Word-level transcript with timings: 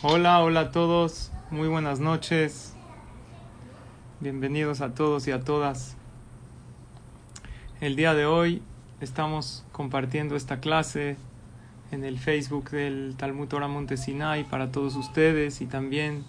Hola, 0.00 0.38
hola 0.44 0.60
a 0.60 0.70
todos, 0.70 1.32
muy 1.50 1.66
buenas 1.66 1.98
noches. 1.98 2.72
Bienvenidos 4.20 4.80
a 4.80 4.94
todos 4.94 5.26
y 5.26 5.32
a 5.32 5.40
todas. 5.40 5.96
El 7.80 7.96
día 7.96 8.14
de 8.14 8.24
hoy 8.24 8.62
estamos 9.00 9.64
compartiendo 9.72 10.36
esta 10.36 10.60
clase 10.60 11.16
en 11.90 12.04
el 12.04 12.20
Facebook 12.20 12.70
del 12.70 13.16
Talmud 13.16 13.48
Torah 13.48 13.66
Montesinay 13.66 14.44
para 14.44 14.70
todos 14.70 14.94
ustedes 14.94 15.60
y 15.62 15.66
también 15.66 16.22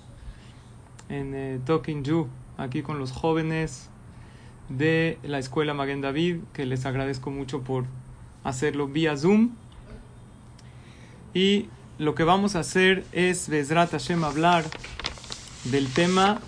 en 1.08 1.36
eh, 1.36 1.60
Talking 1.64 2.04
You, 2.04 2.28
aquí 2.58 2.82
con 2.82 2.98
los 2.98 3.12
jóvenes 3.12 3.92
de 4.70 5.20
la 5.22 5.38
Escuela 5.38 5.76
Maguen 5.76 6.02
David, 6.02 6.38
que 6.54 6.66
les 6.66 6.88
agradezco 6.88 7.30
mucho 7.30 7.62
por 7.62 7.86
hacerlo 8.44 8.88
vía 8.88 9.16
Zoom. 9.16 9.52
Y 11.36 11.70
lo 12.00 12.16
que 12.16 12.24
vamos 12.24 12.56
a 12.56 12.60
hacer 12.60 13.06
es, 13.12 13.50
Bezrat 13.50 13.92
Hashem, 13.92 14.24
hablar 14.24 14.64
del 15.66 15.92
tema 15.92 16.40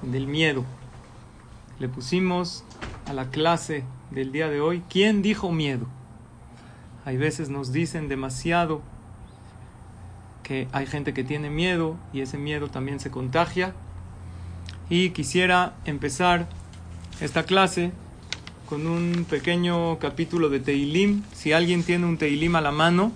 del 0.00 0.26
miedo. 0.26 0.64
Le 1.78 1.90
pusimos 1.90 2.64
a 3.06 3.12
la 3.12 3.28
clase 3.28 3.84
del 4.10 4.32
día 4.32 4.48
de 4.48 4.62
hoy, 4.62 4.82
¿quién 4.88 5.20
dijo 5.20 5.52
miedo? 5.52 5.86
Hay 7.04 7.18
veces 7.18 7.50
nos 7.50 7.70
dicen 7.70 8.08
demasiado 8.08 8.80
que 10.42 10.68
hay 10.72 10.86
gente 10.86 11.12
que 11.12 11.22
tiene 11.22 11.50
miedo 11.50 11.98
y 12.14 12.22
ese 12.22 12.38
miedo 12.38 12.68
también 12.68 12.98
se 12.98 13.10
contagia. 13.10 13.74
Y 14.88 15.10
quisiera 15.10 15.74
empezar 15.84 16.48
esta 17.20 17.42
clase 17.42 17.92
con 18.70 18.86
un 18.86 19.26
pequeño 19.28 19.98
capítulo 19.98 20.48
de 20.48 20.60
Teilim. 20.60 21.24
Si 21.34 21.52
alguien 21.52 21.84
tiene 21.84 22.06
un 22.06 22.16
Teilim 22.16 22.56
a 22.56 22.62
la 22.62 22.72
mano, 22.72 23.12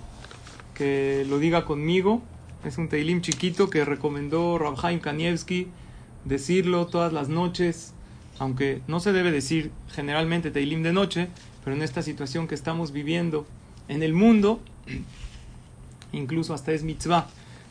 que 0.75 1.25
lo 1.27 1.39
diga 1.39 1.65
conmigo. 1.65 2.21
Es 2.63 2.77
un 2.77 2.89
Teilim 2.89 3.21
chiquito 3.21 3.69
que 3.71 3.83
recomendó 3.85 4.59
Rabhaim 4.59 4.99
Kanievski 4.99 5.67
decirlo 6.25 6.87
todas 6.87 7.13
las 7.13 7.29
noches, 7.29 7.93
aunque 8.37 8.81
no 8.87 8.99
se 8.99 9.13
debe 9.13 9.31
decir 9.31 9.71
generalmente 9.89 10.51
Teilim 10.51 10.83
de 10.83 10.93
noche, 10.93 11.29
pero 11.63 11.75
en 11.75 11.81
esta 11.81 12.01
situación 12.01 12.47
que 12.47 12.55
estamos 12.55 12.91
viviendo 12.91 13.47
en 13.87 14.03
el 14.03 14.13
mundo, 14.13 14.59
incluso 16.11 16.53
hasta 16.53 16.73
es 16.73 16.83
mitzvah, 16.83 17.27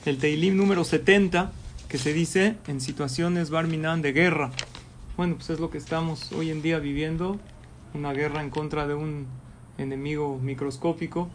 el 0.07 0.19
Teilim 0.19 0.57
número 0.57 0.85
70, 0.85 1.53
que 1.89 1.99
se 1.99 2.13
dice 2.13 2.57
en 2.67 2.81
situaciones 2.81 3.51
barminan 3.51 4.03
de 4.03 4.13
guerra. 4.13 4.51
Bueno, 5.17 5.37
pues 5.37 5.51
es 5.51 5.61
lo 5.61 5.71
que 5.71 5.79
estamos 5.79 6.33
hoy 6.33 6.51
en 6.51 6.63
día 6.63 6.79
viviendo, 6.79 7.39
una 7.95 8.13
guerra 8.13 8.43
en 8.43 8.51
contra 8.51 8.87
de 8.87 8.95
un 8.95 9.27
enemigo 9.79 10.39
microscópico 10.43 11.29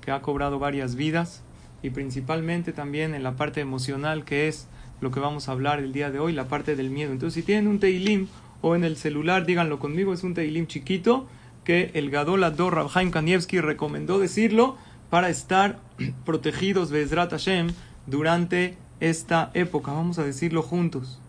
que 0.00 0.10
ha 0.10 0.22
cobrado 0.22 0.58
varias 0.58 0.94
vidas 0.94 1.42
y 1.82 1.90
principalmente 1.90 2.72
también 2.72 3.14
en 3.14 3.22
la 3.22 3.36
parte 3.36 3.60
emocional 3.60 4.24
que 4.24 4.48
es 4.48 4.68
lo 5.00 5.10
que 5.10 5.20
vamos 5.20 5.48
a 5.48 5.52
hablar 5.52 5.78
el 5.78 5.92
día 5.92 6.10
de 6.10 6.18
hoy, 6.18 6.32
la 6.32 6.48
parte 6.48 6.76
del 6.76 6.90
miedo. 6.90 7.12
Entonces, 7.12 7.34
si 7.34 7.42
tienen 7.42 7.68
un 7.68 7.78
Teilim 7.78 8.26
o 8.62 8.74
en 8.74 8.84
el 8.84 8.96
celular, 8.96 9.46
díganlo 9.46 9.78
conmigo, 9.78 10.12
es 10.12 10.24
un 10.24 10.34
Teilim 10.34 10.66
chiquito 10.66 11.28
que 11.64 11.90
el 11.94 12.10
Gadol 12.10 12.44
Ador 12.44 12.74
Rabhaim 12.74 13.10
Kanievski 13.10 13.60
recomendó 13.60 14.18
decirlo 14.18 14.76
para 15.10 15.28
estar 15.28 15.78
protegidos 16.24 16.90
Bezrat 16.90 17.30
Hashem 17.30 17.68
durante 18.06 18.76
esta 19.00 19.50
época. 19.54 19.92
Vamos 19.92 20.18
a 20.18 20.24
decirlo 20.24 20.62
juntos. 20.62 21.20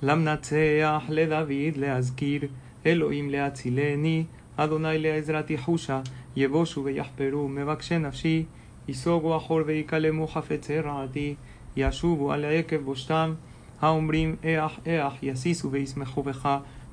Lamnatseach 0.00 1.08
le 1.08 1.26
David 1.26 1.76
le 1.76 1.90
Azkir, 1.90 2.50
Elohim 2.84 3.28
le 3.28 3.40
Atzileni, 3.40 4.28
Le 4.58 5.18
Ezrati 5.18 5.56
Husha, 5.66 6.02
יבושו 6.36 6.84
ויחפרו, 6.84 7.48
מבקשי 7.48 7.98
נפשי, 7.98 8.44
ייסוגו 8.88 9.36
אחור 9.36 9.60
ויקלמו 9.66 10.26
חפצי 10.26 10.80
רעתי, 10.80 11.34
ישובו 11.76 12.32
על 12.32 12.44
עקב 12.44 12.76
בושתם, 12.76 13.34
האומרים 13.80 14.36
איח 14.44 14.80
איח 14.86 15.12
יסיסו 15.22 15.70
וישמחו 15.70 16.22
בך, 16.22 16.48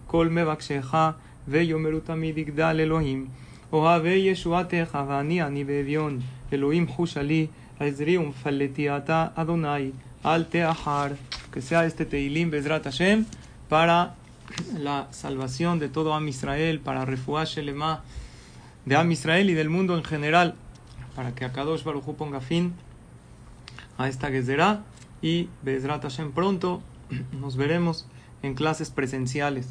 כל 0.08 0.28
מבקשיך, 0.30 0.98
ויאמרו 1.48 2.00
תמיד 2.00 2.38
יגדל 2.38 2.78
אלוהים. 2.80 3.28
אוהבי 3.74 4.10
ישועתך, 4.10 4.98
ואני 5.08 5.44
אני 5.44 5.64
באביון, 5.64 6.20
אלוהים 6.54 6.88
חושה 6.88 7.22
לי, 7.22 7.48
עזרי 7.80 8.18
ומפלטי 8.18 8.90
אתה, 8.90 9.28
אדוני, 9.36 9.92
אל 10.26 10.44
תאחר. 10.44 11.08
Que 11.56 11.62
sea 11.62 11.86
este 11.86 12.04
Teilim 12.06 12.50
Bezrat 12.52 12.86
Hashem 12.86 13.24
la 14.78 15.08
salvación 15.12 15.80
de 15.80 15.90
todo 15.90 16.14
Am 16.14 16.28
Israel, 16.28 16.80
para 16.80 17.06
Shelema, 17.06 18.04
de 18.86 18.96
Am 18.96 19.12
Israel 19.12 19.50
y 19.50 19.54
del 19.54 19.70
mundo 19.70 19.98
en 19.98 20.04
general, 20.04 20.56
para 21.16 21.34
que 21.34 21.46
Akadosh 21.46 21.84
Baruj 21.84 22.08
Hu 22.08 22.16
ponga 22.16 22.42
fin 22.42 22.74
a 23.98 24.08
esta 24.08 24.30
Gezerá 24.30 24.84
y 25.22 25.50
Bezrat 25.64 26.04
Hashem 26.04 26.32
pronto 26.32 26.82
nos 27.32 27.58
veremos 27.58 28.06
en 28.44 28.54
clases 28.54 28.90
presenciales. 28.90 29.70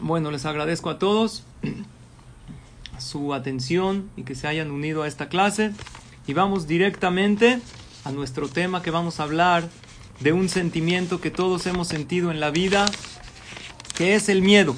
Bueno, 0.00 0.30
les 0.30 0.44
agradezco 0.44 0.90
a 0.90 0.98
todos 0.98 1.44
su 2.98 3.34
atención 3.34 4.10
y 4.16 4.22
que 4.22 4.34
se 4.34 4.48
hayan 4.48 4.70
unido 4.70 5.02
a 5.02 5.08
esta 5.08 5.28
clase 5.28 5.72
y 6.26 6.34
vamos 6.34 6.66
directamente 6.66 7.60
a 8.04 8.12
nuestro 8.12 8.48
tema 8.48 8.82
que 8.82 8.90
vamos 8.90 9.18
a 9.18 9.24
hablar 9.24 9.68
de 10.20 10.32
un 10.32 10.48
sentimiento 10.48 11.20
que 11.20 11.30
todos 11.30 11.66
hemos 11.66 11.88
sentido 11.88 12.30
en 12.30 12.40
la 12.40 12.50
vida, 12.50 12.86
que 13.96 14.14
es 14.14 14.28
el 14.28 14.42
miedo. 14.42 14.74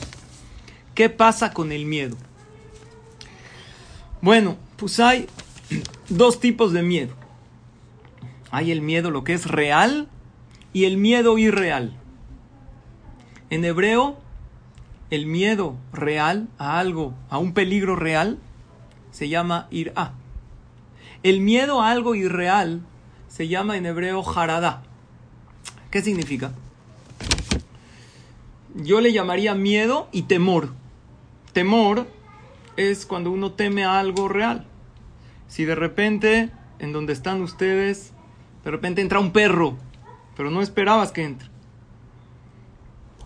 ¿Qué 0.95 1.09
pasa 1.09 1.53
con 1.53 1.73
el 1.73 1.87
miedo? 1.87 2.17
Bueno, 4.21 4.57
pues 4.77 5.01
hay 5.01 5.27
dos 6.09 6.41
tipos 6.41 6.73
de 6.73 6.83
miedo. 6.83 7.15
Hay 8.51 8.71
el 8.71 8.83
miedo, 8.83 9.11
lo 9.11 9.25
que 9.25 9.33
es 9.33 9.47
real, 9.47 10.09
y 10.73 10.85
el 10.85 10.97
miedo 10.97 11.39
irreal. 11.39 11.97
En 13.49 13.65
hebreo, 13.65 14.19
el 15.11 15.27
miedo 15.27 15.77
real 15.93 16.49
a 16.59 16.79
algo, 16.79 17.15
a 17.31 17.39
un 17.39 17.55
peligro 17.55 17.97
real, 17.97 18.39
se 19.11 19.29
llama 19.29 19.69
irá. 19.71 20.15
El 21.23 21.41
miedo 21.41 21.83
a 21.83 21.91
algo 21.91 22.15
irreal 22.15 22.83
se 23.29 23.49
llama 23.49 23.77
en 23.77 23.87
hebreo 23.87 24.23
harada. 24.37 24.83
¿Qué 25.91 26.03
significa? 26.03 26.53
Yo 28.75 29.01
le 29.01 29.13
llamaría 29.13 29.55
miedo 29.55 30.09
y 30.13 30.23
temor. 30.23 30.71
Temor 31.53 32.07
es 32.77 33.05
cuando 33.07 33.31
uno 33.33 33.53
teme 33.53 33.85
a 33.85 33.99
algo 33.99 34.29
real. 34.29 34.65
Si 35.49 35.65
de 35.65 35.75
repente, 35.75 36.51
en 36.79 36.93
donde 36.93 37.13
están 37.13 37.43
ustedes, 37.43 38.13
de 38.65 38.71
repente 38.71 39.03
entra 39.03 39.19
un 39.19 39.33
perro, 39.33 39.77
pero 40.37 40.51
no 40.51 40.63
esperabas 40.63 41.11
que 41.11 41.25
entre. 41.25 41.49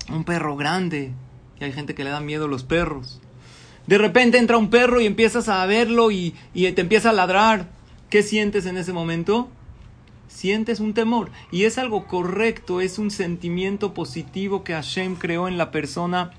Un 0.08 0.24
perro 0.24 0.56
grande, 0.56 1.12
y 1.60 1.64
hay 1.64 1.72
gente 1.72 1.94
que 1.94 2.04
le 2.04 2.10
da 2.10 2.20
miedo 2.20 2.46
a 2.46 2.48
los 2.48 2.64
perros. 2.64 3.20
De 3.86 3.98
repente 3.98 4.38
entra 4.38 4.56
un 4.56 4.70
perro 4.70 5.02
y 5.02 5.06
empiezas 5.06 5.50
a 5.50 5.64
verlo 5.66 6.10
y, 6.10 6.34
y 6.54 6.70
te 6.72 6.80
empieza 6.80 7.10
a 7.10 7.12
ladrar. 7.12 7.68
¿Qué 8.08 8.22
sientes 8.22 8.64
en 8.64 8.78
ese 8.78 8.94
momento? 8.94 9.50
Sientes 10.34 10.80
un 10.80 10.94
temor. 10.94 11.30
Y 11.52 11.62
es 11.62 11.78
algo 11.78 12.06
correcto, 12.06 12.80
es 12.80 12.98
un 12.98 13.12
sentimiento 13.12 13.94
positivo 13.94 14.64
que 14.64 14.72
Hashem 14.72 15.14
creó 15.14 15.46
en 15.46 15.58
la 15.58 15.70
persona. 15.70 16.32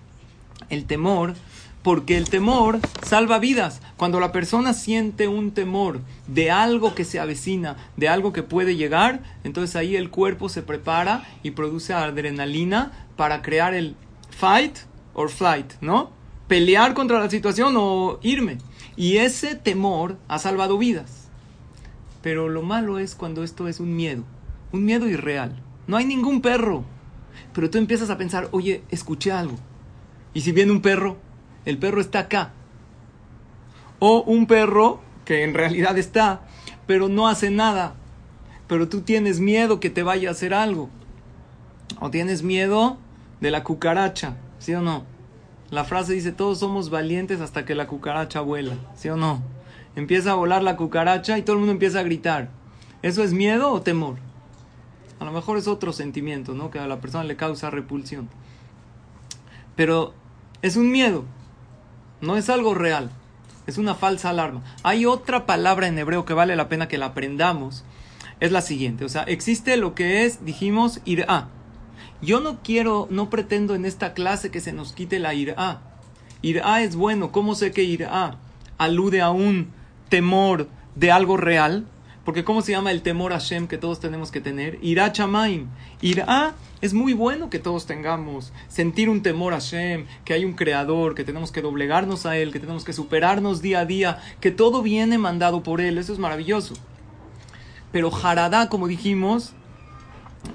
El 0.69 0.85
temor 0.85 1.33
porque 1.81 2.17
el 2.17 2.29
temor 2.29 2.79
salva 3.03 3.39
vidas. 3.39 3.79
Cuando 3.95 4.19
la 4.19 4.31
persona 4.31 4.73
siente 4.73 5.27
un 5.27 5.51
temor 5.51 6.01
de 6.27 6.51
algo 6.51 6.93
que 6.93 7.05
se 7.05 7.19
avecina, 7.19 7.77
de 7.95 8.09
algo 8.09 8.33
que 8.33 8.43
puede 8.43 8.75
llegar, 8.75 9.21
entonces 9.43 9.75
ahí 9.75 9.95
el 9.95 10.09
cuerpo 10.09 10.49
se 10.49 10.61
prepara 10.61 11.23
y 11.41 11.51
produce 11.51 11.93
adrenalina 11.93 12.91
para 13.15 13.41
crear 13.41 13.73
el 13.73 13.95
fight 14.31 14.77
or 15.13 15.29
flight, 15.29 15.73
¿no? 15.79 16.09
Pelear 16.47 16.95
contra 16.95 17.19
la 17.19 17.29
situación 17.29 17.75
o 17.77 18.19
irme. 18.21 18.57
Y 18.97 19.17
ese 19.17 19.55
temor 19.55 20.17
ha 20.27 20.39
salvado 20.39 20.77
vidas. 20.77 21.24
Pero 22.25 22.49
lo 22.49 22.63
malo 22.63 22.97
es 22.97 23.13
cuando 23.13 23.43
esto 23.43 23.67
es 23.67 23.79
un 23.79 23.95
miedo, 23.95 24.23
un 24.71 24.83
miedo 24.83 25.07
irreal. 25.07 25.61
No 25.85 25.95
hay 25.95 26.05
ningún 26.05 26.41
perro. 26.41 26.83
Pero 27.53 27.69
tú 27.69 27.77
empiezas 27.77 28.09
a 28.09 28.17
pensar, 28.17 28.49
oye, 28.49 28.81
escuché 28.89 29.31
algo. 29.31 29.57
¿Y 30.33 30.41
si 30.41 30.51
viene 30.51 30.71
un 30.71 30.81
perro? 30.81 31.17
el 31.65 31.77
perro 31.77 32.01
está 32.01 32.21
acá. 32.21 32.53
O 33.99 34.23
un 34.23 34.47
perro 34.47 35.01
que 35.23 35.43
en 35.43 35.53
realidad 35.53 35.99
está, 35.99 36.41
pero 36.87 37.09
no 37.09 37.27
hace 37.27 37.51
nada. 37.51 37.93
Pero 38.65 38.89
tú 38.89 39.01
tienes 39.01 39.39
miedo 39.39 39.79
que 39.79 39.91
te 39.91 40.01
vaya 40.01 40.29
a 40.29 40.31
hacer 40.31 40.55
algo. 40.55 40.89
O 41.99 42.09
tienes 42.09 42.41
miedo 42.41 42.97
de 43.39 43.51
la 43.51 43.63
cucaracha, 43.63 44.35
¿sí 44.57 44.73
o 44.73 44.81
no? 44.81 45.03
La 45.69 45.83
frase 45.83 46.13
dice, 46.13 46.31
todos 46.31 46.57
somos 46.57 46.89
valientes 46.89 47.39
hasta 47.39 47.65
que 47.65 47.75
la 47.75 47.85
cucaracha 47.85 48.41
vuela, 48.41 48.77
¿sí 48.95 49.09
o 49.09 49.15
no? 49.15 49.43
Empieza 49.95 50.31
a 50.31 50.35
volar 50.35 50.63
la 50.63 50.77
cucaracha 50.77 51.37
y 51.37 51.41
todo 51.41 51.53
el 51.53 51.59
mundo 51.59 51.73
empieza 51.73 51.99
a 51.99 52.03
gritar. 52.03 52.49
¿Eso 53.01 53.23
es 53.23 53.33
miedo 53.33 53.71
o 53.71 53.81
temor? 53.81 54.17
A 55.19 55.25
lo 55.25 55.31
mejor 55.31 55.57
es 55.57 55.67
otro 55.67 55.93
sentimiento, 55.93 56.53
¿no? 56.53 56.71
Que 56.71 56.79
a 56.79 56.87
la 56.87 56.99
persona 56.99 57.23
le 57.23 57.35
causa 57.35 57.69
repulsión. 57.69 58.29
Pero 59.75 60.13
es 60.61 60.75
un 60.75 60.91
miedo 60.91 61.25
no 62.21 62.37
es 62.37 62.49
algo 62.49 62.73
real. 62.73 63.09
Es 63.67 63.77
una 63.77 63.95
falsa 63.95 64.29
alarma. 64.29 64.63
Hay 64.83 65.05
otra 65.05 65.45
palabra 65.45 65.87
en 65.87 65.97
hebreo 65.97 66.25
que 66.25 66.33
vale 66.33 66.55
la 66.55 66.69
pena 66.69 66.87
que 66.87 66.97
la 66.97 67.07
aprendamos. 67.07 67.83
Es 68.39 68.51
la 68.51 68.61
siguiente. 68.61 69.05
O 69.05 69.09
sea, 69.09 69.23
existe 69.23 69.77
lo 69.77 69.95
que 69.95 70.25
es, 70.25 70.45
dijimos, 70.45 71.01
irá. 71.05 71.49
Yo 72.21 72.39
no 72.39 72.59
quiero, 72.63 73.07
no 73.09 73.29
pretendo 73.29 73.75
en 73.75 73.85
esta 73.85 74.13
clase 74.13 74.51
que 74.51 74.61
se 74.61 74.73
nos 74.73 74.93
quite 74.93 75.19
la 75.19 75.33
irá. 75.33 75.81
Irá 76.41 76.81
es 76.81 76.95
bueno. 76.95 77.31
¿Cómo 77.31 77.55
sé 77.55 77.71
que 77.71 77.83
irá 77.83 78.37
alude 78.77 79.21
a 79.21 79.29
un 79.29 79.71
temor 80.09 80.67
de 80.95 81.11
algo 81.11 81.37
real? 81.37 81.85
Porque 82.23 82.43
¿cómo 82.43 82.61
se 82.63 82.71
llama 82.71 82.91
el 82.91 83.03
temor 83.03 83.33
a 83.33 83.39
Shem 83.39 83.67
que 83.67 83.77
todos 83.77 83.99
tenemos 83.99 84.31
que 84.31 84.41
tener? 84.41 84.79
Irá 84.81 85.11
chamaim. 85.11 85.67
Irá 86.01 86.55
es 86.81 86.93
muy 86.93 87.13
bueno 87.13 87.49
que 87.49 87.57
todos 87.57 87.85
tengamos. 87.85 88.51
Sentir 88.67 89.09
un 89.09 89.23
temor 89.23 89.53
a 89.53 89.59
Shem, 89.59 90.05
que 90.23 90.33
hay 90.33 90.45
un 90.45 90.53
creador, 90.53 91.15
que 91.15 91.23
tenemos 91.23 91.51
que 91.51 91.61
doblegarnos 91.61 92.25
a 92.25 92.37
Él, 92.37 92.51
que 92.51 92.59
tenemos 92.59 92.83
que 92.83 92.93
superarnos 92.93 93.61
día 93.61 93.79
a 93.79 93.85
día, 93.85 94.19
que 94.39 94.51
todo 94.51 94.81
viene 94.81 95.17
mandado 95.17 95.63
por 95.63 95.81
Él. 95.81 95.97
Eso 95.97 96.13
es 96.13 96.19
maravilloso. 96.19 96.75
Pero 97.91 98.11
jaradá, 98.11 98.69
como 98.69 98.87
dijimos, 98.87 99.53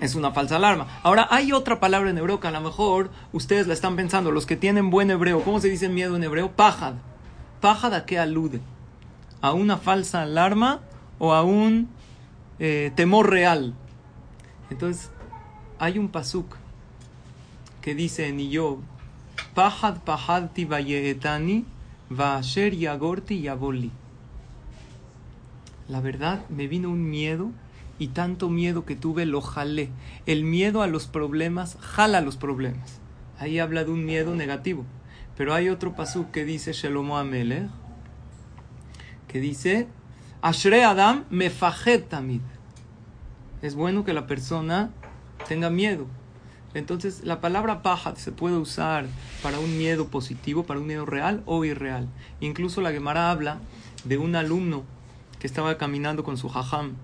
es 0.00 0.14
una 0.14 0.31
falsa 0.31 0.56
alarma. 0.56 1.00
Ahora, 1.02 1.26
hay 1.31 1.52
otra 1.52 1.81
palabra 1.81 2.11
en 2.11 2.19
hebreo 2.19 2.38
que 2.38 2.49
a 2.49 2.52
lo 2.52 2.61
mejor 2.61 3.11
ustedes 3.32 3.67
la 3.67 3.75
están 3.75 3.97
pensando, 3.97 4.31
los 4.31 4.47
que 4.47 4.56
tienen 4.56 4.91
buen 4.91 5.11
hebreo. 5.11 5.43
¿Cómo 5.43 5.58
se 5.58 5.69
dice 5.69 5.88
miedo 5.88 6.17
en 6.17 6.23
hebreo? 6.23 6.52
Pajad. 6.52 6.94
¿Pajad 7.61 7.94
a 7.94 8.06
qué 8.06 8.19
alude? 8.19 8.61
¿A 9.40 9.52
una 9.52 9.76
falsa 9.78 10.22
alarma? 10.22 10.81
o 11.20 11.34
a 11.34 11.42
un 11.44 11.88
eh, 12.58 12.90
temor 12.96 13.31
real. 13.31 13.75
Entonces, 14.70 15.12
hay 15.78 15.98
un 15.98 16.08
pasuk 16.08 16.56
que 17.82 17.94
dice 17.94 18.26
en 18.26 18.40
Iyob, 18.40 18.81
Pahad 19.54 19.98
pahadti 20.02 20.64
vayeetani 20.64 21.64
vaasher 22.08 22.75
yagorti 22.75 23.42
yaboli. 23.42 23.90
La 25.88 26.00
verdad, 26.00 26.48
me 26.48 26.66
vino 26.66 26.88
un 26.88 27.08
miedo 27.08 27.50
y 27.98 28.08
tanto 28.08 28.48
miedo 28.48 28.84
que 28.84 28.96
tuve 28.96 29.26
lo 29.26 29.42
jalé. 29.42 29.90
El 30.25 30.44
miedo 30.44 30.82
a 30.82 30.87
los 30.87 31.06
problemas 31.06 31.76
jala 31.81 32.20
los 32.22 32.37
problemas. 32.37 33.00
Ahí 33.38 33.58
habla 33.58 33.84
de 33.84 33.90
un 33.90 34.04
miedo 34.04 34.34
negativo. 34.34 34.87
Pero 35.37 35.52
hay 35.52 35.69
otro 35.69 35.94
pasuk 35.94 36.31
que 36.31 36.44
dice 36.44 36.72
Shelomo 36.72 37.19
Amelech, 37.19 37.69
que 39.30 39.40
dice 39.40 39.86
Ashre 40.42 40.82
Adam 40.82 41.24
mefajed 41.30 42.02
tamid. 42.04 42.40
Es 43.62 43.76
bueno 43.76 44.04
que 44.04 44.12
la 44.12 44.26
persona 44.26 44.90
tenga 45.46 45.70
miedo. 45.70 46.06
Entonces, 46.74 47.22
la 47.24 47.40
palabra 47.40 47.82
paja 47.82 48.16
se 48.16 48.32
puede 48.32 48.56
usar 48.56 49.06
para 49.42 49.60
un 49.60 49.76
miedo 49.78 50.08
positivo, 50.08 50.64
para 50.64 50.80
un 50.80 50.86
miedo 50.86 51.06
real 51.06 51.42
o 51.46 51.64
irreal. 51.64 52.08
Incluso 52.40 52.80
la 52.80 52.90
Gemara 52.90 53.30
habla 53.30 53.58
de 54.04 54.18
un 54.18 54.34
alumno 54.34 54.82
que 55.38 55.46
estaba 55.46 55.78
caminando 55.78 56.24
con 56.24 56.36
su 56.36 56.48
jajam 56.48 56.94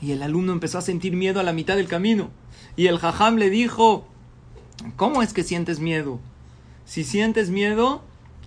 y 0.00 0.12
el 0.12 0.22
alumno 0.22 0.52
empezó 0.52 0.78
a 0.78 0.82
sentir 0.82 1.14
miedo 1.14 1.40
a 1.40 1.42
la 1.42 1.52
mitad 1.52 1.76
del 1.76 1.88
camino. 1.88 2.30
Y 2.76 2.86
el 2.86 2.98
jajam 2.98 3.36
le 3.36 3.50
dijo, 3.50 4.06
¿cómo 4.96 5.22
es 5.22 5.34
que 5.34 5.42
sientes 5.42 5.80
miedo? 5.80 6.18
Si 6.86 7.04
sientes 7.04 7.50
miedo 7.50 8.02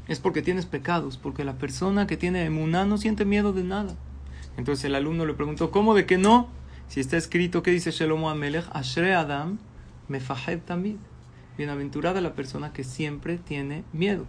es 0.07 0.19
porque 0.19 0.41
tienes 0.41 0.65
pecados, 0.65 1.17
porque 1.17 1.43
la 1.43 1.57
persona 1.57 2.07
que 2.07 2.17
tiene 2.17 2.45
emuná 2.45 2.85
no 2.85 2.97
siente 2.97 3.25
miedo 3.25 3.53
de 3.53 3.63
nada. 3.63 3.95
Entonces 4.57 4.85
el 4.85 4.95
alumno 4.95 5.25
le 5.25 5.33
preguntó, 5.33 5.71
¿cómo 5.71 5.93
de 5.93 6.05
que 6.05 6.17
no? 6.17 6.47
Si 6.87 6.99
está 6.99 7.17
escrito, 7.17 7.63
¿qué 7.63 7.71
dice 7.71 7.91
Shelomo 7.91 8.29
Amelech? 8.29 8.65
Ashre 8.71 9.13
Adam 9.13 9.59
mefahed 10.07 10.59
tamid. 10.59 10.95
Bienaventurada 11.57 12.21
la 12.21 12.33
persona 12.33 12.71
que 12.71 12.83
siempre 12.83 13.37
tiene 13.37 13.83
miedo. 13.91 14.25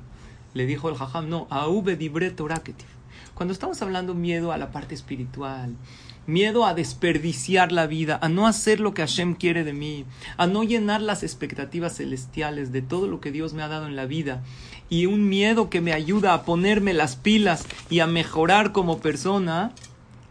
Le 0.54 0.66
dijo 0.66 0.88
el 0.88 0.96
jajam, 0.96 1.28
no, 1.28 1.46
aube 1.50 1.96
dibre 1.96 2.34
Cuando 3.34 3.52
estamos 3.52 3.80
hablando 3.82 4.14
miedo 4.14 4.50
a 4.50 4.58
la 4.58 4.72
parte 4.72 4.94
espiritual, 4.94 5.76
miedo 6.28 6.66
a 6.66 6.74
desperdiciar 6.74 7.72
la 7.72 7.86
vida, 7.86 8.18
a 8.22 8.28
no 8.28 8.46
hacer 8.46 8.80
lo 8.80 8.92
que 8.92 9.02
Hashem 9.02 9.34
quiere 9.34 9.64
de 9.64 9.72
mí, 9.72 10.04
a 10.36 10.46
no 10.46 10.62
llenar 10.62 11.00
las 11.00 11.22
expectativas 11.22 11.96
celestiales 11.96 12.70
de 12.70 12.82
todo 12.82 13.08
lo 13.08 13.20
que 13.20 13.32
Dios 13.32 13.54
me 13.54 13.62
ha 13.62 13.68
dado 13.68 13.86
en 13.86 13.96
la 13.96 14.04
vida, 14.06 14.44
y 14.90 15.06
un 15.06 15.28
miedo 15.28 15.70
que 15.70 15.80
me 15.80 15.94
ayuda 15.94 16.34
a 16.34 16.44
ponerme 16.44 16.92
las 16.92 17.16
pilas 17.16 17.66
y 17.88 18.00
a 18.00 18.06
mejorar 18.06 18.72
como 18.72 18.98
persona, 18.98 19.72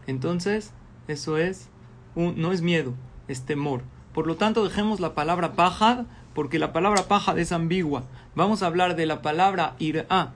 entonces 0.06 0.72
eso 1.08 1.36
es 1.36 1.68
no 2.14 2.52
es 2.52 2.62
miedo, 2.62 2.94
es 3.28 3.42
temor. 3.42 3.82
Por 4.12 4.26
lo 4.26 4.36
tanto, 4.36 4.64
dejemos 4.64 5.00
la 5.00 5.14
palabra 5.14 5.52
pajad, 5.52 6.06
porque 6.34 6.58
la 6.58 6.72
palabra 6.72 7.04
pajad 7.04 7.38
es 7.38 7.52
ambigua. 7.52 8.04
Vamos 8.34 8.62
a 8.62 8.66
hablar 8.66 8.96
de 8.96 9.06
la 9.06 9.22
palabra 9.22 9.74
ira, 9.78 10.32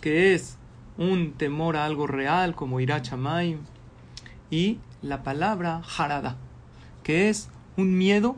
que 0.00 0.34
es 0.34 0.58
un 0.96 1.32
temor 1.32 1.76
a 1.76 1.84
algo 1.84 2.06
real, 2.06 2.54
como 2.54 2.78
ira 2.78 3.02
chamaim, 3.02 3.58
y 4.50 4.78
la 5.04 5.22
palabra 5.22 5.82
harada, 5.98 6.36
que 7.02 7.28
es 7.28 7.48
un 7.76 7.98
miedo 7.98 8.36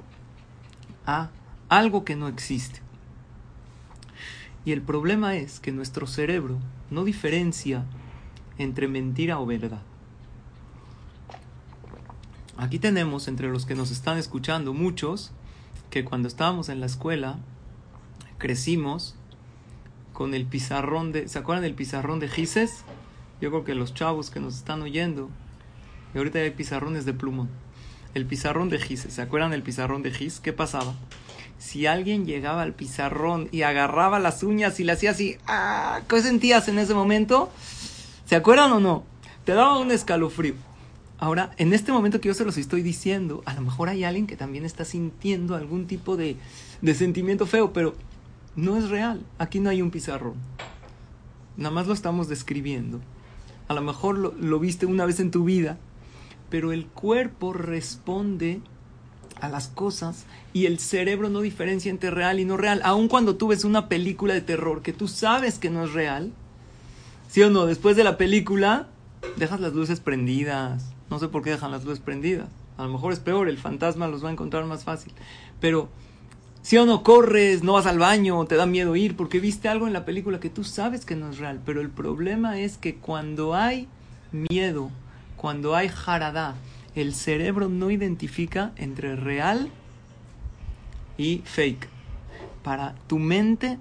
a 1.07 1.31
algo 1.69 2.05
que 2.05 2.17
no 2.17 2.27
existe. 2.27 2.81
Y 4.65 4.73
el 4.73 4.83
problema 4.83 5.37
es 5.37 5.61
que 5.61 5.71
nuestro 5.71 6.09
cerebro 6.09 6.59
no 6.91 7.05
diferencia 7.05 7.85
entre 8.59 8.89
mentira 8.89 9.39
o 9.39 9.47
verdad. 9.47 9.83
Aquí 12.57 12.81
tenemos 12.81 13.29
entre 13.29 13.49
los 13.49 13.65
que 13.65 13.77
nos 13.77 13.93
están 13.93 14.19
escuchando 14.19 14.75
muchos 14.75 15.31
que 15.89 16.05
cuando 16.05 16.27
estábamos 16.27 16.69
en 16.69 16.81
la 16.81 16.87
escuela 16.87 17.39
crecimos 18.39 19.15
con 20.13 20.35
el 20.35 20.47
pizarrón 20.47 21.13
de... 21.13 21.29
¿Se 21.29 21.39
acuerdan 21.39 21.63
del 21.63 21.75
pizarrón 21.75 22.19
de 22.19 22.29
Gises? 22.29 22.83
Yo 23.41 23.51
creo 23.51 23.65
que 23.65 23.75
los 23.75 23.95
chavos 23.95 24.31
que 24.31 24.41
nos 24.41 24.57
están 24.57 24.83
oyendo, 24.83 25.29
ahorita 26.19 26.39
hay 26.39 26.51
pizarrones 26.51 27.05
de 27.05 27.15
plumón. 27.15 27.49
El 28.15 28.27
pizarrón 28.27 28.71
de 28.71 28.79
Gises, 28.79 29.13
¿se 29.13 29.23
acuerdan 29.23 29.51
del 29.51 29.63
pizarrón 29.63 30.03
de 30.03 30.11
Gis? 30.11 30.41
¿Qué 30.41 30.53
pasaba? 30.53 30.95
Si 31.59 31.87
alguien 31.87 32.25
llegaba 32.25 32.63
al 32.63 32.73
pizarrón 32.73 33.49
y 33.53 33.63
agarraba 33.63 34.19
las 34.19 34.43
uñas 34.43 34.81
y 34.81 34.85
le 34.85 34.93
hacía 34.93 35.11
así, 35.11 35.37
¡ah! 35.47 36.01
¿qué 36.09 36.21
sentías 36.23 36.69
en 36.69 36.79
ese 36.79 36.95
momento? 36.95 37.51
¿Se 38.25 38.37
acuerdan 38.37 38.73
o 38.73 38.81
no? 38.81 39.05
Te 39.45 39.53
daba 39.53 39.79
un 39.79 39.91
escalofrío. 39.91 40.55
Ahora, 41.19 41.53
en 41.57 41.73
este 41.73 41.93
momento 41.93 42.21
que 42.21 42.29
yo 42.29 42.35
se 42.35 42.45
los 42.45 42.59
estoy 42.59 42.83
diciendo, 42.83 43.43
a 43.47 43.55
lo 43.55 43.63
mejor 43.63 43.89
hay 43.89 44.05
alguien 44.05 44.27
que 44.27 44.37
también 44.37 44.65
está 44.65 44.85
sintiendo 44.85 45.55
algún 45.55 45.87
tipo 45.87 46.17
de, 46.17 46.37
de 46.83 46.95
sentimiento 46.95 47.47
feo, 47.47 47.73
pero 47.73 47.95
no 48.55 48.77
es 48.77 48.91
real. 48.91 49.25
Aquí 49.39 49.61
no 49.61 49.71
hay 49.71 49.81
un 49.81 49.91
pizarrón. 49.91 50.35
Nada 51.57 51.75
más 51.75 51.87
lo 51.87 51.95
estamos 51.95 52.29
describiendo. 52.29 53.01
A 53.69 53.75
lo 53.75 53.81
mejor 53.81 54.19
lo, 54.19 54.33
lo 54.33 54.59
viste 54.59 54.85
una 54.85 55.07
vez 55.07 55.21
en 55.21 55.31
tu 55.31 55.45
vida, 55.45 55.79
pero 56.51 56.73
el 56.73 56.87
cuerpo 56.87 57.53
responde 57.53 58.61
a 59.41 59.49
las 59.49 59.69
cosas 59.69 60.25
y 60.53 60.67
el 60.67 60.79
cerebro 60.79 61.29
no 61.29 61.41
diferencia 61.41 61.91
entre 61.91 62.11
real 62.11 62.41
y 62.41 62.45
no 62.45 62.57
real. 62.57 62.81
Aun 62.85 63.09
cuando 63.09 63.37
tú 63.37 63.49
ves 63.49 63.65
una 63.65 63.89
película 63.89 64.35
de 64.35 64.41
terror 64.41 64.83
que 64.83 64.93
tú 64.93 65.09
sabes 65.09 65.59
que 65.59 65.71
no 65.71 65.85
es 65.85 65.93
real, 65.93 66.33
¿sí 67.29 67.43
o 67.43 67.51
no? 67.51 67.67
Después 67.67 67.97
de 67.97 68.05
la 68.05 68.17
película, 68.17 68.89
dejas 69.37 69.61
las 69.61 69.75
luces 69.75 70.01
prendidas, 70.01 70.93
no 71.11 71.19
sé 71.19 71.29
por 71.29 71.43
qué 71.43 71.51
dejan 71.51 71.71
las 71.71 71.85
luces 71.85 72.01
prendidas. 72.01 72.49
A 72.79 72.85
lo 72.85 72.91
mejor 72.91 73.13
es 73.13 73.21
peor, 73.21 73.49
el 73.49 73.59
fantasma 73.59 74.09
los 74.09 74.25
va 74.25 74.29
a 74.29 74.33
encontrar 74.33 74.65
más 74.65 74.85
fácil. 74.85 75.13
Pero 75.61 75.89
si 76.63 76.77
o 76.77 76.85
no 76.85 77.03
corres, 77.03 77.63
no 77.63 77.75
vas 77.75 77.87
al 77.87 77.99
baño, 77.99 78.45
te 78.45 78.57
da 78.57 78.67
miedo 78.67 78.97
ir 78.97 79.17
porque 79.17 79.41
viste 79.41 79.69
algo 79.69 79.87
en 79.87 79.93
la 79.93 80.05
película 80.05 80.41
que 80.41 80.51
tú 80.51 80.65
sabes 80.65 81.05
que 81.05 81.17
no 81.17 81.31
es 81.31 81.39
real. 81.39 81.61
Pero 81.65 81.81
el 81.81 81.91
problema 81.91 82.59
es 82.59 82.77
que 82.77 82.97
cuando 82.97 83.55
hay 83.55 83.89
miedo, 84.33 84.91
cuando 85.37 85.75
hay 85.75 85.89
jaradá, 85.89 86.55
el 86.95 87.15
cerebro 87.15 87.69
no 87.69 87.91
identifica 87.91 88.73
entre 88.77 89.17
real 89.17 89.71
y 91.19 91.43
fake. 91.45 91.89
Para 92.63 92.95
tu 93.07 93.19
mente 93.19 93.79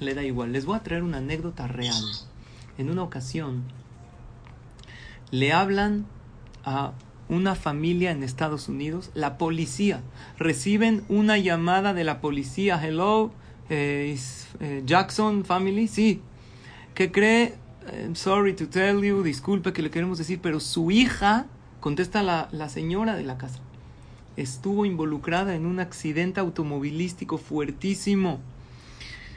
le 0.00 0.14
da 0.14 0.24
igual. 0.24 0.52
Les 0.52 0.64
voy 0.64 0.76
a 0.76 0.82
traer 0.82 1.02
una 1.02 1.18
anécdota 1.18 1.68
real. 1.68 2.02
En 2.78 2.90
una 2.90 3.02
ocasión 3.02 3.64
le 5.30 5.52
hablan 5.52 6.06
a 6.64 6.92
una 7.28 7.54
familia 7.54 8.10
en 8.10 8.22
Estados 8.22 8.68
Unidos, 8.68 9.10
la 9.14 9.38
policía, 9.38 10.02
reciben 10.38 11.04
una 11.08 11.38
llamada 11.38 11.94
de 11.94 12.04
la 12.04 12.20
policía, 12.20 12.80
hello, 12.82 13.32
eh, 13.70 14.16
eh, 14.60 14.82
Jackson 14.84 15.44
family, 15.44 15.88
sí, 15.88 16.20
que 16.94 17.10
cree, 17.10 17.54
eh, 17.92 18.10
sorry 18.14 18.54
to 18.54 18.68
tell 18.68 19.02
you, 19.02 19.22
disculpe 19.22 19.72
que 19.72 19.82
le 19.82 19.90
queremos 19.90 20.18
decir, 20.18 20.40
pero 20.42 20.60
su 20.60 20.90
hija, 20.90 21.46
contesta 21.80 22.22
la, 22.22 22.48
la 22.52 22.68
señora 22.68 23.16
de 23.16 23.24
la 23.24 23.38
casa, 23.38 23.60
estuvo 24.36 24.84
involucrada 24.86 25.54
en 25.54 25.66
un 25.66 25.80
accidente 25.80 26.40
automovilístico 26.40 27.38
fuertísimo. 27.38 28.40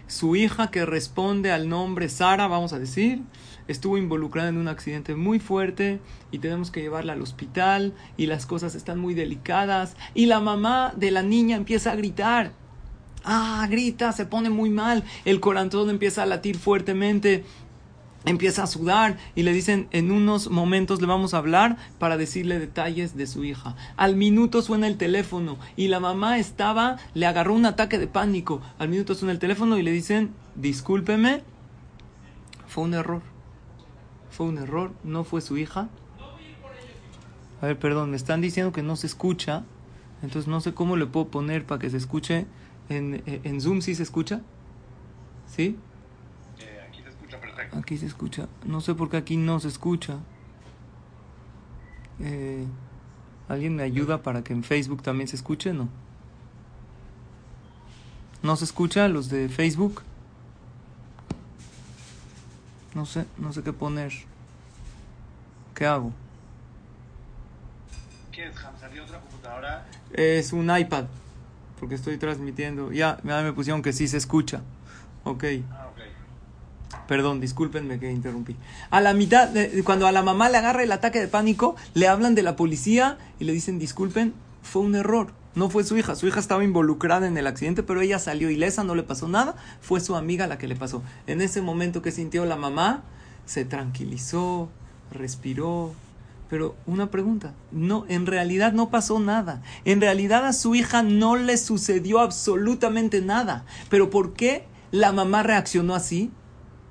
Su 0.08 0.38
hija 0.38 0.72
que 0.72 0.86
responde 0.86 1.52
al 1.52 1.68
nombre 1.68 2.08
Sara, 2.08 2.48
vamos 2.48 2.72
a 2.72 2.80
decir, 2.80 3.22
estuvo 3.68 3.98
involucrada 3.98 4.50
en 4.50 4.58
un 4.58 4.70
accidente 4.70 5.16
muy 5.16 5.40
fuerte 5.40 6.00
y 6.32 6.40
tenemos 6.40 6.72
que 6.72 6.82
llevarla 6.82 7.14
al 7.14 7.22
hospital 7.22 7.94
y 8.16 8.28
las 8.28 8.46
cosas 8.46 8.76
están 8.76 9.00
muy 9.00 9.14
delicadas 9.14 9.98
y 10.14 10.28
la 10.28 10.40
mamá 10.40 10.94
de 10.96 11.12
la 11.12 11.24
niña 11.24 11.58
empieza 11.58 11.92
a 11.92 11.96
gritar. 11.96 12.54
Ah, 13.26 13.68
grita, 13.70 14.14
se 14.14 14.26
pone 14.26 14.50
muy 14.50 14.70
mal, 14.70 15.04
el 15.26 15.42
corazón 15.42 15.90
empieza 15.90 16.24
a 16.24 16.26
latir 16.26 16.58
fuertemente 16.58 17.44
empieza 18.26 18.64
a 18.64 18.68
sudar 18.68 19.18
y 19.36 19.44
le 19.44 19.54
dicen 19.54 19.88
en 19.92 20.12
unos 20.12 20.50
momentos 20.50 21.02
le 21.02 21.08
vamos 21.08 21.34
a 21.34 21.38
hablar 21.38 21.78
para 22.00 22.18
decirle 22.18 22.60
detalles 22.60 23.16
de 23.16 23.28
su 23.28 23.44
hija. 23.44 23.76
Al 23.96 24.16
minuto 24.16 24.62
suena 24.62 24.88
el 24.88 24.98
teléfono 24.98 25.58
y 25.76 25.88
la 25.88 26.00
mamá 26.00 26.38
estaba, 26.38 26.98
le 27.14 27.26
agarró 27.26 27.54
un 27.54 27.66
ataque 27.66 28.00
de 28.00 28.08
pánico. 28.08 28.62
Al 28.80 28.90
minuto 28.90 29.16
suena 29.16 29.32
el 29.32 29.40
teléfono 29.40 29.78
y 29.78 29.84
le 29.84 29.92
dicen, 29.92 30.32
discúlpeme, 30.56 31.44
fue 32.68 32.84
un 32.84 32.94
error. 32.94 33.22
Fue 34.30 34.46
un 34.46 34.58
error, 34.58 34.92
no 35.04 35.24
fue 35.24 35.42
su 35.42 35.58
hija. 35.58 35.90
A 37.62 37.66
ver, 37.66 37.80
perdón, 37.80 38.12
me 38.12 38.18
están 38.18 38.42
diciendo 38.42 38.72
que 38.72 38.84
no 38.84 38.96
se 38.96 39.08
escucha. 39.08 39.64
Entonces 40.22 40.48
no 40.48 40.62
sé 40.62 40.74
cómo 40.74 40.96
le 40.96 41.06
puedo 41.06 41.30
poner 41.30 41.66
para 41.66 41.80
que 41.80 41.90
se 41.90 41.98
escuche. 41.98 42.46
En, 42.90 43.24
en 43.26 43.62
Zoom 43.62 43.82
sí 43.82 43.96
se 43.96 44.04
escucha. 44.04 44.42
¿Sí? 45.48 45.78
Aquí 47.74 47.98
se 47.98 48.06
escucha. 48.06 48.48
No 48.66 48.82
sé 48.82 48.96
por 48.96 49.10
qué 49.10 49.18
aquí 49.18 49.38
no 49.38 49.60
se 49.60 49.68
escucha. 49.68 50.18
Eh, 52.20 52.66
¿Alguien 53.48 53.76
me 53.76 53.84
ayuda 53.84 54.24
para 54.24 54.44
que 54.44 54.54
en 54.54 54.64
Facebook 54.64 55.02
también 55.02 55.28
se 55.28 55.36
escuche? 55.36 55.74
No. 55.74 55.88
¿No 58.44 58.56
se 58.56 58.66
escucha 58.66 59.08
los 59.08 59.30
de 59.30 59.50
Facebook? 59.50 60.02
No 62.94 63.06
sé, 63.06 63.26
no 63.38 63.54
sé 63.54 63.64
qué 63.64 63.74
poner. 63.74 64.12
¿Qué 65.76 65.86
hago? 65.86 66.12
¿Qué 68.32 68.48
es, 68.48 68.56
¿Salió 68.80 69.04
otra 69.04 69.20
computadora? 69.20 69.88
Es 70.14 70.54
un 70.54 70.76
iPad, 70.76 71.06
porque 71.80 71.96
estoy 71.96 72.18
transmitiendo. 72.18 72.92
Ya, 72.92 73.20
ya 73.24 73.42
me 73.42 73.54
pusieron 73.54 73.82
que 73.82 73.94
sí 73.94 74.08
se 74.08 74.18
escucha. 74.18 74.62
Ok. 75.24 75.44
Ah, 75.72 75.87
Perdón, 77.08 77.40
discúlpenme 77.40 78.00
que 78.00 78.12
interrumpí. 78.12 78.56
A 78.90 79.02
la 79.02 79.14
mitad, 79.14 79.50
cuando 79.84 80.08
a 80.08 80.12
la 80.12 80.24
mamá 80.24 80.50
le 80.50 80.58
agarra 80.58 80.84
el 80.84 80.92
ataque 80.92 81.20
de 81.20 81.28
pánico, 81.28 81.76
le 81.94 82.08
hablan 82.08 82.36
de 82.36 82.44
la 82.44 82.56
policía 82.56 83.18
y 83.40 83.46
le 83.46 83.54
dicen, 83.54 83.80
disculpen, 83.80 84.34
fue 84.62 84.82
un 84.82 84.96
error. 84.96 85.32
No 85.56 85.70
fue 85.72 85.84
su 85.84 85.98
hija, 85.98 86.16
su 86.16 86.28
hija 86.28 86.40
estaba 86.40 86.64
involucrada 86.64 87.26
en 87.28 87.36
el 87.36 87.48
accidente, 87.48 87.82
pero 87.82 88.02
ella 88.02 88.20
salió 88.20 88.52
ilesa, 88.52 88.84
no 88.84 88.94
le 88.94 89.02
pasó 89.02 89.28
nada, 89.28 89.56
fue 89.82 90.00
su 90.00 90.16
amiga 90.16 90.46
la 90.46 90.60
que 90.60 90.68
le 90.68 90.76
pasó. 90.76 91.02
En 91.26 91.42
ese 91.42 91.62
momento 91.62 92.04
que 92.04 92.12
sintió 92.12 92.46
la 92.46 92.58
mamá, 92.58 93.04
se 93.46 93.66
tranquilizó, 93.66 94.70
respiró. 95.12 95.94
Pero 96.50 96.76
una 96.86 97.10
pregunta, 97.10 97.54
no, 97.72 98.06
en 98.08 98.26
realidad 98.26 98.72
no 98.72 98.90
pasó 98.90 99.20
nada. 99.20 99.64
En 99.84 100.00
realidad 100.00 100.46
a 100.46 100.54
su 100.54 100.76
hija 100.76 101.02
no 101.02 101.36
le 101.36 101.58
sucedió 101.58 102.20
absolutamente 102.20 103.22
nada. 103.22 103.66
Pero 103.90 104.10
¿por 104.10 104.34
qué 104.34 104.66
la 104.92 105.12
mamá 105.12 105.42
reaccionó 105.44 105.96
así? 105.96 106.32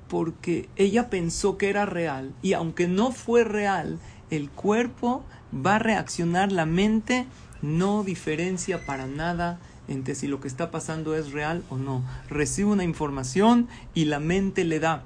Porque 0.07 0.69
ella 0.75 1.09
pensó 1.09 1.57
que 1.57 1.69
era 1.69 1.85
real 1.85 2.33
y 2.41 2.53
aunque 2.53 2.87
no 2.87 3.11
fue 3.11 3.43
real, 3.43 3.99
el 4.29 4.49
cuerpo 4.49 5.23
va 5.53 5.75
a 5.75 5.79
reaccionar, 5.79 6.51
la 6.51 6.65
mente 6.65 7.25
no 7.61 8.03
diferencia 8.03 8.85
para 8.85 9.07
nada 9.07 9.59
entre 9.87 10.15
si 10.15 10.27
lo 10.27 10.39
que 10.41 10.47
está 10.47 10.69
pasando 10.69 11.15
es 11.15 11.31
real 11.31 11.63
o 11.69 11.77
no. 11.77 12.03
Recibe 12.29 12.69
una 12.69 12.83
información 12.83 13.67
y 13.93 14.05
la 14.05 14.19
mente 14.19 14.63
le 14.65 14.79
da 14.79 15.03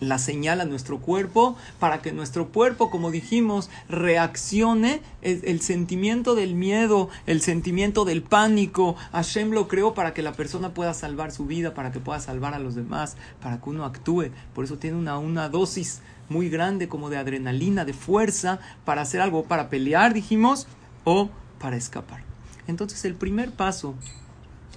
la 0.00 0.18
señal 0.18 0.60
a 0.60 0.64
nuestro 0.64 0.98
cuerpo 0.98 1.56
para 1.78 2.00
que 2.00 2.12
nuestro 2.12 2.48
cuerpo, 2.48 2.90
como 2.90 3.10
dijimos, 3.10 3.70
reaccione 3.88 5.02
el, 5.22 5.60
sentimiento 5.60 6.34
del 6.34 6.54
miedo, 6.54 7.08
el 7.26 7.40
sentimiento 7.40 8.04
del 8.04 8.22
pánico. 8.22 8.96
Hashem 9.12 9.50
lo 9.50 9.68
creó 9.68 9.94
para 9.94 10.14
que 10.14 10.22
la 10.22 10.32
persona 10.32 10.74
pueda 10.74 10.94
salvar 10.94 11.32
su 11.32 11.46
vida, 11.46 11.74
para 11.74 11.92
que 11.92 12.00
pueda 12.00 12.20
salvar 12.20 12.54
a 12.54 12.58
los 12.58 12.74
demás, 12.74 13.16
para 13.40 13.60
que 13.60 13.70
uno 13.70 13.84
actúe. 13.84 14.30
Por 14.54 14.64
eso 14.64 14.78
tiene 14.78 14.96
una, 14.96 15.18
una 15.18 15.48
dosis 15.48 16.00
muy 16.28 16.48
grande 16.50 16.88
como 16.88 17.10
de 17.10 17.16
adrenalina, 17.16 17.84
de 17.84 17.94
fuerza, 17.94 18.60
para 18.84 19.02
hacer 19.02 19.20
algo, 19.20 19.44
para 19.44 19.70
pelear, 19.70 20.14
dijimos, 20.14 20.66
o 21.04 21.30
para 21.58 21.76
escapar. 21.76 22.22
Entonces 22.66 23.04
el 23.04 23.14
primer 23.14 23.50
paso, 23.50 23.94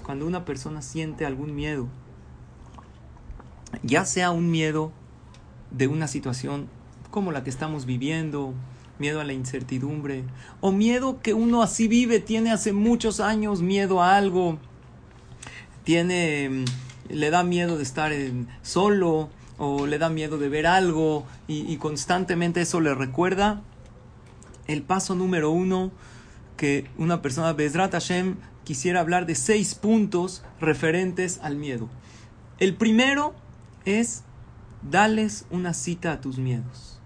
cuando 0.04 0.26
una 0.26 0.46
persona 0.46 0.82
siente 0.82 1.26
algún 1.26 1.54
miedo, 1.54 1.88
ya 3.84 4.06
sea 4.06 4.32
un 4.32 4.50
miedo 4.50 4.92
de 5.72 5.88
una 5.88 6.08
situación 6.08 6.68
como 7.10 7.32
la 7.32 7.44
que 7.44 7.50
estamos 7.50 7.86
viviendo, 7.86 8.54
miedo 9.00 9.20
a 9.20 9.24
la 9.24 9.34
incertidumbre, 9.34 10.24
o 10.62 10.72
miedo 10.72 11.22
que 11.22 11.34
uno 11.34 11.64
así 11.64 11.88
vive, 11.88 12.20
tiene 12.20 12.52
hace 12.52 12.72
muchos 12.72 13.20
años 13.20 13.62
miedo 13.62 14.02
a 14.02 14.16
algo, 14.16 14.60
tiene, 15.84 16.50
mm, 16.50 16.66
le 17.10 17.30
da 17.30 17.44
miedo 17.44 17.78
de 17.78 17.84
estar 17.84 18.14
solo, 18.62 19.30
o 19.58 19.86
le 19.86 19.98
da 19.98 20.10
miedo 20.10 20.38
de 20.38 20.50
ver 20.50 20.68
algo, 20.68 21.26
y, 21.48 21.76
constantemente 21.78 22.62
eso 22.62 22.80
le 22.80 22.96
recuerda. 22.96 23.62
El 24.68 24.82
paso 24.82 25.14
número 25.16 25.52
uno, 25.52 25.92
que 26.58 26.86
una 26.98 27.22
persona, 27.22 27.54
Bezrat 27.54 27.92
Hashem, 27.92 28.38
quisiera 28.64 29.02
hablar 29.02 29.26
de 29.26 29.36
seis 29.36 29.76
puntos 29.76 30.44
referentes 30.60 31.40
al 31.44 31.58
miedo. 31.58 31.90
El 32.60 32.76
primero 32.76 33.34
es 33.86 34.24
Dales 34.82 35.46
una 35.52 35.74
cita 35.74 36.12
a 36.12 36.22
tus 36.22 36.40
miedos. 36.40 37.00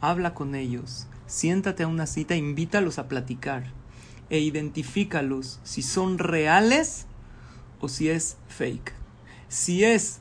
Habla 0.00 0.34
con 0.34 0.56
ellos. 0.56 1.06
Siéntate 1.26 1.84
a 1.84 1.86
una 1.86 2.06
cita, 2.06 2.34
invítalos 2.34 2.98
a 2.98 3.06
platicar 3.06 3.72
e 4.30 4.40
identifícalos 4.40 5.60
si 5.62 5.82
son 5.82 6.18
reales 6.18 7.06
o 7.80 7.88
si 7.88 8.08
es 8.08 8.36
fake. 8.48 8.92
Si 9.48 9.84
es 9.84 10.18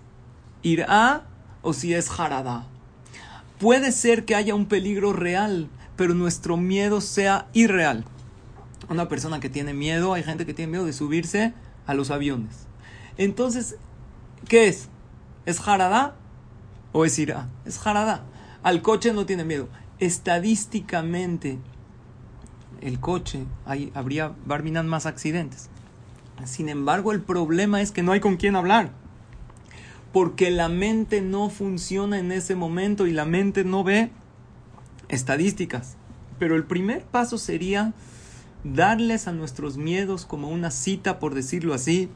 irá 0.61 1.25
o 1.63 1.73
si 1.73 1.95
es 1.95 2.09
jarada. 2.09 2.67
Puede 3.59 3.91
ser 3.91 4.25
que 4.25 4.35
haya 4.35 4.53
un 4.53 4.67
peligro 4.67 5.11
real, 5.11 5.67
pero 5.95 6.13
nuestro 6.13 6.57
miedo 6.57 7.01
sea 7.01 7.47
irreal. 7.53 8.05
Una 8.87 9.09
persona 9.09 9.39
que 9.39 9.49
tiene 9.49 9.73
miedo, 9.73 10.13
hay 10.13 10.23
gente 10.23 10.45
que 10.45 10.53
tiene 10.53 10.71
miedo 10.71 10.85
de 10.85 10.93
subirse 10.93 11.53
a 11.87 11.95
los 11.95 12.11
aviones. 12.11 12.67
Entonces, 13.17 13.77
¿qué 14.47 14.67
es? 14.67 14.89
¿Es 15.45 15.59
jarada 15.59 16.18
o 16.91 17.05
es 17.05 17.17
ira, 17.19 17.49
es 17.65 17.77
jarada. 17.79 18.23
Al 18.63 18.81
coche 18.81 19.13
no 19.13 19.25
tiene 19.25 19.45
miedo. 19.45 19.69
Estadísticamente, 19.99 21.59
el 22.81 22.99
coche, 22.99 23.45
hay, 23.65 23.91
habría 23.93 24.33
Barminan 24.45 24.87
más 24.87 25.05
accidentes. 25.05 25.69
Sin 26.45 26.69
embargo, 26.69 27.11
el 27.11 27.21
problema 27.21 27.81
es 27.81 27.91
que 27.91 28.03
no 28.03 28.11
hay 28.11 28.19
con 28.19 28.37
quién 28.37 28.55
hablar. 28.55 28.91
Porque 30.13 30.49
la 30.51 30.69
mente 30.69 31.21
no 31.21 31.49
funciona 31.49 32.17
en 32.17 32.31
ese 32.31 32.55
momento 32.55 33.05
y 33.05 33.11
la 33.11 33.25
mente 33.25 33.63
no 33.63 33.83
ve 33.83 34.11
estadísticas. 35.07 35.97
Pero 36.39 36.55
el 36.55 36.63
primer 36.63 37.03
paso 37.03 37.37
sería 37.37 37.93
darles 38.63 39.27
a 39.27 39.33
nuestros 39.33 39.77
miedos 39.77 40.25
como 40.25 40.49
una 40.49 40.71
cita, 40.71 41.19
por 41.19 41.35
decirlo 41.35 41.73
así, 41.73 42.09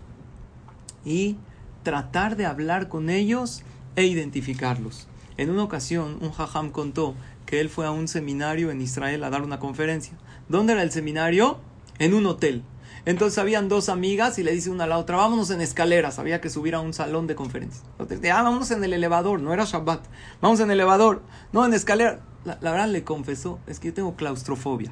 y 1.05 1.37
tratar 1.83 2.35
de 2.35 2.45
hablar 2.45 2.87
con 2.87 3.09
ellos 3.09 3.63
e 3.95 4.05
identificarlos. 4.05 5.07
En 5.37 5.49
una 5.49 5.63
ocasión, 5.63 6.17
un 6.21 6.31
jajam 6.31 6.71
contó 6.71 7.15
que 7.45 7.59
él 7.59 7.69
fue 7.69 7.85
a 7.85 7.91
un 7.91 8.07
seminario 8.07 8.71
en 8.71 8.81
Israel 8.81 9.23
a 9.23 9.29
dar 9.29 9.41
una 9.41 9.59
conferencia. 9.59 10.13
¿Dónde 10.47 10.73
era 10.73 10.83
el 10.83 10.91
seminario? 10.91 11.59
En 11.99 12.13
un 12.13 12.25
hotel. 12.25 12.63
Entonces 13.05 13.37
habían 13.37 13.67
dos 13.67 13.89
amigas 13.89 14.39
y 14.39 14.43
le 14.43 14.53
dice 14.53 14.69
una 14.69 14.85
a 14.85 14.87
la 14.87 14.97
otra, 14.97 15.17
vámonos 15.17 15.49
en 15.49 15.59
escaleras. 15.59 16.19
Había 16.19 16.39
que 16.39 16.49
subir 16.49 16.73
a 16.75 16.79
un 16.79 16.93
salón 16.93 17.27
de 17.27 17.35
conferencias. 17.35 17.83
Ah, 17.99 18.43
vámonos 18.43 18.71
en 18.71 18.83
el 18.83 18.93
elevador. 18.93 19.41
No 19.41 19.53
era 19.53 19.65
Shabbat. 19.65 20.05
Vamos 20.41 20.59
en 20.61 20.71
el 20.71 20.79
elevador. 20.79 21.21
No, 21.51 21.65
en 21.65 21.73
escalera. 21.73 22.21
La, 22.45 22.57
la 22.61 22.71
verdad 22.71 22.87
le 22.87 23.03
confesó, 23.03 23.59
es 23.67 23.79
que 23.79 23.89
yo 23.89 23.93
tengo 23.93 24.15
claustrofobia. 24.15 24.91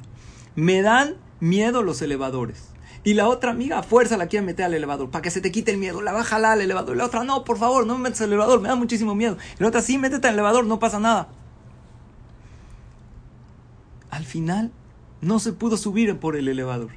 Me 0.54 0.82
dan 0.82 1.16
miedo 1.40 1.82
los 1.82 2.02
elevadores. 2.02 2.64
Y 3.04 3.14
la 3.14 3.28
otra 3.28 3.50
amiga 3.50 3.78
a 3.78 3.82
fuerza 3.82 4.16
la 4.16 4.28
quiere 4.28 4.46
meter 4.46 4.66
al 4.66 4.74
elevador 4.74 5.10
para 5.10 5.22
que 5.22 5.30
se 5.30 5.40
te 5.40 5.50
quite 5.50 5.72
el 5.72 5.78
miedo. 5.78 6.02
La 6.02 6.12
va 6.12 6.22
al 6.22 6.60
elevador. 6.60 6.96
La 6.96 7.06
otra, 7.06 7.24
no, 7.24 7.44
por 7.44 7.58
favor, 7.58 7.84
no 7.84 7.96
me 7.96 8.04
metas 8.04 8.20
al 8.20 8.28
elevador, 8.28 8.60
me 8.60 8.68
da 8.68 8.76
muchísimo 8.76 9.14
miedo. 9.14 9.36
Y 9.58 9.62
la 9.62 9.68
otra, 9.68 9.82
sí, 9.82 9.98
métete 9.98 10.28
al 10.28 10.34
elevador, 10.34 10.66
no 10.66 10.78
pasa 10.78 11.00
nada. 11.00 11.28
Al 14.10 14.24
final, 14.24 14.70
no 15.20 15.40
se 15.40 15.52
pudo 15.52 15.76
subir 15.76 16.16
por 16.18 16.36
el 16.36 16.46
elevador. 16.46 16.90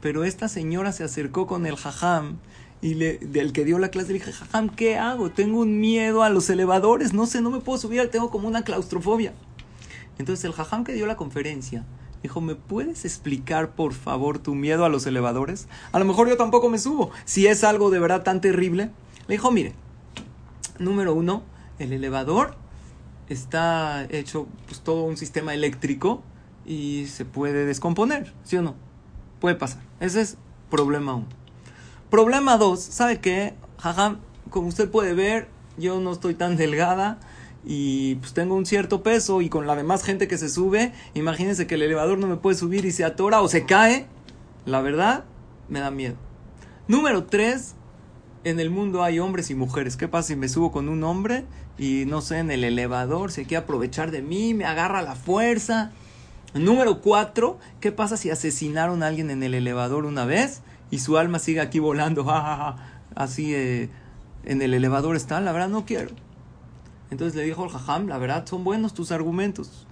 Pero 0.00 0.24
esta 0.24 0.48
señora 0.48 0.92
se 0.92 1.02
acercó 1.02 1.46
con 1.46 1.66
el 1.66 1.76
jajam 1.76 2.38
y 2.80 2.94
le, 2.94 3.18
del 3.18 3.52
que 3.52 3.64
dio 3.64 3.78
la 3.78 3.88
clase 3.88 4.08
le 4.08 4.14
dije, 4.14 4.32
jajam, 4.32 4.70
¿qué 4.70 4.98
hago? 4.98 5.30
Tengo 5.30 5.60
un 5.60 5.80
miedo 5.80 6.22
a 6.22 6.30
los 6.30 6.48
elevadores, 6.48 7.12
no 7.12 7.26
sé, 7.26 7.40
no 7.42 7.50
me 7.50 7.60
puedo 7.60 7.78
subir, 7.78 8.08
tengo 8.10 8.30
como 8.30 8.46
una 8.46 8.62
claustrofobia. 8.62 9.34
Entonces 10.18 10.44
el 10.44 10.52
jajam 10.52 10.84
que 10.84 10.92
dio 10.92 11.06
la 11.06 11.16
conferencia 11.16 11.84
Dijo, 12.22 12.40
¿me 12.40 12.54
puedes 12.54 13.04
explicar 13.04 13.74
por 13.74 13.94
favor 13.94 14.38
tu 14.38 14.54
miedo 14.54 14.84
a 14.84 14.88
los 14.88 15.06
elevadores? 15.06 15.68
A 15.92 15.98
lo 15.98 16.04
mejor 16.04 16.28
yo 16.28 16.36
tampoco 16.36 16.68
me 16.68 16.78
subo. 16.78 17.10
Si 17.24 17.46
es 17.46 17.64
algo 17.64 17.90
de 17.90 17.98
verdad 17.98 18.22
tan 18.22 18.40
terrible. 18.40 18.90
Le 19.26 19.34
dijo, 19.34 19.50
mire, 19.50 19.74
número 20.78 21.14
uno, 21.14 21.42
el 21.78 21.92
elevador 21.92 22.56
está 23.28 24.06
hecho 24.10 24.46
pues 24.66 24.80
todo 24.80 25.04
un 25.04 25.16
sistema 25.16 25.54
eléctrico 25.54 26.22
y 26.66 27.06
se 27.06 27.24
puede 27.24 27.64
descomponer, 27.64 28.34
¿sí 28.44 28.56
o 28.56 28.62
no? 28.62 28.74
Puede 29.40 29.54
pasar. 29.54 29.80
Ese 30.00 30.20
es 30.20 30.36
problema 30.70 31.14
uno. 31.14 31.26
Problema 32.10 32.58
dos, 32.58 32.80
¿sabe 32.80 33.20
qué? 33.20 33.54
Jaja, 33.78 34.16
como 34.50 34.68
usted 34.68 34.90
puede 34.90 35.14
ver, 35.14 35.48
yo 35.78 36.00
no 36.00 36.12
estoy 36.12 36.34
tan 36.34 36.56
delgada 36.56 37.18
y 37.64 38.16
pues 38.16 38.32
tengo 38.32 38.54
un 38.54 38.66
cierto 38.66 39.02
peso 39.02 39.42
y 39.42 39.48
con 39.48 39.66
la 39.66 39.76
demás 39.76 40.02
gente 40.02 40.28
que 40.28 40.38
se 40.38 40.48
sube, 40.48 40.92
imagínense 41.14 41.66
que 41.66 41.74
el 41.74 41.82
elevador 41.82 42.18
no 42.18 42.26
me 42.26 42.36
puede 42.36 42.56
subir 42.56 42.84
y 42.84 42.92
se 42.92 43.04
atora 43.04 43.42
o 43.42 43.48
se 43.48 43.66
cae, 43.66 44.06
la 44.64 44.80
verdad 44.80 45.24
me 45.68 45.80
da 45.80 45.90
miedo. 45.90 46.16
Número 46.88 47.24
tres, 47.24 47.74
en 48.44 48.58
el 48.58 48.70
mundo 48.70 49.02
hay 49.02 49.18
hombres 49.18 49.50
y 49.50 49.54
mujeres. 49.54 49.96
¿Qué 49.96 50.08
pasa 50.08 50.28
si 50.28 50.36
me 50.36 50.48
subo 50.48 50.72
con 50.72 50.88
un 50.88 51.04
hombre 51.04 51.44
y 51.78 52.04
no 52.06 52.20
sé, 52.20 52.38
en 52.38 52.50
el 52.50 52.64
elevador 52.64 53.30
se 53.30 53.44
quiere 53.44 53.64
aprovechar 53.64 54.10
de 54.10 54.22
mí, 54.22 54.54
me 54.54 54.64
agarra 54.64 55.02
la 55.02 55.14
fuerza? 55.14 55.92
Número 56.54 57.00
cuatro, 57.00 57.58
¿qué 57.80 57.92
pasa 57.92 58.16
si 58.16 58.30
asesinaron 58.30 59.02
a 59.02 59.06
alguien 59.06 59.30
en 59.30 59.42
el 59.42 59.54
elevador 59.54 60.04
una 60.04 60.24
vez 60.24 60.62
y 60.90 60.98
su 60.98 61.16
alma 61.16 61.38
sigue 61.38 61.60
aquí 61.60 61.78
volando? 61.78 62.26
Así 63.14 63.54
eh, 63.54 63.90
en 64.44 64.62
el 64.62 64.74
elevador 64.74 65.14
está, 65.14 65.40
la 65.40 65.52
verdad 65.52 65.68
no 65.68 65.84
quiero. 65.84 66.10
Entonces 67.10 67.34
le 67.36 67.42
dijo 67.42 67.64
al 67.64 67.70
jajam, 67.70 68.06
la 68.06 68.18
verdad 68.18 68.46
son 68.46 68.64
buenos 68.64 68.94
tus 68.94 69.12
argumentos. 69.12 69.86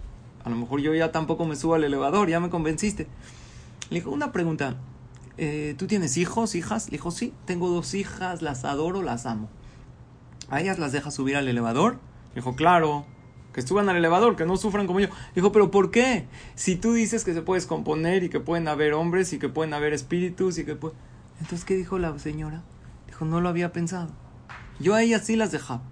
A 0.45 0.51
lo 0.51 0.57
mejor 0.57 0.81
yo 0.81 0.95
ya 0.95 1.13
tampoco 1.13 1.45
me 1.45 1.57
subo 1.57 1.75
al 1.75 1.85
elevador, 1.85 2.29
ya 2.29 2.41
me 2.41 2.49
convenciste. 2.49 3.09
Le 3.91 3.99
dijo, 3.99 4.11
una 4.11 4.33
pregunta, 4.33 4.77
eh, 5.37 5.75
¿tú 5.79 5.87
tienes 5.87 6.17
hijos, 6.17 6.55
hijas? 6.55 6.87
Le 6.87 6.93
dijo, 6.93 7.11
sí, 7.11 7.35
tengo 7.45 7.69
dos 7.69 7.95
hijas, 7.95 8.43
las 8.43 8.65
adoro, 8.65 9.03
las 9.03 9.27
amo. 9.27 9.49
¿A 10.49 10.61
ellas 10.61 10.79
las 10.79 10.93
dejas 10.93 11.15
subir 11.15 11.37
al 11.37 11.49
elevador? 11.49 11.95
Le 12.31 12.37
dijo, 12.37 12.55
claro, 12.55 13.05
que 13.53 13.63
suban 13.63 13.89
al 13.89 13.97
elevador, 13.97 14.37
que 14.37 14.47
no 14.47 14.57
sufran 14.57 14.87
como 14.87 15.01
yo. 15.01 15.09
Dijo, 15.35 15.53
pero 15.53 15.71
¿por 15.71 15.91
qué? 15.91 16.27
Si 16.55 16.77
tú 16.77 16.93
dices 16.93 17.25
que 17.25 17.35
se 17.35 17.43
puede 17.43 17.61
descomponer 17.61 18.23
y 18.23 18.29
que 18.29 18.41
pueden 18.41 18.69
haber 18.69 18.95
hombres 18.95 19.33
y 19.33 19.39
que 19.39 19.49
pueden 19.49 19.75
haber 19.75 19.93
espíritus 19.93 20.59
y 20.59 20.65
que 20.65 20.77
puede... 20.77 20.95
Entonces, 21.41 21.65
¿qué 21.65 21.75
dijo 21.75 21.99
la 21.99 22.17
señora? 22.19 22.63
Dijo, 23.07 23.25
no 23.25 23.41
lo 23.41 23.49
había 23.49 23.73
pensado. 23.73 24.11
Yo 24.79 24.95
a 24.95 25.03
ellas 25.03 25.27
sí 25.27 25.37
las 25.37 25.51
dejaba. 25.51 25.83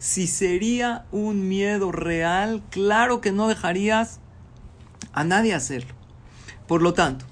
Si 0.00 0.26
sería 0.26 1.06
un 1.12 1.48
miedo 1.48 1.92
real, 1.92 2.64
claro 2.70 3.20
que 3.20 3.30
no 3.30 3.46
dejarías 3.46 4.18
a 5.12 5.22
nadie 5.22 5.54
hacerlo. 5.54 5.94
Por 6.66 6.82
lo 6.82 6.94
tanto, 6.94 7.24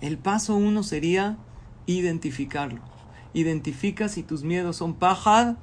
el 0.00 0.18
paso 0.18 0.56
uno 0.56 0.82
sería 0.82 1.36
identificarlo. 1.86 2.80
Identifica 3.32 4.08
si 4.08 4.24
tus 4.24 4.42
miedos 4.42 4.76
son 4.76 4.94
pajad 4.94 5.54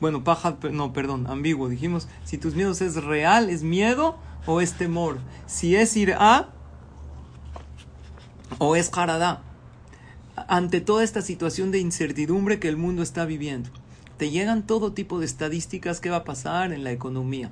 bueno, 0.00 0.22
paja, 0.22 0.56
no, 0.72 0.92
perdón, 0.92 1.26
ambiguo. 1.26 1.68
Dijimos, 1.68 2.08
si 2.24 2.38
tus 2.38 2.54
miedos 2.54 2.80
es 2.80 3.02
real, 3.02 3.50
es 3.50 3.62
miedo 3.62 4.16
o 4.46 4.60
es 4.60 4.74
temor. 4.74 5.18
Si 5.46 5.74
es 5.74 5.96
ir 5.96 6.14
a 6.18 6.50
o 8.58 8.76
es 8.76 8.90
jaradá. 8.90 9.42
Ante 10.46 10.80
toda 10.80 11.02
esta 11.02 11.20
situación 11.20 11.72
de 11.72 11.80
incertidumbre 11.80 12.60
que 12.60 12.68
el 12.68 12.76
mundo 12.76 13.02
está 13.02 13.24
viviendo, 13.24 13.70
te 14.18 14.30
llegan 14.30 14.66
todo 14.66 14.92
tipo 14.92 15.20
de 15.20 15.26
estadísticas. 15.26 16.00
¿Qué 16.00 16.10
va 16.10 16.18
a 16.18 16.24
pasar 16.24 16.72
en 16.72 16.84
la 16.84 16.90
economía? 16.90 17.50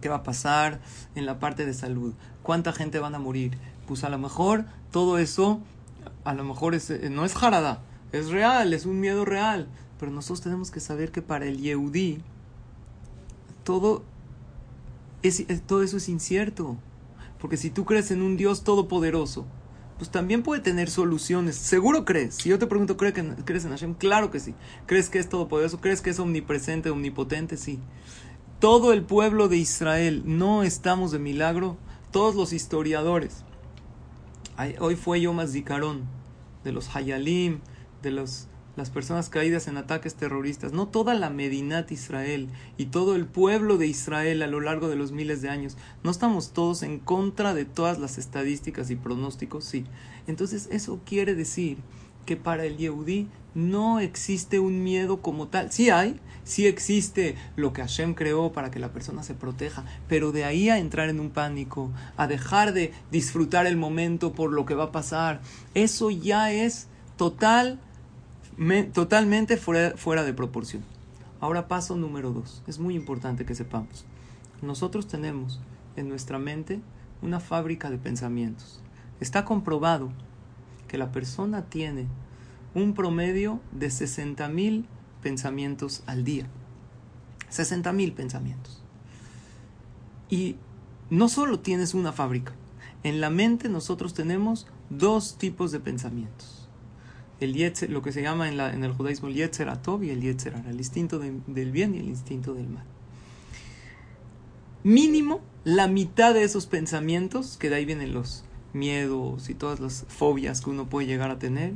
¿Qué 0.00 0.08
va 0.08 0.16
a 0.16 0.22
pasar 0.22 0.80
en 1.14 1.24
la 1.24 1.38
parte 1.38 1.64
de 1.64 1.72
salud? 1.72 2.14
¿Cuánta 2.42 2.72
gente 2.72 2.98
van 2.98 3.14
a 3.14 3.18
morir? 3.18 3.56
Pues 3.86 4.04
a 4.04 4.10
lo 4.10 4.18
mejor 4.18 4.66
todo 4.90 5.18
eso, 5.18 5.60
a 6.24 6.34
lo 6.34 6.44
mejor 6.44 6.74
es, 6.74 6.90
no 7.10 7.24
es 7.24 7.34
jarada, 7.34 7.80
es 8.12 8.28
real, 8.28 8.72
es 8.72 8.86
un 8.86 9.00
miedo 9.00 9.24
real. 9.24 9.68
Pero 9.98 10.12
nosotros 10.12 10.42
tenemos 10.42 10.70
que 10.70 10.80
saber 10.80 11.10
que 11.12 11.22
para 11.22 11.46
el 11.46 11.58
Yehudi 11.58 12.20
todo, 13.64 14.02
es, 15.22 15.44
todo 15.66 15.82
eso 15.82 15.96
es 15.96 16.08
incierto. 16.08 16.76
Porque 17.38 17.56
si 17.56 17.70
tú 17.70 17.84
crees 17.84 18.10
en 18.10 18.22
un 18.22 18.36
Dios 18.36 18.64
todopoderoso, 18.64 19.46
pues 19.98 20.10
también 20.10 20.42
puede 20.42 20.62
tener 20.62 20.88
soluciones. 20.88 21.56
Seguro 21.56 22.04
crees. 22.04 22.36
Si 22.36 22.48
yo 22.48 22.58
te 22.58 22.66
pregunto, 22.66 22.96
¿crees, 22.96 23.14
que, 23.14 23.24
¿crees 23.44 23.64
en 23.64 23.72
Hashem? 23.72 23.94
Claro 23.94 24.30
que 24.30 24.40
sí. 24.40 24.54
¿Crees 24.86 25.10
que 25.10 25.18
es 25.18 25.28
todopoderoso? 25.28 25.80
¿Crees 25.80 26.00
que 26.00 26.10
es 26.10 26.20
omnipresente, 26.20 26.90
omnipotente? 26.90 27.56
Sí. 27.56 27.80
Todo 28.60 28.92
el 28.92 29.02
pueblo 29.02 29.48
de 29.48 29.56
Israel, 29.56 30.22
no 30.24 30.62
estamos 30.62 31.10
de 31.10 31.18
milagro. 31.18 31.76
Todos 32.12 32.36
los 32.36 32.52
historiadores. 32.52 33.44
Hoy 34.80 34.96
fue 34.96 35.20
Yom 35.20 35.44
Zikaron, 35.46 36.02
de 36.64 36.72
los 36.72 36.94
Hayalim, 36.94 37.60
de 38.02 38.10
los 38.10 38.48
las 38.78 38.90
personas 38.90 39.28
caídas 39.28 39.68
en 39.68 39.76
ataques 39.76 40.14
terroristas, 40.14 40.72
no 40.72 40.86
toda 40.88 41.14
la 41.14 41.30
Medinat 41.30 41.90
Israel 41.90 42.48
y 42.78 42.86
todo 42.86 43.16
el 43.16 43.26
pueblo 43.26 43.76
de 43.76 43.88
Israel 43.88 44.40
a 44.42 44.46
lo 44.46 44.60
largo 44.60 44.88
de 44.88 44.96
los 44.96 45.12
miles 45.12 45.42
de 45.42 45.50
años, 45.50 45.76
no 46.04 46.10
estamos 46.10 46.52
todos 46.52 46.82
en 46.84 47.00
contra 47.00 47.54
de 47.54 47.64
todas 47.64 47.98
las 47.98 48.18
estadísticas 48.18 48.90
y 48.90 48.96
pronósticos, 48.96 49.64
sí. 49.64 49.84
Entonces 50.28 50.68
eso 50.70 51.00
quiere 51.04 51.34
decir 51.34 51.78
que 52.24 52.36
para 52.36 52.64
el 52.66 52.76
Yehudí 52.76 53.26
no 53.54 53.98
existe 53.98 54.60
un 54.60 54.84
miedo 54.84 55.22
como 55.22 55.48
tal. 55.48 55.72
Sí 55.72 55.90
hay, 55.90 56.20
sí 56.44 56.66
existe 56.66 57.34
lo 57.56 57.72
que 57.72 57.82
Hashem 57.82 58.14
creó 58.14 58.52
para 58.52 58.70
que 58.70 58.78
la 58.78 58.92
persona 58.92 59.24
se 59.24 59.34
proteja, 59.34 59.84
pero 60.08 60.30
de 60.30 60.44
ahí 60.44 60.68
a 60.68 60.78
entrar 60.78 61.08
en 61.08 61.18
un 61.18 61.30
pánico, 61.30 61.90
a 62.16 62.28
dejar 62.28 62.74
de 62.74 62.92
disfrutar 63.10 63.66
el 63.66 63.76
momento 63.76 64.32
por 64.32 64.52
lo 64.52 64.66
que 64.66 64.74
va 64.74 64.84
a 64.84 64.92
pasar, 64.92 65.40
eso 65.74 66.10
ya 66.10 66.52
es 66.52 66.86
total 67.16 67.80
totalmente 68.92 69.56
fuera, 69.56 69.96
fuera 69.96 70.24
de 70.24 70.34
proporción. 70.34 70.82
Ahora 71.40 71.68
paso 71.68 71.96
número 71.96 72.32
dos. 72.32 72.62
Es 72.66 72.78
muy 72.78 72.96
importante 72.96 73.44
que 73.44 73.54
sepamos. 73.54 74.04
Nosotros 74.62 75.06
tenemos 75.06 75.60
en 75.94 76.08
nuestra 76.08 76.38
mente 76.38 76.80
una 77.22 77.38
fábrica 77.38 77.90
de 77.90 77.98
pensamientos. 77.98 78.80
Está 79.20 79.44
comprobado 79.44 80.10
que 80.88 80.98
la 80.98 81.12
persona 81.12 81.66
tiene 81.66 82.06
un 82.74 82.94
promedio 82.94 83.60
de 83.70 83.90
60 83.90 84.48
mil 84.48 84.86
pensamientos 85.22 86.02
al 86.06 86.24
día. 86.24 86.46
60 87.50 87.92
mil 87.92 88.12
pensamientos. 88.12 88.82
Y 90.28 90.56
no 91.10 91.28
solo 91.28 91.60
tienes 91.60 91.94
una 91.94 92.12
fábrica. 92.12 92.52
En 93.04 93.20
la 93.20 93.30
mente 93.30 93.68
nosotros 93.68 94.14
tenemos 94.14 94.66
dos 94.90 95.38
tipos 95.38 95.70
de 95.70 95.78
pensamientos 95.78 96.57
el 97.40 97.72
lo 97.88 98.02
que 98.02 98.12
se 98.12 98.22
llama 98.22 98.48
en, 98.48 98.84
el 98.84 98.92
judaísmo 98.92 99.28
el 99.28 99.34
yetzer 99.34 99.68
atov 99.68 100.02
y 100.02 100.10
el 100.10 100.20
yetzer 100.20 100.54
el 100.68 100.76
instinto 100.76 101.18
del 101.18 101.70
bien 101.70 101.94
y 101.94 101.98
el 101.98 102.08
instinto 102.08 102.54
del 102.54 102.68
mal. 102.68 102.84
Mínimo 104.84 105.40
la 105.64 105.86
mitad 105.86 106.34
de 106.34 106.44
esos 106.44 106.66
pensamientos, 106.66 107.56
que 107.58 107.68
de 107.68 107.76
ahí 107.76 107.84
vienen 107.84 108.14
los 108.14 108.44
miedos 108.72 109.50
y 109.50 109.54
todas 109.54 109.80
las 109.80 110.04
fobias 110.08 110.60
que 110.60 110.70
uno 110.70 110.88
puede 110.88 111.06
llegar 111.06 111.30
a 111.30 111.38
tener, 111.38 111.74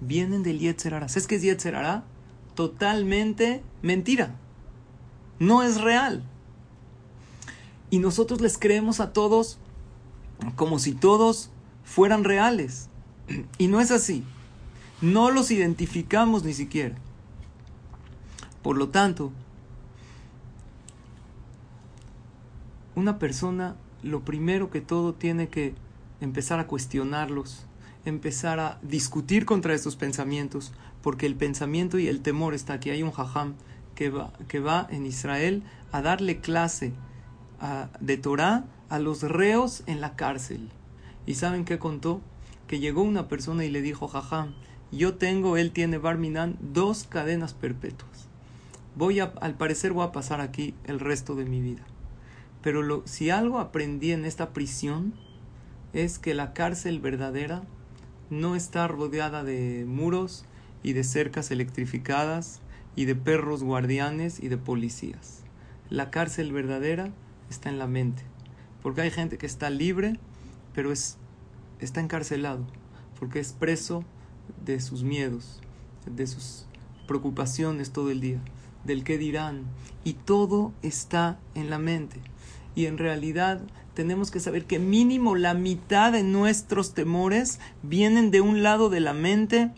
vienen 0.00 0.42
del 0.42 0.58
yetzer 0.58 0.92
¿Sabes 1.08 1.26
qué 1.26 1.36
es 1.36 1.42
yetzer 1.42 1.76
Totalmente 2.54 3.62
mentira. 3.82 4.36
No 5.38 5.62
es 5.62 5.80
real. 5.80 6.24
Y 7.90 7.98
nosotros 7.98 8.40
les 8.40 8.58
creemos 8.58 9.00
a 9.00 9.12
todos 9.12 9.58
como 10.54 10.78
si 10.78 10.92
todos 10.92 11.50
fueran 11.84 12.24
reales. 12.24 12.88
Y 13.58 13.68
no 13.68 13.80
es 13.80 13.90
así. 13.90 14.24
No 15.00 15.30
los 15.30 15.50
identificamos 15.50 16.44
ni 16.44 16.54
siquiera. 16.54 16.96
Por 18.62 18.78
lo 18.78 18.88
tanto, 18.88 19.32
una 22.94 23.18
persona 23.18 23.76
lo 24.02 24.20
primero 24.20 24.70
que 24.70 24.80
todo 24.80 25.14
tiene 25.14 25.48
que 25.48 25.74
empezar 26.20 26.58
a 26.58 26.66
cuestionarlos, 26.66 27.66
empezar 28.04 28.58
a 28.60 28.78
discutir 28.82 29.44
contra 29.44 29.74
estos 29.74 29.96
pensamientos, 29.96 30.72
porque 31.02 31.26
el 31.26 31.36
pensamiento 31.36 31.98
y 31.98 32.08
el 32.08 32.22
temor 32.22 32.54
está 32.54 32.74
aquí. 32.74 32.90
Hay 32.90 33.02
un 33.02 33.12
jajam 33.12 33.54
que 33.94 34.10
va, 34.10 34.32
que 34.48 34.60
va 34.60 34.86
en 34.90 35.06
Israel 35.06 35.62
a 35.92 36.02
darle 36.02 36.40
clase 36.40 36.92
de 38.00 38.16
Torah 38.16 38.64
a 38.88 38.98
los 38.98 39.22
reos 39.22 39.82
en 39.86 40.00
la 40.00 40.16
cárcel. 40.16 40.68
¿Y 41.26 41.34
saben 41.34 41.64
qué 41.64 41.78
contó? 41.78 42.20
Que 42.66 42.78
llegó 42.78 43.02
una 43.02 43.28
persona 43.28 43.64
y 43.64 43.70
le 43.70 43.82
dijo, 43.82 44.08
jajam, 44.08 44.54
yo 44.92 45.14
tengo, 45.14 45.56
él 45.56 45.72
tiene 45.72 45.98
Barminan, 45.98 46.56
dos 46.60 47.04
cadenas 47.04 47.54
perpetuas. 47.54 48.28
Voy 48.94 49.20
a, 49.20 49.32
al 49.40 49.54
parecer 49.54 49.92
voy 49.92 50.04
a 50.06 50.12
pasar 50.12 50.40
aquí 50.40 50.74
el 50.84 51.00
resto 51.00 51.34
de 51.34 51.44
mi 51.44 51.60
vida. 51.60 51.82
Pero 52.62 52.82
lo, 52.82 53.02
si 53.06 53.30
algo 53.30 53.58
aprendí 53.58 54.12
en 54.12 54.24
esta 54.24 54.52
prisión 54.52 55.14
es 55.92 56.18
que 56.18 56.34
la 56.34 56.52
cárcel 56.52 57.00
verdadera 57.00 57.62
no 58.30 58.56
está 58.56 58.88
rodeada 58.88 59.44
de 59.44 59.84
muros 59.86 60.44
y 60.82 60.92
de 60.92 61.04
cercas 61.04 61.50
electrificadas 61.50 62.60
y 62.94 63.04
de 63.04 63.14
perros 63.14 63.62
guardianes 63.62 64.42
y 64.42 64.48
de 64.48 64.56
policías. 64.56 65.42
La 65.90 66.10
cárcel 66.10 66.52
verdadera 66.52 67.10
está 67.50 67.68
en 67.68 67.78
la 67.78 67.86
mente. 67.86 68.22
Porque 68.82 69.02
hay 69.02 69.10
gente 69.10 69.38
que 69.38 69.46
está 69.46 69.70
libre, 69.70 70.18
pero 70.74 70.92
es, 70.92 71.18
está 71.80 72.00
encarcelado. 72.00 72.66
Porque 73.18 73.40
es 73.40 73.52
preso 73.52 74.04
de 74.64 74.80
sus 74.80 75.02
miedos, 75.02 75.60
de 76.06 76.26
sus 76.26 76.66
preocupaciones 77.06 77.92
todo 77.92 78.10
el 78.10 78.20
día, 78.20 78.40
del 78.84 79.04
qué 79.04 79.18
dirán. 79.18 79.64
Y 80.04 80.14
todo 80.14 80.72
está 80.82 81.38
en 81.54 81.70
la 81.70 81.78
mente. 81.78 82.20
Y 82.74 82.86
en 82.86 82.98
realidad 82.98 83.62
tenemos 83.94 84.30
que 84.30 84.40
saber 84.40 84.66
que 84.66 84.78
mínimo 84.78 85.36
la 85.36 85.54
mitad 85.54 86.12
de 86.12 86.22
nuestros 86.22 86.94
temores 86.94 87.58
vienen 87.82 88.30
de 88.30 88.40
un 88.40 88.62
lado 88.62 88.90
de 88.90 89.00
la 89.00 89.14
mente 89.14 89.72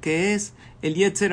que 0.00 0.34
es 0.34 0.52
el 0.82 0.94
Yetzer 0.94 1.32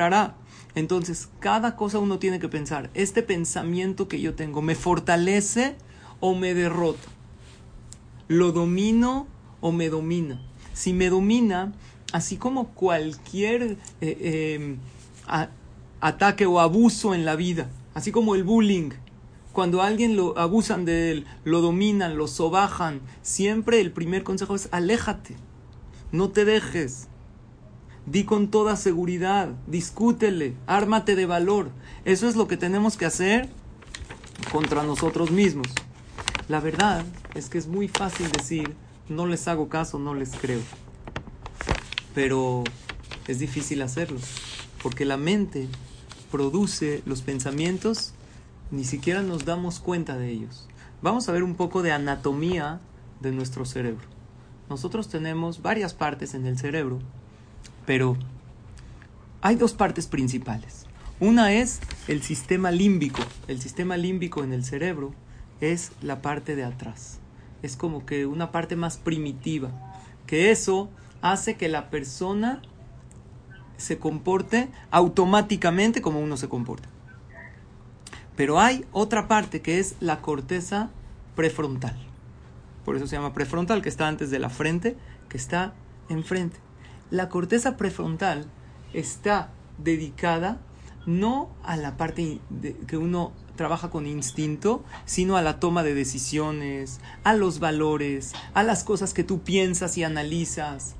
Entonces, 0.74 1.28
cada 1.40 1.76
cosa 1.76 1.98
uno 1.98 2.18
tiene 2.18 2.38
que 2.38 2.48
pensar, 2.48 2.90
este 2.94 3.22
pensamiento 3.22 4.08
que 4.08 4.20
yo 4.20 4.34
tengo, 4.34 4.62
¿me 4.62 4.74
fortalece 4.74 5.76
o 6.20 6.34
me 6.34 6.54
derrota? 6.54 7.08
¿Lo 8.28 8.52
domino 8.52 9.26
o 9.60 9.72
me 9.72 9.88
domina? 9.88 10.40
Si 10.72 10.92
me 10.92 11.08
domina, 11.08 11.72
así 12.14 12.36
como 12.36 12.68
cualquier 12.68 13.62
eh, 13.62 13.76
eh, 14.00 14.76
ataque 16.00 16.46
o 16.46 16.60
abuso 16.60 17.12
en 17.12 17.24
la 17.24 17.34
vida, 17.34 17.68
así 17.92 18.12
como 18.12 18.36
el 18.36 18.44
bullying, 18.44 18.90
cuando 19.52 19.82
alguien 19.82 20.14
lo 20.14 20.38
abusan 20.38 20.84
de 20.84 21.10
él, 21.10 21.26
lo 21.42 21.60
dominan, 21.60 22.16
lo 22.16 22.28
sobajan, 22.28 23.00
siempre 23.22 23.80
el 23.80 23.90
primer 23.90 24.22
consejo 24.22 24.54
es 24.54 24.68
aléjate, 24.70 25.34
no 26.12 26.30
te 26.30 26.44
dejes. 26.44 27.08
Di 28.06 28.22
con 28.22 28.48
toda 28.48 28.76
seguridad, 28.76 29.48
discútele, 29.66 30.54
ármate 30.68 31.16
de 31.16 31.26
valor. 31.26 31.70
Eso 32.04 32.28
es 32.28 32.36
lo 32.36 32.46
que 32.46 32.56
tenemos 32.56 32.96
que 32.96 33.06
hacer 33.06 33.48
contra 34.52 34.84
nosotros 34.84 35.32
mismos. 35.32 35.66
La 36.46 36.60
verdad 36.60 37.04
es 37.34 37.48
que 37.48 37.58
es 37.58 37.66
muy 37.66 37.88
fácil 37.88 38.30
decir, 38.30 38.76
no 39.08 39.26
les 39.26 39.48
hago 39.48 39.68
caso, 39.68 39.98
no 39.98 40.14
les 40.14 40.30
creo. 40.30 40.60
Pero 42.14 42.64
es 43.26 43.38
difícil 43.38 43.82
hacerlo, 43.82 44.18
porque 44.82 45.04
la 45.04 45.16
mente 45.16 45.68
produce 46.30 47.02
los 47.06 47.22
pensamientos, 47.22 48.12
ni 48.70 48.84
siquiera 48.84 49.22
nos 49.22 49.44
damos 49.44 49.80
cuenta 49.80 50.16
de 50.16 50.30
ellos. 50.30 50.68
Vamos 51.02 51.28
a 51.28 51.32
ver 51.32 51.42
un 51.42 51.54
poco 51.54 51.82
de 51.82 51.92
anatomía 51.92 52.80
de 53.20 53.32
nuestro 53.32 53.64
cerebro. 53.64 54.06
Nosotros 54.70 55.08
tenemos 55.08 55.60
varias 55.60 55.92
partes 55.92 56.34
en 56.34 56.46
el 56.46 56.58
cerebro 56.58 57.00
pero 57.86 58.16
hay 59.42 59.56
dos 59.56 59.74
partes 59.74 60.06
principales. 60.06 60.86
Una 61.20 61.52
es 61.52 61.80
el 62.08 62.22
sistema 62.22 62.70
límbico. 62.70 63.20
El 63.46 63.60
sistema 63.60 63.96
límbico 63.96 64.42
en 64.42 64.52
el 64.52 64.64
cerebro 64.64 65.14
es 65.60 65.92
la 66.02 66.22
parte 66.22 66.56
de 66.56 66.64
atrás. 66.64 67.18
Es 67.62 67.76
como 67.76 68.04
que 68.04 68.26
una 68.26 68.52
parte 68.52 68.76
más 68.76 68.96
primitiva. 68.96 69.70
Que 70.26 70.50
eso 70.50 70.90
hace 71.24 71.56
que 71.56 71.68
la 71.68 71.90
persona 71.90 72.62
se 73.76 73.98
comporte 73.98 74.68
automáticamente 74.92 76.00
como 76.00 76.20
uno 76.20 76.36
se 76.36 76.48
comporta. 76.48 76.88
Pero 78.36 78.60
hay 78.60 78.84
otra 78.92 79.26
parte 79.26 79.60
que 79.62 79.80
es 79.80 79.96
la 79.98 80.20
corteza 80.20 80.90
prefrontal. 81.34 81.96
Por 82.84 82.94
eso 82.94 83.08
se 83.08 83.16
llama 83.16 83.34
prefrontal, 83.34 83.82
que 83.82 83.88
está 83.88 84.06
antes 84.06 84.30
de 84.30 84.38
la 84.38 84.50
frente, 84.50 84.96
que 85.28 85.36
está 85.36 85.74
enfrente 86.08 86.64
la 87.10 87.28
corteza 87.28 87.76
prefrontal 87.76 88.46
está 88.92 89.50
dedicada 89.78 90.60
no 91.06 91.50
a 91.62 91.76
la 91.76 91.96
parte 91.96 92.40
que 92.86 92.96
uno 92.96 93.32
trabaja 93.56 93.90
con 93.90 94.06
instinto, 94.06 94.82
sino 95.04 95.36
a 95.36 95.42
la 95.42 95.60
toma 95.60 95.82
de 95.82 95.94
decisiones, 95.94 97.00
a 97.22 97.34
los 97.34 97.60
valores, 97.60 98.32
a 98.54 98.62
las 98.62 98.82
cosas 98.82 99.14
que 99.14 99.22
tú 99.22 99.42
piensas 99.42 99.96
y 99.98 100.02
analizas. 100.02 100.96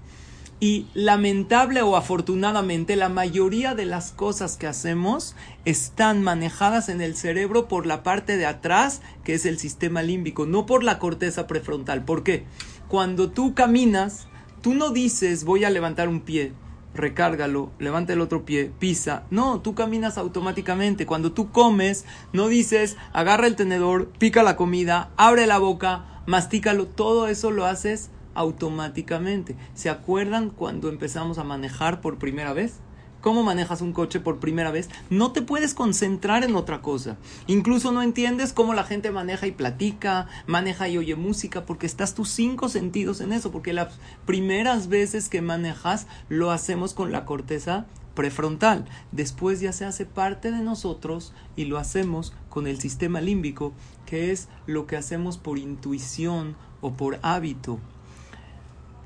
Y 0.61 0.87
lamentable 0.95 1.83
o 1.83 1.97
afortunadamente, 1.97 2.97
la 2.97 3.09
mayoría 3.09 3.75
de 3.75 3.85
las 3.85 4.13
cosas 4.13 4.57
que 4.57 4.67
hacemos 4.67 5.37
están 5.65 6.23
manejadas 6.23 6.89
en 6.89 7.01
el 7.01 7.17
cerebro 7.17 7.69
por 7.69 7.87
la 7.87 8.03
parte 8.03 8.37
de 8.37 8.47
atrás, 8.47 9.03
que 9.25 9.35
es 9.35 9.47
el 9.47 9.59
sistema 9.59 10.03
límbico, 10.03 10.47
no 10.47 10.65
por 10.65 10.85
la 10.85 10.99
corteza 10.99 11.47
prefrontal. 11.47 12.05
¿Por 12.05 12.23
qué? 12.23 12.45
Cuando 12.89 13.31
tú 13.31 13.55
caminas, 13.55 14.29
Tú 14.65 14.73
no 14.73 14.93
dices 14.93 15.45
voy 15.45 15.63
a 15.65 15.69
levantar 15.69 16.09
un 16.09 16.23
pie, 16.23 16.55
recárgalo, 16.95 17.71
levanta 17.79 18.15
el 18.15 18.23
otro 18.23 18.47
pie, 18.47 18.73
pisa. 18.79 19.25
No, 19.31 19.61
tú 19.61 19.75
caminas 19.75 20.17
automáticamente. 20.17 21.05
Cuando 21.05 21.33
tú 21.33 21.53
comes, 21.53 22.07
no 22.33 22.49
dices 22.49 22.97
agarra 23.13 23.47
el 23.47 23.57
tenedor, 23.57 24.09
pica 24.19 24.43
la 24.43 24.57
comida, 24.57 25.11
abre 25.19 25.47
la 25.47 25.59
boca, 25.59 26.23
mastícalo. 26.25 26.87
Todo 26.87 27.29
eso 27.29 27.51
lo 27.51 27.67
haces 27.67 28.09
automáticamente. 28.35 29.57
¿Se 29.75 29.91
acuerdan 29.91 30.51
cuando 30.51 30.89
empezamos 30.89 31.39
a 31.39 31.45
manejar 31.45 32.01
por 32.01 32.19
primera 32.19 32.53
vez? 32.53 32.81
cómo 33.25 33.43
manejas 33.43 33.81
un 33.81 33.95
coche 33.95 34.21
por 34.21 34.39
primera 34.39 34.71
vez, 34.71 34.91
no 35.09 35.33
te 35.33 35.41
puedes 35.41 35.73
concentrar 35.73 36.45
en 36.45 36.57
otra 36.57 36.83
cosa. 36.83 37.17
Incluso 37.47 37.91
no 37.91 38.03
entiendes 38.03 38.53
cómo 38.53 38.75
la 38.75 38.85
gente 38.85 39.11
maneja 39.11 39.47
y 39.47 39.53
platica, 39.53 40.27
maneja 40.47 40.91
y 40.91 40.99
oye 40.99 41.17
música, 41.17 41.65
porque 41.65 41.87
estás 41.87 42.15
tus 42.15 42.29
cinco 42.29 42.69
sentidos 42.69 43.23
en 43.23 43.33
eso, 43.33 43.51
porque 43.51 43.73
las 43.73 43.99
primeras 44.27 44.89
veces 44.89 45.31
que 45.31 45.41
manejas 45.41 46.07
lo 46.29 46.51
hacemos 46.51 46.93
con 46.93 47.13
la 47.13 47.25
corteza 47.25 47.87
prefrontal. 48.15 48.85
Después 49.11 49.59
ya 49.61 49.73
se 49.73 49.87
hace 49.87 50.05
parte 50.05 50.51
de 50.51 50.61
nosotros 50.61 51.33
y 51.57 51.65
lo 51.65 51.79
hacemos 51.79 52.35
con 52.51 52.67
el 52.67 52.79
sistema 52.79 53.23
límbico, 53.23 53.73
que 54.05 54.33
es 54.33 54.51
lo 54.67 54.87
que 54.87 54.99
hacemos 54.99 55.39
por 55.39 55.59
intuición 55.59 56.57
o 56.83 56.93
por 56.93 57.21
hábito. 57.23 57.81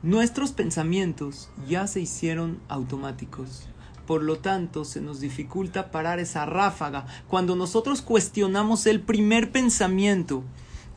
Nuestros 0.03 0.53
pensamientos 0.53 1.51
ya 1.69 1.87
se 1.87 2.01
hicieron 2.01 2.61
automáticos 2.69 3.69
por 4.09 4.23
lo 4.23 4.39
tanto 4.39 4.87
se 4.87 5.03
nos 5.03 5.21
dificulta 5.21 5.91
parar 5.91 6.19
esa 6.19 6.47
ráfaga. 6.47 7.05
Cuando 7.29 7.57
nosotros 7.57 8.01
cuestionamos 8.01 8.87
el 8.87 9.03
primer 9.03 9.53
pensamiento 9.53 10.45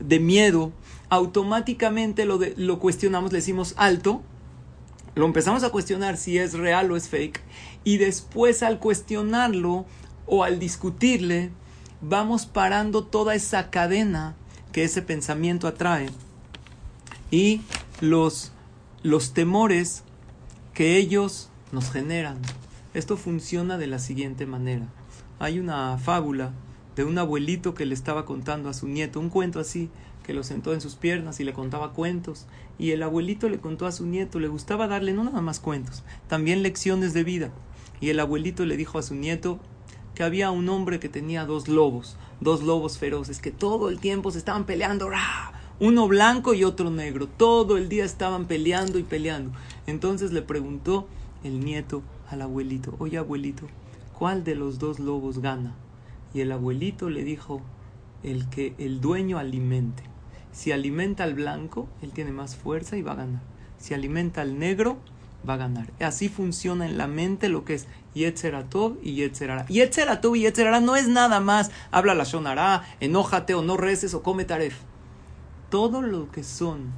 de 0.00 0.18
miedo, 0.18 0.72
automáticamente 1.10 2.24
lo, 2.24 2.40
lo 2.56 2.78
cuestionamos, 2.78 3.30
le 3.30 3.40
decimos 3.40 3.74
alto, 3.76 4.22
lo 5.14 5.26
empezamos 5.26 5.62
a 5.62 5.68
cuestionar 5.68 6.16
si 6.16 6.38
es 6.38 6.54
real 6.54 6.90
o 6.90 6.96
es 6.96 7.10
fake, 7.10 7.42
y 7.84 7.98
después 7.98 8.62
al 8.62 8.78
cuestionarlo 8.78 9.84
o 10.24 10.42
al 10.42 10.58
discutirle, 10.58 11.50
vamos 12.00 12.46
parando 12.46 13.04
toda 13.04 13.34
esa 13.34 13.68
cadena 13.68 14.36
que 14.72 14.84
ese 14.84 15.02
pensamiento 15.02 15.68
atrae 15.68 16.08
y 17.30 17.60
los, 18.00 18.51
los 19.02 19.34
temores 19.34 20.04
que 20.74 20.96
ellos 20.96 21.50
nos 21.72 21.90
generan. 21.90 22.38
Esto 22.94 23.16
funciona 23.16 23.76
de 23.76 23.88
la 23.88 23.98
siguiente 23.98 24.46
manera. 24.46 24.86
Hay 25.40 25.58
una 25.58 25.98
fábula 25.98 26.52
de 26.94 27.04
un 27.04 27.18
abuelito 27.18 27.74
que 27.74 27.84
le 27.84 27.94
estaba 27.94 28.24
contando 28.24 28.68
a 28.68 28.74
su 28.74 28.86
nieto, 28.86 29.18
un 29.18 29.28
cuento 29.28 29.58
así, 29.58 29.90
que 30.22 30.34
lo 30.34 30.44
sentó 30.44 30.72
en 30.72 30.80
sus 30.80 30.94
piernas 30.94 31.40
y 31.40 31.44
le 31.44 31.52
contaba 31.52 31.94
cuentos. 31.94 32.46
Y 32.78 32.92
el 32.92 33.02
abuelito 33.02 33.48
le 33.48 33.58
contó 33.58 33.86
a 33.86 33.92
su 33.92 34.06
nieto, 34.06 34.38
le 34.38 34.46
gustaba 34.46 34.86
darle 34.86 35.12
no 35.12 35.24
nada 35.24 35.40
más 35.40 35.58
cuentos, 35.58 36.04
también 36.28 36.62
lecciones 36.62 37.12
de 37.12 37.24
vida. 37.24 37.50
Y 38.00 38.10
el 38.10 38.20
abuelito 38.20 38.64
le 38.66 38.76
dijo 38.76 39.00
a 39.00 39.02
su 39.02 39.16
nieto 39.16 39.58
que 40.14 40.22
había 40.22 40.52
un 40.52 40.68
hombre 40.68 41.00
que 41.00 41.08
tenía 41.08 41.44
dos 41.44 41.66
lobos, 41.66 42.16
dos 42.40 42.62
lobos 42.62 42.98
feroces, 42.98 43.40
que 43.40 43.50
todo 43.50 43.88
el 43.88 43.98
tiempo 43.98 44.30
se 44.30 44.38
estaban 44.38 44.64
peleando, 44.64 45.10
uno 45.80 46.08
blanco 46.08 46.54
y 46.54 46.64
otro 46.64 46.90
negro, 46.90 47.26
todo 47.26 47.76
el 47.76 47.88
día 47.88 48.04
estaban 48.04 48.46
peleando 48.46 48.98
y 48.98 49.02
peleando. 49.02 49.52
Entonces 49.86 50.32
le 50.32 50.42
preguntó 50.42 51.06
el 51.44 51.64
nieto 51.64 52.02
al 52.30 52.42
abuelito, 52.42 52.94
oye 52.98 53.18
abuelito, 53.18 53.66
¿cuál 54.18 54.44
de 54.44 54.54
los 54.54 54.78
dos 54.78 55.00
lobos 55.00 55.40
gana? 55.40 55.74
Y 56.34 56.40
el 56.40 56.52
abuelito 56.52 57.10
le 57.10 57.24
dijo, 57.24 57.62
el 58.22 58.48
que 58.48 58.74
el 58.78 59.00
dueño 59.00 59.38
alimente. 59.38 60.02
Si 60.52 60.70
alimenta 60.70 61.24
al 61.24 61.34
blanco, 61.34 61.88
él 62.02 62.12
tiene 62.12 62.32
más 62.32 62.56
fuerza 62.56 62.96
y 62.96 63.02
va 63.02 63.12
a 63.12 63.16
ganar. 63.16 63.42
Si 63.78 63.94
alimenta 63.94 64.42
al 64.42 64.58
negro, 64.58 64.98
va 65.48 65.54
a 65.54 65.58
ganar. 65.58 65.90
Así 66.00 66.28
funciona 66.28 66.86
en 66.86 66.98
la 66.98 67.06
mente 67.06 67.48
lo 67.48 67.64
que 67.64 67.74
es 67.74 67.86
Yetzeratov 68.14 68.98
y 69.02 69.14
Yetzerara. 69.14 69.66
Yetzeratov 69.66 70.36
y 70.36 70.42
Yetzerara 70.42 70.80
no 70.80 70.96
es 70.96 71.08
nada 71.08 71.40
más, 71.40 71.70
habla 71.90 72.14
la 72.14 72.24
Shonara, 72.24 72.84
enójate 73.00 73.54
o 73.54 73.62
no 73.62 73.76
reces 73.76 74.14
o 74.14 74.22
come 74.22 74.44
taref. 74.44 74.76
Todo 75.72 76.02
lo 76.02 76.30
que 76.30 76.44
son 76.44 76.92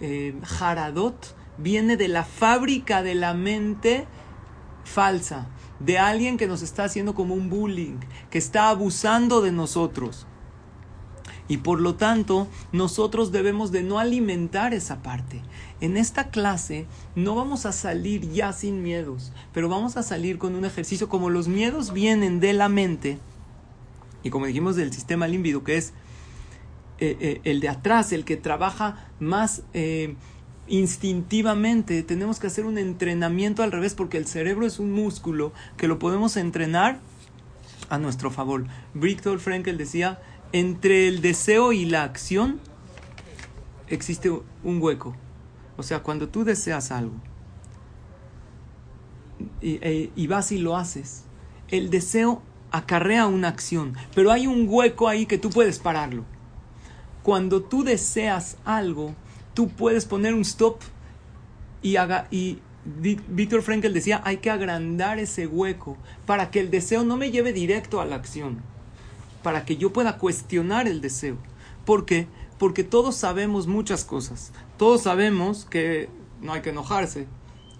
eh, 0.00 0.34
Jaradot 0.42 1.36
viene 1.58 1.96
de 1.96 2.08
la 2.08 2.24
fábrica 2.24 3.04
de 3.04 3.14
la 3.14 3.34
mente 3.34 4.08
falsa, 4.82 5.46
de 5.78 6.00
alguien 6.00 6.36
que 6.36 6.48
nos 6.48 6.62
está 6.62 6.82
haciendo 6.82 7.14
como 7.14 7.34
un 7.34 7.48
bullying, 7.48 7.98
que 8.28 8.38
está 8.38 8.68
abusando 8.68 9.42
de 9.42 9.52
nosotros. 9.52 10.26
Y 11.46 11.58
por 11.58 11.80
lo 11.80 11.94
tanto, 11.94 12.48
nosotros 12.72 13.30
debemos 13.30 13.70
de 13.70 13.84
no 13.84 14.00
alimentar 14.00 14.74
esa 14.74 15.02
parte. 15.02 15.40
En 15.80 15.96
esta 15.96 16.30
clase 16.30 16.88
no 17.14 17.36
vamos 17.36 17.64
a 17.64 17.70
salir 17.70 18.28
ya 18.32 18.52
sin 18.52 18.82
miedos, 18.82 19.32
pero 19.52 19.68
vamos 19.68 19.96
a 19.96 20.02
salir 20.02 20.36
con 20.36 20.56
un 20.56 20.64
ejercicio 20.64 21.08
como 21.08 21.30
los 21.30 21.46
miedos 21.46 21.92
vienen 21.92 22.40
de 22.40 22.54
la 22.54 22.68
mente 22.68 23.20
y 24.24 24.30
como 24.30 24.46
dijimos 24.46 24.74
del 24.74 24.92
sistema 24.92 25.28
límbido, 25.28 25.62
que 25.64 25.76
es 25.76 25.92
eh, 27.00 27.16
eh, 27.20 27.40
el 27.44 27.60
de 27.60 27.70
atrás, 27.70 28.12
el 28.12 28.26
que 28.26 28.36
trabaja 28.36 29.08
más 29.20 29.62
eh, 29.72 30.16
instintivamente 30.68 32.02
tenemos 32.02 32.38
que 32.38 32.46
hacer 32.46 32.66
un 32.66 32.76
entrenamiento 32.76 33.62
al 33.62 33.72
revés 33.72 33.94
porque 33.94 34.18
el 34.18 34.26
cerebro 34.26 34.66
es 34.66 34.78
un 34.78 34.92
músculo 34.92 35.54
que 35.78 35.88
lo 35.88 35.98
podemos 35.98 36.36
entrenar 36.36 37.00
a 37.88 37.96
nuestro 37.96 38.30
favor. 38.30 38.66
Viktor 38.92 39.40
Frankl 39.40 39.78
decía, 39.78 40.20
entre 40.52 41.08
el 41.08 41.22
deseo 41.22 41.72
y 41.72 41.86
la 41.86 42.04
acción 42.04 42.60
existe 43.88 44.30
un 44.30 44.82
hueco. 44.82 45.16
O 45.78 45.82
sea, 45.82 46.00
cuando 46.00 46.28
tú 46.28 46.44
deseas 46.44 46.92
algo 46.92 47.14
y, 49.62 49.76
e, 49.76 50.10
y 50.14 50.26
vas 50.26 50.52
y 50.52 50.58
lo 50.58 50.76
haces, 50.76 51.24
el 51.68 51.88
deseo 51.88 52.42
acarrea 52.70 53.26
una 53.26 53.48
acción, 53.48 53.96
pero 54.14 54.30
hay 54.30 54.46
un 54.46 54.66
hueco 54.68 55.08
ahí 55.08 55.24
que 55.24 55.38
tú 55.38 55.48
puedes 55.48 55.78
pararlo. 55.78 56.26
Cuando 57.22 57.62
tú 57.62 57.84
deseas 57.84 58.56
algo, 58.64 59.14
tú 59.54 59.68
puedes 59.68 60.06
poner 60.06 60.34
un 60.34 60.40
stop 60.40 60.80
y, 61.82 61.96
haga, 61.96 62.28
y 62.30 62.58
Víctor 62.84 63.62
Frankel 63.62 63.92
decía, 63.92 64.20
hay 64.24 64.38
que 64.38 64.50
agrandar 64.50 65.18
ese 65.18 65.46
hueco 65.46 65.96
para 66.26 66.50
que 66.50 66.60
el 66.60 66.70
deseo 66.70 67.04
no 67.04 67.16
me 67.16 67.30
lleve 67.30 67.52
directo 67.52 68.00
a 68.00 68.06
la 68.06 68.16
acción, 68.16 68.62
para 69.42 69.64
que 69.64 69.76
yo 69.76 69.92
pueda 69.92 70.18
cuestionar 70.18 70.88
el 70.88 71.00
deseo. 71.00 71.36
¿Por 71.84 72.04
qué? 72.06 72.26
Porque 72.58 72.84
todos 72.84 73.16
sabemos 73.16 73.66
muchas 73.66 74.04
cosas. 74.04 74.52
Todos 74.76 75.02
sabemos 75.02 75.64
que 75.64 76.08
no 76.40 76.52
hay 76.52 76.62
que 76.62 76.70
enojarse. 76.70 77.26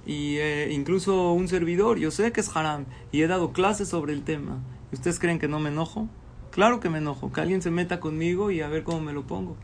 Y 0.06 0.36
eh, 0.36 0.72
incluso 0.72 1.32
un 1.32 1.48
servidor, 1.48 1.98
yo 1.98 2.10
sé 2.10 2.32
que 2.32 2.40
es 2.40 2.54
haram 2.56 2.86
y 3.12 3.22
he 3.22 3.26
dado 3.26 3.52
clases 3.52 3.88
sobre 3.88 4.12
el 4.12 4.22
tema. 4.22 4.58
¿Ustedes 4.92 5.18
creen 5.18 5.38
que 5.38 5.48
no 5.48 5.60
me 5.60 5.68
enojo? 5.68 6.08
Claro 6.50 6.80
que 6.80 6.90
me 6.90 6.98
enojo, 6.98 7.32
que 7.32 7.40
alguien 7.40 7.62
se 7.62 7.70
meta 7.70 8.00
conmigo 8.00 8.50
y 8.50 8.60
a 8.60 8.68
ver 8.68 8.82
cómo 8.82 9.00
me 9.00 9.12
lo 9.12 9.24
pongo. 9.26 9.56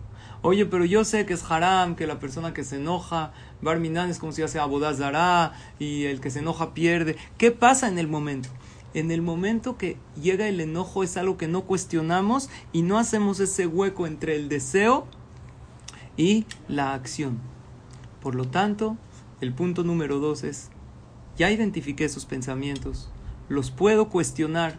Oye, 0.43 0.67
pero 0.67 0.85
yo 0.85 1.05
sé 1.05 1.27
que 1.27 1.35
es 1.35 1.51
haram, 1.51 1.97
que 1.97 2.07
la 2.07 2.21
persona 2.21 2.55
que 2.55 2.63
se 2.63 2.77
enoja, 2.77 3.33
Barminan 3.61 4.09
es 4.09 4.19
como 4.19 4.31
si 4.31 4.43
hace 4.43 4.61
abodazará 4.61 5.53
y 5.81 6.05
el 6.05 6.21
que 6.21 6.31
se 6.31 6.39
enoja 6.39 6.75
pierde. 6.75 7.17
¿Qué 7.39 7.51
pasa 7.51 7.89
en 7.89 7.99
el 7.99 8.07
momento? 8.07 8.49
En 8.95 9.11
el 9.11 9.21
momento 9.21 9.77
que 9.77 9.97
llega 10.21 10.47
el 10.47 10.61
enojo 10.61 11.03
es 11.03 11.17
algo 11.17 11.37
que 11.37 11.49
no 11.49 11.63
cuestionamos 11.63 12.49
y 12.73 12.83
no 12.83 12.99
hacemos 12.99 13.41
ese 13.41 13.67
hueco 13.67 14.07
entre 14.07 14.37
el 14.37 14.49
deseo 14.49 15.07
y 16.17 16.47
la 16.69 16.95
acción. 16.95 17.41
Por 18.23 18.37
lo 18.37 18.47
tanto, 18.47 18.97
el 19.41 19.53
punto 19.53 19.83
número 19.83 20.21
dos 20.21 20.45
es, 20.45 20.71
ya 21.37 21.51
identifiqué 21.51 22.05
esos 22.05 22.25
pensamientos, 22.25 23.11
los 23.49 23.71
puedo 23.71 24.09
cuestionar 24.09 24.79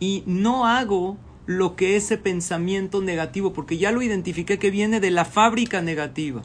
y 0.00 0.24
no 0.26 0.66
hago 0.66 1.18
lo 1.46 1.76
que 1.76 1.96
ese 1.96 2.16
pensamiento 2.16 3.02
negativo, 3.02 3.52
porque 3.52 3.78
ya 3.78 3.92
lo 3.92 4.02
identifiqué 4.02 4.58
que 4.58 4.70
viene 4.70 4.98
de 4.98 5.10
la 5.10 5.24
fábrica 5.24 5.82
negativa. 5.82 6.42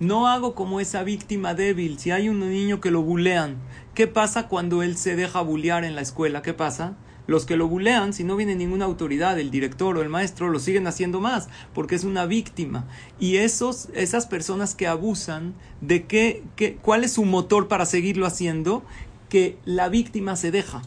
No 0.00 0.26
hago 0.26 0.54
como 0.54 0.80
esa 0.80 1.04
víctima 1.04 1.54
débil. 1.54 1.98
Si 1.98 2.10
hay 2.10 2.28
un 2.28 2.40
niño 2.40 2.80
que 2.80 2.90
lo 2.90 3.02
bulean, 3.02 3.58
¿qué 3.94 4.08
pasa 4.08 4.48
cuando 4.48 4.82
él 4.82 4.96
se 4.96 5.14
deja 5.14 5.40
bulear 5.42 5.84
en 5.84 5.94
la 5.94 6.00
escuela? 6.00 6.42
¿Qué 6.42 6.54
pasa? 6.54 6.96
Los 7.28 7.46
que 7.46 7.56
lo 7.56 7.68
bulean, 7.68 8.12
si 8.12 8.24
no 8.24 8.34
viene 8.34 8.56
ninguna 8.56 8.84
autoridad, 8.84 9.38
el 9.38 9.52
director 9.52 9.96
o 9.96 10.02
el 10.02 10.08
maestro, 10.08 10.48
lo 10.48 10.58
siguen 10.58 10.88
haciendo 10.88 11.20
más, 11.20 11.48
porque 11.72 11.94
es 11.94 12.02
una 12.02 12.26
víctima. 12.26 12.88
Y 13.20 13.36
esos, 13.36 13.90
esas 13.94 14.26
personas 14.26 14.74
que 14.74 14.88
abusan, 14.88 15.54
¿de 15.80 16.06
qué, 16.06 16.42
qué, 16.56 16.76
cuál 16.82 17.04
es 17.04 17.12
su 17.12 17.24
motor 17.24 17.68
para 17.68 17.86
seguirlo 17.86 18.26
haciendo? 18.26 18.82
Que 19.28 19.56
la 19.64 19.88
víctima 19.88 20.34
se 20.34 20.50
deja. 20.50 20.82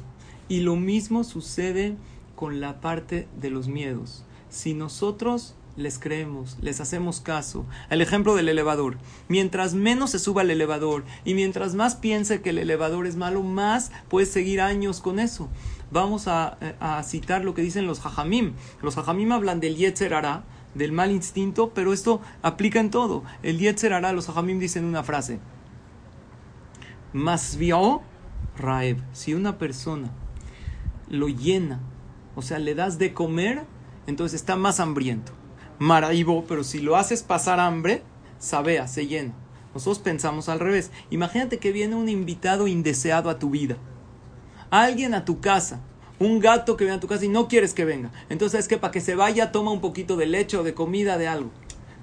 Y 0.47 0.62
lo 0.62 0.75
mismo 0.75 1.23
sucede 1.23 1.95
con 2.36 2.60
la 2.62 2.81
parte 2.81 3.27
de 3.39 3.49
los 3.49 3.67
miedos. 3.67 4.23
Si 4.49 4.73
nosotros 4.73 5.55
les 5.75 5.99
creemos, 5.99 6.58
les 6.62 6.79
hacemos 6.79 7.19
caso. 7.19 7.65
El 7.89 8.01
ejemplo 8.01 8.36
del 8.36 8.49
elevador. 8.49 8.97
Mientras 9.27 9.73
menos 9.73 10.12
se 10.12 10.19
suba 10.19 10.43
el 10.43 10.51
elevador 10.51 11.03
y 11.25 11.34
mientras 11.34 11.75
más 11.75 11.95
piense 11.95 12.41
que 12.41 12.51
el 12.51 12.60
elevador 12.60 13.08
es 13.08 13.15
malo, 13.15 13.43
más 13.43 13.91
puedes 14.08 14.29
seguir 14.29 14.62
años 14.62 15.01
con 15.01 15.19
eso. 15.19 15.49
Vamos 15.91 16.27
a, 16.27 16.58
citar 17.03 17.43
lo 17.43 17.53
que 17.53 17.62
dicen 17.62 17.88
los 17.88 18.05
hajamim. 18.05 18.53
Los 18.81 18.97
hajamim 18.97 19.31
hablan 19.31 19.60
del 19.60 19.75
yetzer 19.75 20.15
del 20.73 20.91
mal 20.91 21.12
instinto, 21.12 21.71
pero 21.73 21.93
esto 21.93 22.21
aplica 22.41 22.79
en 22.79 22.89
todo. 22.89 23.23
El 23.43 23.60
yetzer 23.60 23.91
los 24.13 24.29
hajamim 24.29 24.60
dicen 24.60 24.86
una 24.86 25.03
frase. 25.03 25.39
Más 27.13 27.58
vio 27.58 28.01
raeb. 28.58 29.01
Si 29.13 29.34
una 29.34 29.58
persona 29.58 30.12
lo 31.10 31.28
llena, 31.28 31.80
o 32.36 32.41
sea, 32.41 32.60
le 32.60 32.76
das 32.76 32.98
de 32.98 33.13
comer, 33.13 33.63
entonces 34.08 34.39
está 34.39 34.56
más 34.56 34.80
hambriento. 34.80 35.32
Maraibo, 35.80 36.46
pero 36.48 36.63
si 36.63 36.80
lo 36.80 36.96
haces 36.96 37.24
pasar 37.24 37.60
hambre, 37.60 38.04
sabea, 38.39 38.88
se 38.88 39.08
llena. 39.08 39.34
Nosotros 39.74 40.00
pensamos 40.00 40.48
al 40.48 40.60
revés. 40.60 40.91
Imagínate 41.10 41.58
que 41.58 41.74
viene 41.74 41.96
un 41.96 42.08
invitado 42.08 42.68
indeseado 42.68 43.30
a 43.30 43.39
tu 43.39 43.50
vida. 43.50 43.76
Alguien 44.70 45.13
a 45.13 45.26
tu 45.26 45.41
casa. 45.41 45.82
Un 46.18 46.39
gato 46.39 46.78
que 46.78 46.86
viene 46.86 46.96
a 46.96 47.02
tu 47.02 47.08
casa 47.08 47.26
y 47.26 47.30
no 47.30 47.50
quieres 47.50 47.74
que 47.74 47.84
venga. 47.84 48.10
Entonces 48.30 48.62
es 48.62 48.68
que 48.70 48.78
para 48.78 48.91
que 48.91 49.02
se 49.02 49.15
vaya 49.15 49.52
toma 49.52 49.72
un 49.72 49.82
poquito 49.82 50.15
de 50.15 50.28
leche 50.28 50.56
o 50.56 50.63
de 50.63 50.74
comida, 50.74 51.18
de 51.18 51.28
algo. 51.28 51.52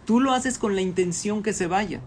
Tú 0.05 0.21
lo 0.21 0.33
haces 0.33 0.59
con 0.59 0.75
la 0.75 0.83
intención 0.83 1.43
que 1.43 1.55
se 1.55 1.67
vaya. 1.67 2.01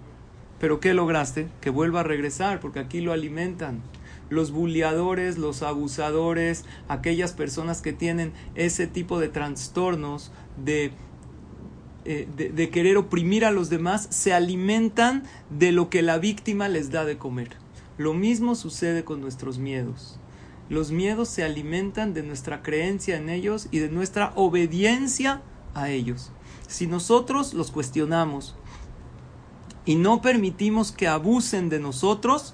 Pero 0.59 0.79
¿qué 0.79 0.93
lograste? 0.93 1.47
Que 1.61 1.71
vuelva 1.71 2.01
a 2.01 2.03
regresar, 2.03 2.59
porque 2.59 2.79
aquí 2.79 3.01
lo 3.01 3.11
alimentan. 3.11 3.81
Los 4.29 4.51
bulleadores, 4.51 5.37
los 5.37 5.61
abusadores, 5.61 6.65
aquellas 6.87 7.33
personas 7.33 7.81
que 7.81 7.93
tienen 7.93 8.33
ese 8.55 8.87
tipo 8.87 9.19
de 9.19 9.29
trastornos, 9.29 10.31
de 10.63 10.91
eh, 12.07 12.27
de, 12.37 12.69
querer 12.69 12.97
oprimir 12.97 13.45
a 13.45 13.51
los 13.51 13.71
demás 13.71 14.07
se 14.11 14.31
alimentan 14.31 15.23
de 15.49 15.71
lo 15.71 15.89
que 15.89 16.03
la 16.03 16.19
víctima 16.19 16.69
les 16.69 16.91
da 16.91 17.03
de 17.03 17.17
comer. 17.17 17.57
Lo 17.97 18.13
mismo 18.13 18.53
sucede 18.53 19.03
con 19.03 19.21
nuestros 19.21 19.57
miedos. 19.57 20.19
Los 20.69 20.91
miedos 20.91 21.29
se 21.29 21.43
alimentan 21.43 22.13
de 22.13 22.21
nuestra 22.21 22.61
creencia 22.61 23.17
en 23.17 23.29
ellos 23.29 23.69
y 23.71 23.79
de 23.79 23.89
nuestra 23.89 24.33
obediencia 24.35 25.41
a 25.73 25.89
ellos. 25.89 26.31
Si 26.67 26.85
nosotros 26.85 27.55
los 27.55 27.71
cuestionamos 27.71 28.55
y 29.83 29.95
no 29.95 30.21
permitimos 30.21 30.91
que 30.91 31.07
abusen 31.07 31.69
de 31.69 31.79
nosotros, 31.79 32.53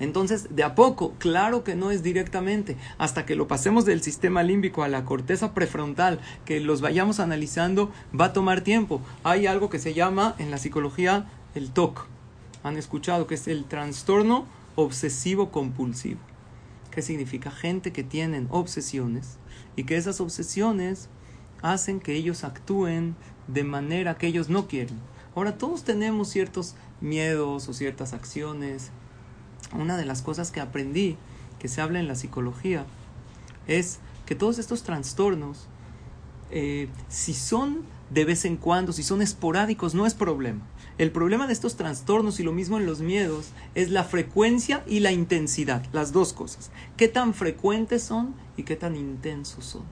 entonces, 0.00 0.48
de 0.54 0.64
a 0.64 0.74
poco, 0.74 1.14
claro 1.18 1.62
que 1.62 1.76
no 1.76 1.90
es 1.90 2.02
directamente, 2.02 2.76
hasta 2.98 3.24
que 3.24 3.36
lo 3.36 3.46
pasemos 3.46 3.84
del 3.84 4.02
sistema 4.02 4.42
límbico 4.42 4.82
a 4.82 4.88
la 4.88 5.04
corteza 5.04 5.54
prefrontal, 5.54 6.20
que 6.44 6.60
los 6.60 6.80
vayamos 6.80 7.20
analizando, 7.20 7.92
va 8.18 8.26
a 8.26 8.32
tomar 8.32 8.62
tiempo. 8.62 9.00
Hay 9.22 9.46
algo 9.46 9.70
que 9.70 9.78
se 9.78 9.94
llama 9.94 10.34
en 10.38 10.50
la 10.50 10.58
psicología 10.58 11.26
el 11.54 11.70
TOC. 11.70 12.06
Han 12.64 12.76
escuchado 12.76 13.26
que 13.26 13.36
es 13.36 13.46
el 13.46 13.64
trastorno 13.64 14.46
obsesivo 14.74 15.50
compulsivo. 15.50 16.20
¿Qué 16.90 17.02
significa? 17.02 17.50
Gente 17.50 17.92
que 17.92 18.02
tienen 18.02 18.48
obsesiones 18.50 19.38
y 19.76 19.84
que 19.84 19.96
esas 19.96 20.20
obsesiones 20.20 21.08
hacen 21.62 22.00
que 22.00 22.14
ellos 22.14 22.44
actúen 22.44 23.16
de 23.48 23.64
manera 23.64 24.16
que 24.16 24.26
ellos 24.26 24.48
no 24.48 24.66
quieren. 24.66 24.98
Ahora 25.34 25.58
todos 25.58 25.84
tenemos 25.84 26.28
ciertos 26.28 26.74
miedos 27.00 27.68
o 27.68 27.72
ciertas 27.72 28.12
acciones 28.12 28.90
una 29.72 29.96
de 29.96 30.04
las 30.04 30.22
cosas 30.22 30.50
que 30.50 30.60
aprendí, 30.60 31.16
que 31.58 31.68
se 31.68 31.80
habla 31.80 31.98
en 31.98 32.08
la 32.08 32.14
psicología, 32.14 32.86
es 33.66 34.00
que 34.26 34.34
todos 34.34 34.58
estos 34.58 34.82
trastornos, 34.82 35.66
eh, 36.50 36.88
si 37.08 37.34
son 37.34 37.82
de 38.10 38.24
vez 38.24 38.44
en 38.44 38.56
cuando, 38.56 38.92
si 38.92 39.02
son 39.02 39.22
esporádicos, 39.22 39.94
no 39.94 40.06
es 40.06 40.14
problema. 40.14 40.62
El 40.98 41.10
problema 41.10 41.46
de 41.46 41.52
estos 41.52 41.76
trastornos 41.76 42.38
y 42.38 42.44
lo 42.44 42.52
mismo 42.52 42.78
en 42.78 42.86
los 42.86 43.00
miedos 43.00 43.48
es 43.74 43.90
la 43.90 44.04
frecuencia 44.04 44.84
y 44.86 45.00
la 45.00 45.10
intensidad, 45.10 45.84
las 45.92 46.12
dos 46.12 46.32
cosas. 46.32 46.70
¿Qué 46.96 47.08
tan 47.08 47.34
frecuentes 47.34 48.02
son 48.04 48.34
y 48.56 48.62
qué 48.62 48.76
tan 48.76 48.94
intensos 48.94 49.64
son? 49.64 49.82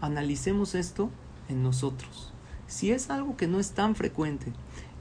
Analicemos 0.00 0.74
esto 0.76 1.10
en 1.48 1.62
nosotros. 1.62 2.32
Si 2.68 2.92
es 2.92 3.10
algo 3.10 3.36
que 3.36 3.48
no 3.48 3.58
es 3.58 3.72
tan 3.72 3.96
frecuente 3.96 4.52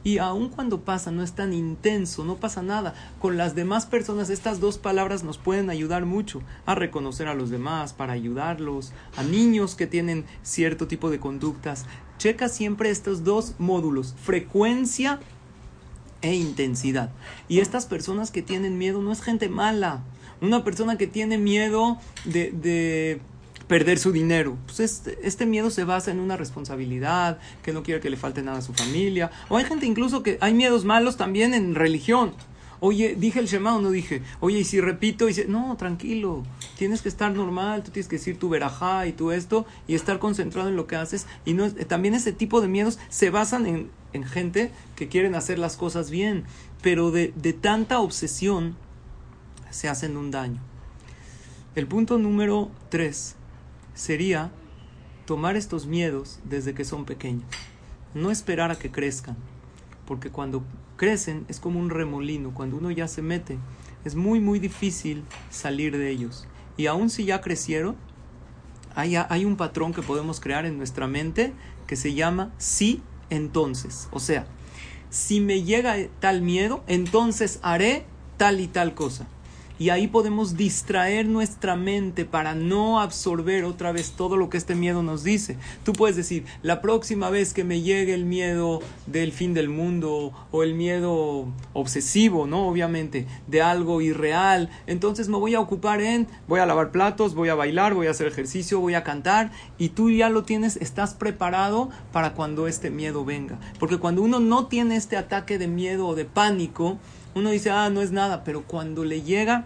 y 0.03 0.17
aun 0.17 0.49
cuando 0.49 0.81
pasa, 0.81 1.11
no 1.11 1.23
es 1.23 1.33
tan 1.33 1.53
intenso, 1.53 2.25
no 2.25 2.37
pasa 2.37 2.63
nada. 2.63 2.95
Con 3.19 3.37
las 3.37 3.55
demás 3.55 3.85
personas, 3.85 4.29
estas 4.29 4.59
dos 4.59 4.77
palabras 4.77 5.23
nos 5.23 5.37
pueden 5.37 5.69
ayudar 5.69 6.05
mucho 6.05 6.41
a 6.65 6.75
reconocer 6.75 7.27
a 7.27 7.35
los 7.35 7.49
demás, 7.49 7.93
para 7.93 8.13
ayudarlos, 8.13 8.93
a 9.15 9.23
niños 9.23 9.75
que 9.75 9.87
tienen 9.87 10.25
cierto 10.41 10.87
tipo 10.87 11.09
de 11.09 11.19
conductas. 11.19 11.85
Checa 12.17 12.49
siempre 12.49 12.89
estos 12.89 13.23
dos 13.23 13.55
módulos, 13.59 14.15
frecuencia 14.21 15.19
e 16.21 16.35
intensidad. 16.35 17.11
Y 17.47 17.59
estas 17.59 17.85
personas 17.85 18.31
que 18.31 18.41
tienen 18.41 18.77
miedo 18.77 19.01
no 19.01 19.11
es 19.11 19.21
gente 19.21 19.49
mala. 19.49 20.03
Una 20.41 20.63
persona 20.63 20.97
que 20.97 21.07
tiene 21.07 21.37
miedo 21.37 21.99
de, 22.25 22.51
de 22.51 23.21
perder 23.71 23.99
su 23.99 24.12
dinero. 24.12 24.57
Pues 24.65 24.81
este, 24.81 25.17
este, 25.23 25.45
miedo 25.45 25.69
se 25.69 25.86
basa 25.86 26.12
en 26.12 26.19
una 26.19 26.36
responsabilidad, 26.36 27.39
que 27.63 27.71
no 27.71 27.84
quiere 27.84 28.01
que 28.01 28.10
le 28.10 28.17
falte 28.17 28.41
nada 28.41 28.57
a 28.57 28.62
su 28.62 28.73
familia. 28.73 29.31
O 29.47 29.55
hay 29.55 29.63
gente 29.63 29.86
incluso 29.86 30.23
que 30.23 30.38
hay 30.41 30.53
miedos 30.53 30.84
malos 30.84 31.15
también 31.15 31.53
en 31.53 31.73
religión. 31.73 32.34
Oye, 32.81 33.15
dije 33.17 33.39
el 33.39 33.47
Shema 33.47 33.73
o 33.73 33.79
no 33.79 33.89
dije. 33.89 34.23
Oye, 34.41 34.60
y 34.60 34.63
si 34.65 34.81
repito, 34.81 35.29
y 35.29 35.36
no, 35.47 35.77
tranquilo, 35.77 36.43
tienes 36.77 37.01
que 37.01 37.07
estar 37.07 37.31
normal, 37.31 37.81
tú 37.81 37.91
tienes 37.91 38.10
que 38.10 38.17
decir 38.17 38.38
tu 38.38 38.49
verajá 38.49 39.07
y 39.07 39.13
tú 39.13 39.31
esto, 39.31 39.65
y 39.88 39.95
estar 39.95 40.19
concentrado 40.19 40.67
en 40.67 40.75
lo 40.75 40.86
que 40.86 40.97
haces. 40.97 41.25
Y 41.45 41.53
no, 41.53 41.71
también 41.71 42.13
ese 42.13 42.34
tipo 42.34 42.60
de 42.60 42.67
miedos 42.67 42.99
se 43.07 43.29
basan 43.29 43.65
en, 43.67 43.89
en 44.12 44.25
gente 44.25 44.73
que 44.97 45.07
quieren 45.07 45.34
hacer 45.34 45.57
las 45.57 45.77
cosas 45.77 46.12
bien, 46.12 46.43
pero 46.81 47.10
de, 47.10 47.31
de 47.38 47.53
tanta 47.53 48.01
obsesión 48.01 48.75
se 49.69 49.88
hacen 49.88 50.17
un 50.17 50.29
daño. 50.29 50.60
El 51.73 51.88
punto 51.88 52.17
número 52.17 52.69
tres 52.89 53.38
sería 53.93 54.51
tomar 55.25 55.56
estos 55.56 55.86
miedos 55.86 56.39
desde 56.43 56.73
que 56.73 56.86
son 56.86 57.06
pequeños. 57.06 57.45
No 58.13 58.32
esperar 58.32 58.71
a 58.71 58.77
que 58.77 58.91
crezcan, 58.91 59.38
porque 60.06 60.30
cuando 60.30 60.63
crecen 60.97 61.45
es 61.47 61.60
como 61.60 61.80
un 61.80 61.89
remolino, 61.89 62.54
cuando 62.54 62.77
uno 62.77 62.91
ya 62.91 63.08
se 63.08 63.21
mete, 63.21 63.58
es 64.04 64.15
muy, 64.15 64.39
muy 64.39 64.60
difícil 64.60 65.23
salir 65.49 65.97
de 65.97 66.10
ellos. 66.10 66.47
Y 66.77 66.88
aun 66.88 67.10
si 67.10 67.25
ya 67.25 67.41
crecieron, 67.41 67.95
hay, 68.95 69.15
hay 69.15 69.45
un 69.45 69.56
patrón 69.56 69.93
que 69.93 70.01
podemos 70.01 70.39
crear 70.39 70.65
en 70.65 70.77
nuestra 70.77 71.08
mente 71.08 71.54
que 71.88 71.95
se 71.95 72.13
llama 72.13 72.51
sí, 72.58 73.01
entonces. 73.30 74.10
O 74.12 74.19
sea, 74.19 74.45
si 75.10 75.39
me 75.39 75.63
llega 75.63 75.95
tal 76.19 76.41
miedo, 76.41 76.84
entonces 76.88 77.60
haré 77.62 78.06
tal 78.38 78.60
y 78.60 78.67
tal 78.67 78.93
cosa 78.93 79.27
y 79.81 79.89
ahí 79.89 80.05
podemos 80.05 80.57
distraer 80.57 81.25
nuestra 81.25 81.75
mente 81.75 82.23
para 82.23 82.53
no 82.53 83.01
absorber 83.01 83.65
otra 83.65 83.91
vez 83.91 84.11
todo 84.11 84.37
lo 84.37 84.47
que 84.47 84.59
este 84.59 84.75
miedo 84.75 85.01
nos 85.01 85.23
dice. 85.23 85.57
Tú 85.83 85.93
puedes 85.93 86.15
decir, 86.15 86.45
la 86.61 86.81
próxima 86.81 87.31
vez 87.31 87.51
que 87.51 87.63
me 87.63 87.81
llegue 87.81 88.13
el 88.13 88.23
miedo 88.23 88.83
del 89.07 89.31
fin 89.31 89.55
del 89.55 89.69
mundo 89.69 90.33
o 90.51 90.61
el 90.61 90.75
miedo 90.75 91.47
obsesivo, 91.73 92.45
¿no? 92.45 92.67
Obviamente, 92.67 93.25
de 93.47 93.63
algo 93.63 94.01
irreal, 94.01 94.69
entonces 94.85 95.29
me 95.29 95.37
voy 95.39 95.55
a 95.55 95.59
ocupar 95.59 95.99
en, 95.99 96.27
voy 96.47 96.59
a 96.59 96.67
lavar 96.67 96.91
platos, 96.91 97.33
voy 97.33 97.49
a 97.49 97.55
bailar, 97.55 97.95
voy 97.95 98.05
a 98.05 98.11
hacer 98.11 98.27
ejercicio, 98.27 98.79
voy 98.79 98.93
a 98.93 99.03
cantar 99.03 99.49
y 99.79 99.89
tú 99.89 100.11
ya 100.11 100.29
lo 100.29 100.43
tienes, 100.43 100.77
estás 100.77 101.15
preparado 101.15 101.89
para 102.11 102.35
cuando 102.35 102.67
este 102.67 102.91
miedo 102.91 103.25
venga. 103.25 103.59
Porque 103.79 103.97
cuando 103.97 104.21
uno 104.21 104.39
no 104.39 104.67
tiene 104.67 104.95
este 104.95 105.17
ataque 105.17 105.57
de 105.57 105.67
miedo 105.67 106.05
o 106.05 106.13
de 106.13 106.25
pánico, 106.25 106.99
uno 107.35 107.49
dice, 107.49 107.69
ah, 107.69 107.89
no 107.89 108.01
es 108.01 108.11
nada, 108.11 108.43
pero 108.43 108.63
cuando 108.63 109.03
le 109.03 109.21
llega, 109.21 109.65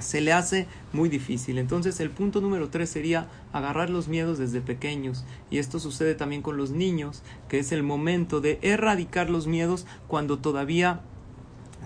se 0.00 0.20
le 0.20 0.32
hace 0.32 0.66
muy 0.92 1.08
difícil. 1.08 1.58
Entonces 1.58 2.00
el 2.00 2.10
punto 2.10 2.40
número 2.40 2.68
tres 2.68 2.90
sería 2.90 3.28
agarrar 3.52 3.90
los 3.90 4.08
miedos 4.08 4.38
desde 4.38 4.60
pequeños. 4.60 5.24
Y 5.50 5.58
esto 5.58 5.78
sucede 5.78 6.14
también 6.14 6.42
con 6.42 6.56
los 6.56 6.70
niños, 6.70 7.22
que 7.48 7.58
es 7.58 7.72
el 7.72 7.82
momento 7.82 8.40
de 8.40 8.58
erradicar 8.62 9.30
los 9.30 9.46
miedos 9.46 9.86
cuando 10.06 10.38
todavía 10.38 11.00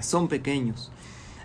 son 0.00 0.28
pequeños. 0.28 0.90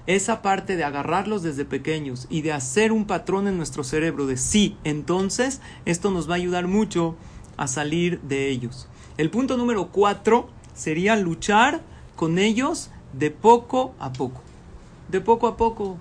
Esa 0.08 0.42
parte 0.42 0.76
de 0.76 0.84
agarrarlos 0.84 1.42
desde 1.42 1.66
pequeños 1.66 2.28
y 2.30 2.42
de 2.42 2.54
hacer 2.54 2.92
un 2.92 3.06
patrón 3.06 3.48
en 3.48 3.58
nuestro 3.58 3.84
cerebro 3.84 4.28
de 4.28 4.38
sí, 4.38 4.78
entonces 4.84 5.62
esto 5.86 6.12
nos 6.12 6.30
va 6.30 6.34
a 6.34 6.38
ayudar 6.38 6.68
mucho 6.68 7.16
a 7.58 7.68
salir 7.68 8.22
de 8.22 8.50
ellos. 8.50 8.88
El 9.18 9.32
punto 9.32 9.58
número 9.58 9.88
cuatro 9.92 10.50
sería 10.76 11.16
luchar 11.16 11.82
con 12.16 12.38
ellos 12.38 12.92
de 13.18 13.32
poco 13.32 13.94
a 14.00 14.12
poco. 14.14 14.42
De 15.10 15.22
poco 15.22 15.48
a 15.48 15.58
poco. 15.58 15.98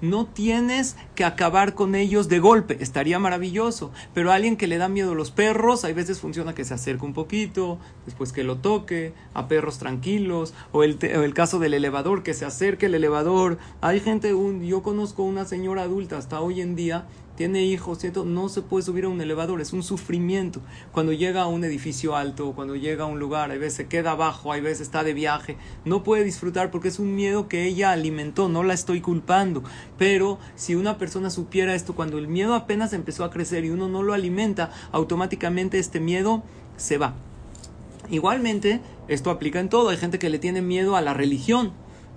No 0.00 0.26
tienes 0.26 0.96
que 1.14 1.24
acabar 1.24 1.74
con 1.74 1.94
ellos 1.94 2.28
de 2.28 2.40
golpe, 2.40 2.76
estaría 2.80 3.20
maravilloso. 3.20 3.92
Pero 4.14 4.32
a 4.32 4.34
alguien 4.34 4.56
que 4.56 4.66
le 4.66 4.76
da 4.76 4.88
miedo 4.88 5.12
a 5.12 5.14
los 5.14 5.30
perros, 5.30 5.84
hay 5.84 5.92
veces 5.92 6.18
funciona 6.18 6.56
que 6.56 6.64
se 6.64 6.74
acerque 6.74 7.04
un 7.04 7.12
poquito, 7.12 7.78
después 8.04 8.32
que 8.32 8.42
lo 8.42 8.56
toque, 8.56 9.14
a 9.32 9.46
perros 9.46 9.78
tranquilos, 9.78 10.54
o 10.72 10.82
el, 10.82 10.98
el 11.02 11.34
caso 11.34 11.60
del 11.60 11.74
elevador, 11.74 12.24
que 12.24 12.34
se 12.34 12.44
acerque 12.44 12.86
el 12.86 12.96
elevador. 12.96 13.58
Hay 13.80 14.00
gente, 14.00 14.34
un, 14.34 14.64
yo 14.64 14.82
conozco 14.82 15.22
una 15.22 15.44
señora 15.44 15.82
adulta 15.82 16.18
hasta 16.18 16.40
hoy 16.40 16.60
en 16.62 16.74
día 16.74 17.06
tiene 17.42 17.64
hijos. 17.64 17.98
No 18.24 18.48
se 18.48 18.62
puede 18.62 18.84
subir 18.84 19.04
a 19.04 19.08
un 19.08 19.20
elevador, 19.20 19.60
es 19.60 19.72
un 19.72 19.82
sufrimiento. 19.82 20.60
Cuando 20.92 21.12
llega 21.12 21.42
a 21.42 21.48
un 21.48 21.64
edificio 21.64 22.14
alto, 22.14 22.52
cuando 22.52 22.76
llega 22.76 23.02
a 23.02 23.08
un 23.08 23.18
lugar, 23.18 23.50
a 23.50 23.54
veces 23.54 23.74
se 23.74 23.88
queda 23.88 24.12
abajo, 24.12 24.52
a 24.52 24.60
veces 24.60 24.82
está 24.82 25.02
de 25.02 25.12
viaje, 25.12 25.56
no 25.84 26.04
puede 26.04 26.22
disfrutar 26.22 26.70
porque 26.70 26.86
es 26.86 27.00
un 27.00 27.16
miedo 27.16 27.48
que 27.48 27.64
ella 27.64 27.90
alimentó, 27.90 28.48
no 28.48 28.62
la 28.62 28.74
estoy 28.74 29.00
culpando. 29.00 29.64
Pero 29.98 30.38
si 30.54 30.76
una 30.76 30.98
persona 30.98 31.30
supiera 31.30 31.74
esto, 31.74 31.96
cuando 31.96 32.16
el 32.16 32.28
miedo 32.28 32.54
apenas 32.54 32.92
empezó 32.92 33.24
a 33.24 33.30
crecer 33.30 33.64
y 33.64 33.70
uno 33.70 33.88
no 33.88 34.04
lo 34.04 34.14
alimenta, 34.14 34.70
automáticamente 34.92 35.80
este 35.80 35.98
miedo 35.98 36.44
se 36.76 36.96
va. 36.96 37.16
Igualmente, 38.08 38.80
esto 39.08 39.30
aplica 39.30 39.58
en 39.58 39.68
todo. 39.68 39.88
Hay 39.88 39.96
gente 39.96 40.20
que 40.20 40.30
le 40.30 40.38
tiene 40.38 40.62
miedo 40.62 40.94
a 40.94 41.00
la 41.00 41.12
religión 41.12 41.72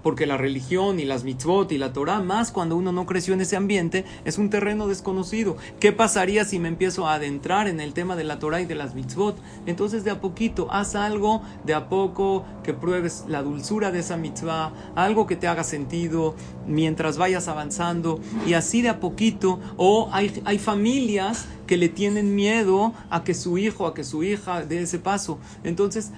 porque 0.06 0.28
la 0.28 0.38
religión 0.38 1.00
y 1.00 1.04
las 1.04 1.24
mitzvot 1.24 1.72
y 1.72 1.80
la 1.80 1.92
Torah, 1.92 2.22
más 2.22 2.52
cuando 2.52 2.76
uno 2.76 2.92
no 2.92 3.08
creció 3.08 3.34
en 3.34 3.42
ese 3.42 3.56
ambiente, 3.56 4.06
es 4.24 4.38
un 4.38 4.52
terreno 4.52 4.88
desconocido. 4.88 5.58
¿Qué 5.80 5.94
pasaría 5.94 6.46
si 6.46 6.60
me 6.60 6.68
empiezo 6.68 7.08
a 7.08 7.16
adentrar 7.16 7.68
en 7.68 7.80
el 7.80 7.94
tema 7.94 8.16
de 8.16 8.24
la 8.24 8.38
Torah 8.38 8.62
y 8.62 8.68
de 8.68 8.76
las 8.76 8.94
mitzvot? 8.94 9.36
Entonces 9.66 10.04
de 10.04 10.12
a 10.12 10.22
poquito, 10.22 10.68
haz 10.70 10.94
algo 10.94 11.42
de 11.64 11.74
a 11.74 11.90
poco 11.90 12.46
que 12.64 12.76
pruebes 12.76 13.24
la 13.28 13.42
dulzura 13.42 13.92
de 13.92 13.98
esa 13.98 14.16
mitzvah, 14.16 14.74
algo 14.94 15.26
que 15.26 15.38
te 15.38 15.48
haga 15.48 15.64
sentido 15.64 16.36
mientras 16.68 17.18
vayas 17.18 17.48
avanzando 17.48 18.20
y 18.46 18.54
así 18.54 18.84
de 18.84 18.90
a 18.90 19.00
poquito. 19.00 19.60
O 19.76 20.10
hay, 20.12 20.40
hay 20.46 20.60
familias 20.60 21.48
que 21.66 21.78
le 21.78 21.90
tienen 21.90 22.36
miedo 22.36 22.94
a 23.10 23.24
que 23.24 23.34
su 23.34 23.58
hijo, 23.58 23.88
a 23.88 23.96
que 23.96 24.04
su 24.04 24.22
hija 24.22 24.64
dé 24.66 24.84
ese 24.84 25.00
paso. 25.00 25.40
Entonces, 25.64 26.12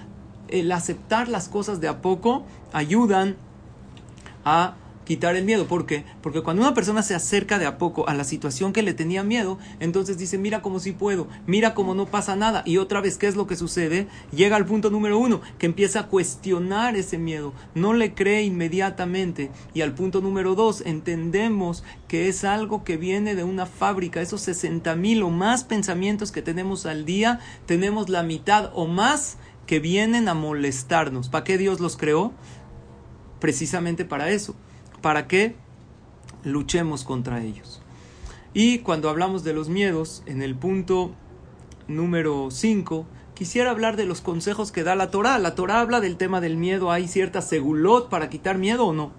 el 0.48 0.70
aceptar 0.72 1.28
las 1.28 1.48
cosas 1.48 1.80
de 1.80 1.88
a 1.88 2.02
poco 2.02 2.42
ayudan 2.74 3.36
a 4.44 4.76
quitar 5.08 5.36
el 5.36 5.46
miedo. 5.46 5.66
¿Por 5.66 5.86
qué? 5.86 6.04
Porque 6.20 6.42
cuando 6.42 6.60
una 6.60 6.74
persona 6.74 7.02
se 7.02 7.14
acerca 7.14 7.58
de 7.58 7.64
a 7.64 7.78
poco 7.78 8.06
a 8.10 8.14
la 8.14 8.24
situación 8.24 8.74
que 8.74 8.82
le 8.82 8.92
tenía 8.92 9.24
miedo, 9.24 9.58
entonces 9.80 10.18
dice, 10.18 10.36
mira 10.36 10.60
cómo 10.60 10.80
sí 10.80 10.92
puedo, 10.92 11.28
mira 11.46 11.72
cómo 11.72 11.94
no 11.94 12.04
pasa 12.04 12.36
nada. 12.36 12.62
Y 12.66 12.76
otra 12.76 13.00
vez, 13.00 13.16
¿qué 13.16 13.26
es 13.26 13.34
lo 13.34 13.46
que 13.46 13.56
sucede? 13.56 14.06
Llega 14.32 14.56
al 14.56 14.66
punto 14.66 14.90
número 14.90 15.18
uno, 15.18 15.40
que 15.56 15.64
empieza 15.64 16.00
a 16.00 16.06
cuestionar 16.08 16.94
ese 16.94 17.16
miedo, 17.16 17.54
no 17.74 17.94
le 17.94 18.12
cree 18.12 18.42
inmediatamente. 18.42 19.50
Y 19.72 19.80
al 19.80 19.94
punto 19.94 20.20
número 20.20 20.54
dos, 20.54 20.82
entendemos 20.84 21.84
que 22.06 22.28
es 22.28 22.44
algo 22.44 22.84
que 22.84 22.98
viene 22.98 23.34
de 23.34 23.44
una 23.44 23.64
fábrica. 23.64 24.20
Esos 24.20 24.42
60 24.42 24.94
mil 24.94 25.22
o 25.22 25.30
más 25.30 25.64
pensamientos 25.64 26.32
que 26.32 26.42
tenemos 26.42 26.84
al 26.84 27.06
día, 27.06 27.40
tenemos 27.64 28.10
la 28.10 28.22
mitad 28.22 28.72
o 28.74 28.86
más 28.86 29.38
que 29.68 29.80
vienen 29.80 30.28
a 30.28 30.34
molestarnos. 30.34 31.28
¿Para 31.28 31.44
qué 31.44 31.56
Dios 31.56 31.78
los 31.78 31.96
creó? 31.96 32.32
Precisamente 33.40 34.04
para 34.04 34.30
eso, 34.30 34.54
para 35.00 35.26
que 35.26 35.54
luchemos 36.44 37.04
contra 37.04 37.42
ellos. 37.42 37.80
Y 38.54 38.78
cuando 38.78 39.10
hablamos 39.10 39.44
de 39.44 39.52
los 39.52 39.68
miedos, 39.68 40.22
en 40.26 40.42
el 40.42 40.54
punto 40.54 41.12
número 41.86 42.50
5, 42.50 43.06
quisiera 43.34 43.70
hablar 43.70 43.96
de 43.96 44.06
los 44.06 44.20
consejos 44.20 44.72
que 44.72 44.82
da 44.82 44.96
la 44.96 45.10
Torah. 45.10 45.38
La 45.38 45.54
Torah 45.54 45.80
habla 45.80 46.00
del 46.00 46.16
tema 46.16 46.40
del 46.40 46.56
miedo. 46.56 46.90
¿Hay 46.90 47.08
cierta 47.08 47.42
segulot 47.42 48.08
para 48.08 48.30
quitar 48.30 48.58
miedo 48.58 48.86
o 48.86 48.92
no? 48.92 49.12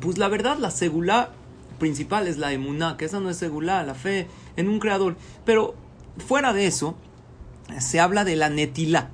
Pues 0.00 0.18
la 0.18 0.28
verdad, 0.28 0.56
la 0.58 0.70
segulá 0.70 1.32
principal 1.78 2.28
es 2.28 2.38
la 2.38 2.52
emuná, 2.52 2.96
que 2.96 3.06
esa 3.06 3.20
no 3.20 3.28
es 3.28 3.36
segulá, 3.36 3.82
la 3.82 3.94
fe 3.94 4.28
en 4.56 4.68
un 4.68 4.78
creador. 4.78 5.16
Pero 5.44 5.74
fuera 6.26 6.52
de 6.52 6.66
eso, 6.66 6.96
se 7.80 8.00
habla 8.00 8.24
de 8.24 8.36
la 8.36 8.48
netilá. 8.48 9.10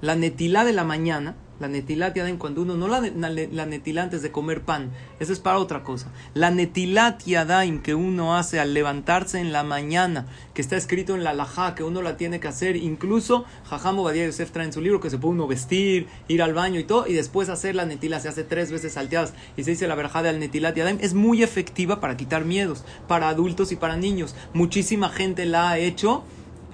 La 0.00 0.16
netilá 0.16 0.64
de 0.64 0.72
la 0.72 0.84
mañana 0.84 1.36
la 1.58 1.68
netilat 1.68 2.14
yadayim, 2.14 2.38
cuando 2.38 2.62
uno 2.62 2.76
no 2.76 2.88
la, 2.88 3.00
la, 3.00 4.02
antes 4.02 4.22
de 4.22 4.30
comer 4.30 4.62
pan, 4.62 4.90
eso 5.20 5.32
es 5.32 5.40
para 5.40 5.58
otra 5.58 5.82
cosa. 5.82 6.08
La 6.34 6.50
netilat 6.50 7.24
yadayim 7.24 7.82
que 7.82 7.94
uno 7.94 8.36
hace 8.36 8.60
al 8.60 8.74
levantarse 8.74 9.40
en 9.40 9.52
la 9.52 9.64
mañana, 9.64 10.26
que 10.54 10.62
está 10.62 10.76
escrito 10.76 11.14
en 11.14 11.24
la 11.24 11.32
laja, 11.32 11.74
que 11.74 11.82
uno 11.82 12.02
la 12.02 12.16
tiene 12.16 12.40
que 12.40 12.48
hacer, 12.48 12.76
incluso 12.76 13.44
Jajam 13.68 13.98
Obadiah 13.98 14.26
Yosef 14.26 14.50
trae 14.50 14.66
en 14.66 14.72
su 14.72 14.80
libro 14.80 15.00
que 15.00 15.10
se 15.10 15.18
puede 15.18 15.34
uno 15.34 15.46
vestir, 15.46 16.06
ir 16.28 16.42
al 16.42 16.54
baño 16.54 16.78
y 16.78 16.84
todo, 16.84 17.06
y 17.06 17.14
después 17.14 17.48
hacer 17.48 17.74
la 17.74 17.86
netila, 17.86 18.20
se 18.20 18.28
hace 18.28 18.44
tres 18.44 18.70
veces 18.70 18.92
salteadas 18.92 19.32
y 19.56 19.64
se 19.64 19.70
dice 19.70 19.86
la 19.86 19.94
verjada 19.94 20.30
al 20.30 20.38
netilat 20.38 20.76
yadayim, 20.76 20.98
es 21.00 21.14
muy 21.14 21.42
efectiva 21.42 22.00
para 22.00 22.16
quitar 22.16 22.44
miedos, 22.44 22.84
para 23.08 23.28
adultos 23.28 23.72
y 23.72 23.76
para 23.76 23.96
niños. 23.96 24.34
Muchísima 24.52 25.08
gente 25.08 25.46
la 25.46 25.70
ha 25.70 25.78
hecho 25.78 26.24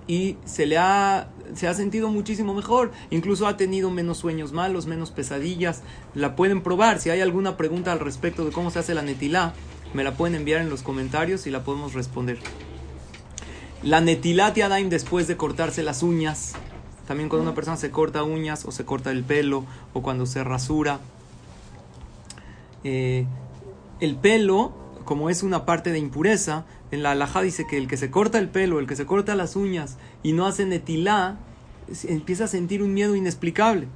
y 0.06 0.36
se 0.44 0.66
le 0.66 0.78
ha 0.78 1.28
se 1.54 1.68
ha 1.68 1.74
sentido 1.74 2.08
muchísimo 2.08 2.54
mejor, 2.54 2.92
incluso 3.10 3.46
ha 3.46 3.56
tenido 3.56 3.90
menos 3.90 4.18
sueños 4.18 4.52
malos, 4.52 4.86
menos 4.86 5.10
pesadillas, 5.10 5.82
la 6.14 6.36
pueden 6.36 6.62
probar, 6.62 7.00
si 7.00 7.10
hay 7.10 7.20
alguna 7.20 7.56
pregunta 7.56 7.92
al 7.92 8.00
respecto 8.00 8.44
de 8.44 8.52
cómo 8.52 8.70
se 8.70 8.78
hace 8.78 8.94
la 8.94 9.02
netilá, 9.02 9.54
me 9.94 10.04
la 10.04 10.16
pueden 10.16 10.34
enviar 10.34 10.60
en 10.60 10.70
los 10.70 10.82
comentarios 10.82 11.46
y 11.46 11.50
la 11.50 11.64
podemos 11.64 11.94
responder. 11.94 12.38
La 13.82 14.00
netilá 14.00 14.52
tiadaim 14.54 14.88
después 14.88 15.26
de 15.26 15.36
cortarse 15.36 15.82
las 15.82 16.02
uñas, 16.02 16.54
también 17.06 17.28
cuando 17.28 17.42
una 17.42 17.54
persona 17.54 17.76
se 17.76 17.90
corta 17.90 18.22
uñas 18.22 18.64
o 18.64 18.70
se 18.70 18.84
corta 18.84 19.10
el 19.10 19.24
pelo 19.24 19.64
o 19.92 20.02
cuando 20.02 20.24
se 20.24 20.44
rasura. 20.44 21.00
Eh, 22.84 23.26
el 24.00 24.16
pelo, 24.16 24.72
como 25.04 25.30
es 25.30 25.42
una 25.42 25.64
parte 25.66 25.90
de 25.90 25.98
impureza, 25.98 26.64
en 26.92 27.02
la 27.02 27.12
alajá 27.12 27.42
dice 27.42 27.66
que 27.66 27.76
el 27.76 27.88
que 27.88 27.96
se 27.96 28.10
corta 28.10 28.38
el 28.38 28.48
pelo, 28.48 28.78
el 28.78 28.86
que 28.86 28.96
se 28.96 29.06
corta 29.06 29.34
las 29.34 29.56
uñas 29.56 29.96
y 30.22 30.32
no 30.32 30.46
hace 30.46 30.64
netilá, 30.64 31.38
empieza 32.08 32.44
a 32.44 32.48
sentir 32.48 32.82
un 32.82 32.94
miedo 32.94 33.16
inexplicable. 33.16 33.88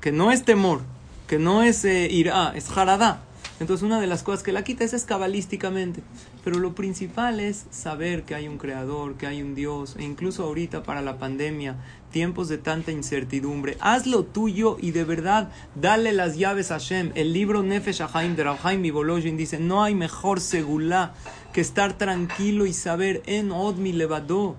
Que 0.00 0.12
no 0.12 0.30
es 0.30 0.44
temor, 0.44 0.82
que 1.26 1.38
no 1.38 1.62
es 1.62 1.84
eh, 1.84 2.08
irá, 2.10 2.52
es 2.54 2.68
jaradá. 2.68 3.22
Entonces 3.60 3.84
una 3.84 4.00
de 4.00 4.08
las 4.08 4.22
cosas 4.24 4.42
que 4.42 4.52
la 4.52 4.64
quita 4.64 4.84
es 4.84 5.04
cabalísticamente. 5.04 6.02
Pero 6.42 6.58
lo 6.58 6.74
principal 6.74 7.40
es 7.40 7.66
saber 7.70 8.24
que 8.24 8.34
hay 8.34 8.48
un 8.48 8.58
creador, 8.58 9.14
que 9.14 9.26
hay 9.26 9.42
un 9.42 9.54
Dios. 9.54 9.96
E 9.98 10.02
incluso 10.02 10.42
ahorita 10.42 10.82
para 10.82 11.02
la 11.02 11.18
pandemia, 11.18 11.76
tiempos 12.10 12.48
de 12.48 12.58
tanta 12.58 12.90
incertidumbre, 12.90 13.76
haz 13.80 14.06
lo 14.06 14.24
tuyo 14.24 14.76
y 14.80 14.90
de 14.90 15.04
verdad 15.04 15.50
dale 15.74 16.12
las 16.12 16.36
llaves 16.36 16.70
a 16.70 16.74
Hashem. 16.74 17.12
El 17.14 17.32
libro 17.32 17.62
Nefesh 17.62 18.02
Ahaim 18.02 18.34
de 18.34 18.44
Rahaim 18.44 18.92
Volojin 18.92 19.36
dice, 19.36 19.58
no 19.58 19.84
hay 19.84 19.94
mejor 19.94 20.40
segulá 20.40 21.14
que 21.52 21.60
estar 21.60 21.96
tranquilo 21.96 22.66
y 22.66 22.72
saber 22.72 23.22
en 23.26 23.52
Odmi 23.52 23.92
Levadó. 23.92 24.56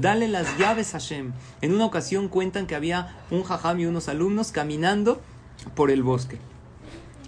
Dale 0.00 0.28
las 0.28 0.58
llaves 0.58 0.94
a 0.94 0.98
Hashem. 0.98 1.32
En 1.62 1.72
una 1.72 1.86
ocasión 1.86 2.28
cuentan 2.28 2.66
que 2.66 2.74
había 2.74 3.16
un 3.30 3.44
jajam 3.44 3.80
y 3.80 3.86
unos 3.86 4.08
alumnos 4.08 4.52
caminando 4.52 5.22
por 5.74 5.90
el 5.90 6.02
bosque. 6.02 6.38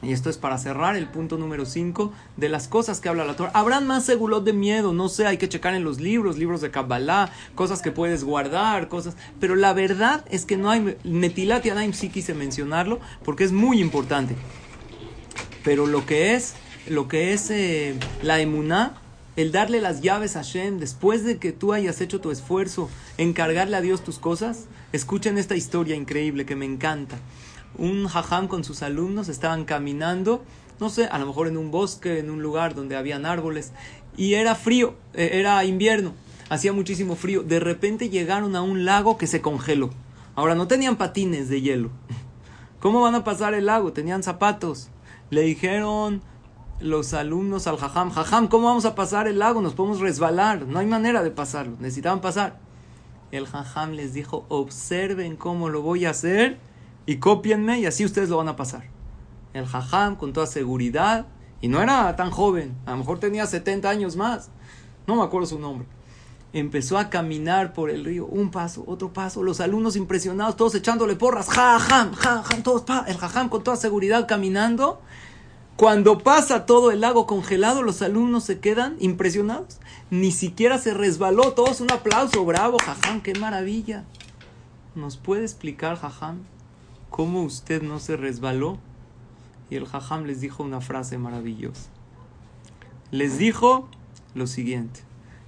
y 0.00 0.12
esto 0.12 0.30
es 0.30 0.36
para 0.36 0.58
cerrar 0.58 0.94
el 0.94 1.08
punto 1.08 1.38
número 1.38 1.64
5 1.66 2.12
de 2.36 2.48
las 2.48 2.68
cosas 2.68 3.00
que 3.00 3.08
habla 3.08 3.24
la 3.24 3.34
Torah. 3.34 3.50
Habrán 3.54 3.86
más 3.86 4.04
segulot 4.04 4.44
de 4.44 4.52
miedo, 4.52 4.92
no 4.92 5.08
sé, 5.08 5.26
hay 5.26 5.38
que 5.38 5.48
checar 5.48 5.74
en 5.74 5.82
los 5.82 5.98
libros, 5.98 6.36
libros 6.36 6.60
de 6.60 6.70
Kabbalah, 6.70 7.32
cosas 7.54 7.82
que 7.82 7.90
puedes 7.90 8.22
guardar, 8.22 8.88
cosas. 8.88 9.16
Pero 9.40 9.56
la 9.56 9.72
verdad 9.72 10.24
es 10.30 10.44
que 10.44 10.56
no 10.56 10.70
hay. 10.70 10.96
Netilat 11.04 11.64
y 11.66 11.70
Anaim 11.70 11.94
sí 11.94 12.10
quise 12.10 12.34
mencionarlo 12.34 13.00
porque 13.24 13.44
es 13.44 13.52
muy 13.52 13.80
importante. 13.80 14.36
Pero 15.64 15.86
lo 15.86 16.04
que 16.04 16.34
es, 16.34 16.54
lo 16.86 17.08
que 17.08 17.32
es 17.32 17.50
eh, 17.50 17.98
la 18.22 18.40
emuná, 18.40 18.94
el 19.38 19.52
darle 19.52 19.80
las 19.80 20.02
llaves 20.02 20.36
a 20.36 20.42
Shem 20.42 20.78
después 20.78 21.24
de 21.24 21.38
que 21.38 21.52
tú 21.52 21.72
hayas 21.72 22.02
hecho 22.02 22.20
tu 22.20 22.30
esfuerzo, 22.30 22.90
encargarle 23.16 23.76
a 23.76 23.80
Dios 23.80 24.04
tus 24.04 24.18
cosas, 24.18 24.66
escuchen 24.92 25.38
esta 25.38 25.56
historia 25.56 25.96
increíble 25.96 26.44
que 26.44 26.56
me 26.56 26.66
encanta 26.66 27.18
un 27.76 28.08
jajam 28.08 28.48
con 28.48 28.64
sus 28.64 28.82
alumnos 28.82 29.28
estaban 29.28 29.64
caminando, 29.64 30.42
no 30.80 30.90
sé, 30.90 31.06
a 31.06 31.18
lo 31.18 31.26
mejor 31.26 31.48
en 31.48 31.56
un 31.56 31.70
bosque, 31.70 32.18
en 32.18 32.30
un 32.30 32.42
lugar 32.42 32.74
donde 32.74 32.96
habían 32.96 33.26
árboles, 33.26 33.72
y 34.16 34.34
era 34.34 34.54
frío, 34.54 34.94
eh, 35.14 35.30
era 35.34 35.64
invierno, 35.64 36.14
hacía 36.48 36.72
muchísimo 36.72 37.14
frío. 37.14 37.42
De 37.42 37.60
repente 37.60 38.10
llegaron 38.10 38.56
a 38.56 38.62
un 38.62 38.84
lago 38.84 39.16
que 39.16 39.26
se 39.26 39.40
congeló. 39.40 39.90
Ahora 40.34 40.54
no 40.54 40.68
tenían 40.68 40.96
patines 40.96 41.48
de 41.48 41.60
hielo. 41.60 41.90
¿Cómo 42.80 43.00
van 43.00 43.14
a 43.14 43.24
pasar 43.24 43.54
el 43.54 43.66
lago? 43.66 43.92
Tenían 43.92 44.22
zapatos. 44.22 44.88
Le 45.30 45.42
dijeron 45.42 46.22
los 46.80 47.14
alumnos 47.14 47.66
al 47.66 47.76
jajam, 47.76 48.10
jajam, 48.10 48.48
¿cómo 48.48 48.68
vamos 48.68 48.84
a 48.84 48.94
pasar 48.94 49.28
el 49.28 49.38
lago? 49.38 49.60
Nos 49.60 49.74
podemos 49.74 50.00
resbalar. 50.00 50.66
No 50.66 50.78
hay 50.78 50.86
manera 50.86 51.22
de 51.22 51.30
pasarlo. 51.30 51.76
Necesitaban 51.80 52.20
pasar. 52.20 52.58
El 53.30 53.46
jajam 53.46 53.92
les 53.92 54.14
dijo, 54.14 54.46
observen 54.48 55.36
cómo 55.36 55.68
lo 55.68 55.82
voy 55.82 56.06
a 56.06 56.10
hacer 56.10 56.58
y 57.04 57.16
cópienme 57.16 57.80
y 57.80 57.86
así 57.86 58.04
ustedes 58.04 58.28
lo 58.28 58.38
van 58.38 58.48
a 58.48 58.56
pasar. 58.56 58.84
El 59.52 59.66
jajam 59.66 60.16
con 60.16 60.32
toda 60.32 60.46
seguridad, 60.46 61.26
y 61.60 61.68
no 61.68 61.82
era 61.82 62.14
tan 62.16 62.30
joven, 62.30 62.76
a 62.86 62.92
lo 62.92 62.98
mejor 62.98 63.18
tenía 63.18 63.46
70 63.46 63.88
años 63.88 64.16
más, 64.16 64.50
no 65.06 65.16
me 65.16 65.22
acuerdo 65.22 65.46
su 65.46 65.58
nombre. 65.58 65.86
Empezó 66.52 66.96
a 66.96 67.10
caminar 67.10 67.72
por 67.74 67.90
el 67.90 68.04
río, 68.04 68.26
un 68.26 68.50
paso, 68.50 68.84
otro 68.86 69.12
paso, 69.12 69.42
los 69.42 69.60
alumnos 69.60 69.96
impresionados, 69.96 70.56
todos 70.56 70.74
echándole 70.74 71.16
porras, 71.16 71.48
jajam, 71.48 72.12
jajam, 72.12 72.62
todos, 72.62 72.84
el 73.06 73.18
jajam 73.18 73.48
con 73.48 73.62
toda 73.62 73.76
seguridad 73.76 74.26
caminando. 74.26 75.00
Cuando 75.78 76.18
pasa 76.18 76.66
todo 76.66 76.90
el 76.90 77.02
lago 77.02 77.24
congelado, 77.24 77.84
los 77.84 78.02
alumnos 78.02 78.42
se 78.42 78.58
quedan 78.58 78.96
impresionados. 78.98 79.78
Ni 80.10 80.32
siquiera 80.32 80.76
se 80.76 80.92
resbaló, 80.92 81.52
todos 81.52 81.80
un 81.80 81.92
aplauso, 81.92 82.44
bravo, 82.44 82.78
jajam, 82.84 83.20
qué 83.20 83.32
maravilla. 83.38 84.04
¿Nos 84.96 85.16
puede 85.16 85.44
explicar, 85.44 85.96
jajam, 85.96 86.40
¿Cómo 87.10 87.44
usted 87.44 87.80
no 87.80 88.00
se 88.00 88.16
resbaló? 88.16 88.78
Y 89.70 89.76
el 89.76 89.86
jajam 89.86 90.24
les 90.24 90.40
dijo 90.40 90.64
una 90.64 90.80
frase 90.80 91.16
maravillosa. 91.16 91.90
Les 93.12 93.38
dijo 93.38 93.88
lo 94.34 94.48
siguiente, 94.48 95.02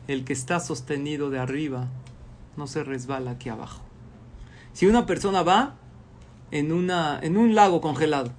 el 0.06 0.24
que 0.24 0.32
está 0.32 0.60
sostenido 0.60 1.30
de 1.30 1.40
arriba 1.40 1.88
no 2.56 2.68
se 2.68 2.84
resbala 2.84 3.32
aquí 3.32 3.48
abajo. 3.48 3.82
Si 4.74 4.86
una 4.86 5.06
persona 5.06 5.42
va 5.42 5.74
en, 6.52 6.70
una, 6.70 7.18
en 7.20 7.36
un 7.36 7.56
lago 7.56 7.80
congelado, 7.80 8.30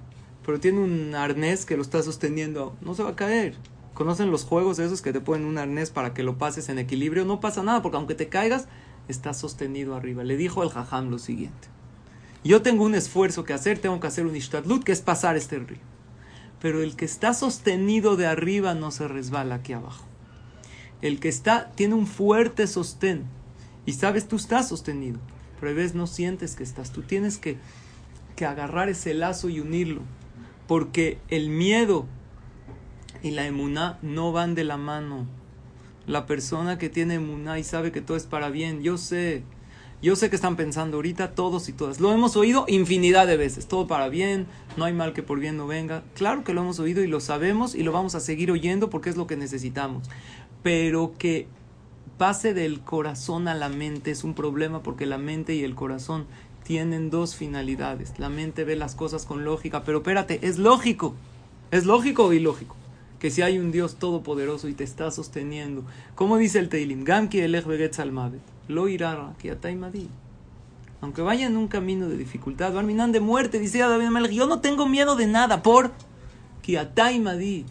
pero 0.44 0.60
tiene 0.60 0.80
un 0.80 1.14
arnés 1.14 1.64
que 1.66 1.76
lo 1.76 1.82
está 1.82 2.02
sosteniendo, 2.02 2.76
no 2.80 2.94
se 2.94 3.02
va 3.02 3.10
a 3.10 3.16
caer. 3.16 3.56
¿Conocen 3.94 4.30
los 4.30 4.44
juegos 4.44 4.78
esos 4.78 5.02
que 5.02 5.12
te 5.12 5.20
ponen 5.20 5.46
un 5.46 5.58
arnés 5.58 5.90
para 5.90 6.14
que 6.14 6.22
lo 6.22 6.38
pases 6.38 6.68
en 6.68 6.78
equilibrio? 6.78 7.24
No 7.24 7.40
pasa 7.40 7.62
nada, 7.62 7.82
porque 7.82 7.98
aunque 7.98 8.14
te 8.14 8.28
caigas, 8.28 8.66
está 9.08 9.34
sostenido 9.34 9.94
arriba. 9.94 10.24
Le 10.24 10.36
dijo 10.36 10.62
el 10.62 10.70
jajam 10.70 11.10
lo 11.10 11.18
siguiente. 11.18 11.68
Yo 12.42 12.62
tengo 12.62 12.84
un 12.84 12.94
esfuerzo 12.94 13.44
que 13.44 13.52
hacer, 13.52 13.78
tengo 13.78 14.00
que 14.00 14.06
hacer 14.06 14.26
un 14.26 14.34
ishtadlut, 14.34 14.82
que 14.82 14.92
es 14.92 15.00
pasar 15.00 15.36
este 15.36 15.58
río. 15.58 15.78
Pero 16.60 16.82
el 16.82 16.96
que 16.96 17.04
está 17.04 17.34
sostenido 17.34 18.16
de 18.16 18.26
arriba 18.26 18.74
no 18.74 18.90
se 18.90 19.06
resbala 19.08 19.56
aquí 19.56 19.74
abajo. 19.74 20.04
El 21.02 21.20
que 21.20 21.28
está, 21.28 21.70
tiene 21.74 21.94
un 21.94 22.06
fuerte 22.06 22.66
sostén. 22.66 23.24
Y 23.84 23.92
sabes, 23.92 24.26
tú 24.26 24.36
estás 24.36 24.68
sostenido. 24.68 25.20
Pero 25.60 25.72
a 25.72 25.74
veces 25.74 25.94
no 25.94 26.06
sientes 26.06 26.56
que 26.56 26.62
estás. 26.62 26.92
Tú 26.92 27.02
tienes 27.02 27.38
que, 27.38 27.58
que 28.36 28.46
agarrar 28.46 28.88
ese 28.88 29.12
lazo 29.12 29.48
y 29.48 29.60
unirlo. 29.60 30.02
Porque 30.72 31.18
el 31.28 31.50
miedo 31.50 32.06
y 33.22 33.32
la 33.32 33.46
emuná 33.46 33.98
no 34.00 34.32
van 34.32 34.54
de 34.54 34.64
la 34.64 34.78
mano. 34.78 35.26
La 36.06 36.24
persona 36.24 36.78
que 36.78 36.88
tiene 36.88 37.16
emuná 37.16 37.58
y 37.58 37.62
sabe 37.62 37.92
que 37.92 38.00
todo 38.00 38.16
es 38.16 38.24
para 38.24 38.48
bien, 38.48 38.82
yo 38.82 38.96
sé, 38.96 39.42
yo 40.00 40.16
sé 40.16 40.30
que 40.30 40.36
están 40.36 40.56
pensando 40.56 40.96
ahorita 40.96 41.34
todos 41.34 41.68
y 41.68 41.74
todas. 41.74 42.00
Lo 42.00 42.10
hemos 42.10 42.36
oído 42.36 42.64
infinidad 42.68 43.26
de 43.26 43.36
veces. 43.36 43.68
Todo 43.68 43.86
para 43.86 44.08
bien, 44.08 44.46
no 44.78 44.86
hay 44.86 44.94
mal 44.94 45.12
que 45.12 45.22
por 45.22 45.40
bien 45.40 45.58
no 45.58 45.66
venga. 45.66 46.04
Claro 46.14 46.42
que 46.42 46.54
lo 46.54 46.62
hemos 46.62 46.78
oído 46.78 47.04
y 47.04 47.06
lo 47.06 47.20
sabemos 47.20 47.74
y 47.74 47.82
lo 47.82 47.92
vamos 47.92 48.14
a 48.14 48.20
seguir 48.20 48.50
oyendo 48.50 48.88
porque 48.88 49.10
es 49.10 49.16
lo 49.18 49.26
que 49.26 49.36
necesitamos. 49.36 50.08
Pero 50.62 51.12
que 51.18 51.48
pase 52.16 52.54
del 52.54 52.80
corazón 52.80 53.46
a 53.46 53.54
la 53.54 53.68
mente 53.68 54.10
es 54.10 54.24
un 54.24 54.32
problema 54.32 54.82
porque 54.82 55.04
la 55.04 55.18
mente 55.18 55.54
y 55.54 55.64
el 55.64 55.74
corazón 55.74 56.24
tienen 56.64 57.10
dos 57.10 57.34
finalidades. 57.34 58.18
La 58.18 58.28
mente 58.28 58.64
ve 58.64 58.76
las 58.76 58.94
cosas 58.94 59.26
con 59.26 59.44
lógica, 59.44 59.84
pero 59.84 59.98
espérate, 59.98 60.38
es 60.42 60.58
lógico. 60.58 61.14
¿Es 61.70 61.86
lógico 61.86 62.26
o 62.26 62.32
ilógico? 62.32 62.76
Que 63.18 63.30
si 63.30 63.42
hay 63.42 63.58
un 63.58 63.72
Dios 63.72 63.96
todopoderoso 63.96 64.68
y 64.68 64.74
te 64.74 64.84
está 64.84 65.10
sosteniendo. 65.10 65.84
¿Cómo 66.14 66.36
dice 66.36 66.58
el 66.58 66.68
Teilim? 66.68 67.04
Gamki 67.04 67.40
elech 67.40 67.66
lo 68.68 68.88
irá 68.88 69.34
que 69.38 69.56
Aunque 71.00 71.22
vaya 71.22 71.46
en 71.46 71.56
un 71.56 71.68
camino 71.68 72.08
de 72.08 72.16
dificultad, 72.16 72.72
Barminan 72.72 73.12
de 73.12 73.20
muerte, 73.20 73.58
dice 73.58 73.78
David 73.78 74.06
Amelech, 74.06 74.32
yo 74.32 74.46
no 74.46 74.60
tengo 74.60 74.86
miedo 74.86 75.16
de 75.16 75.26
nada 75.26 75.62
por 75.62 75.92
Kiataimadi, 76.62 77.64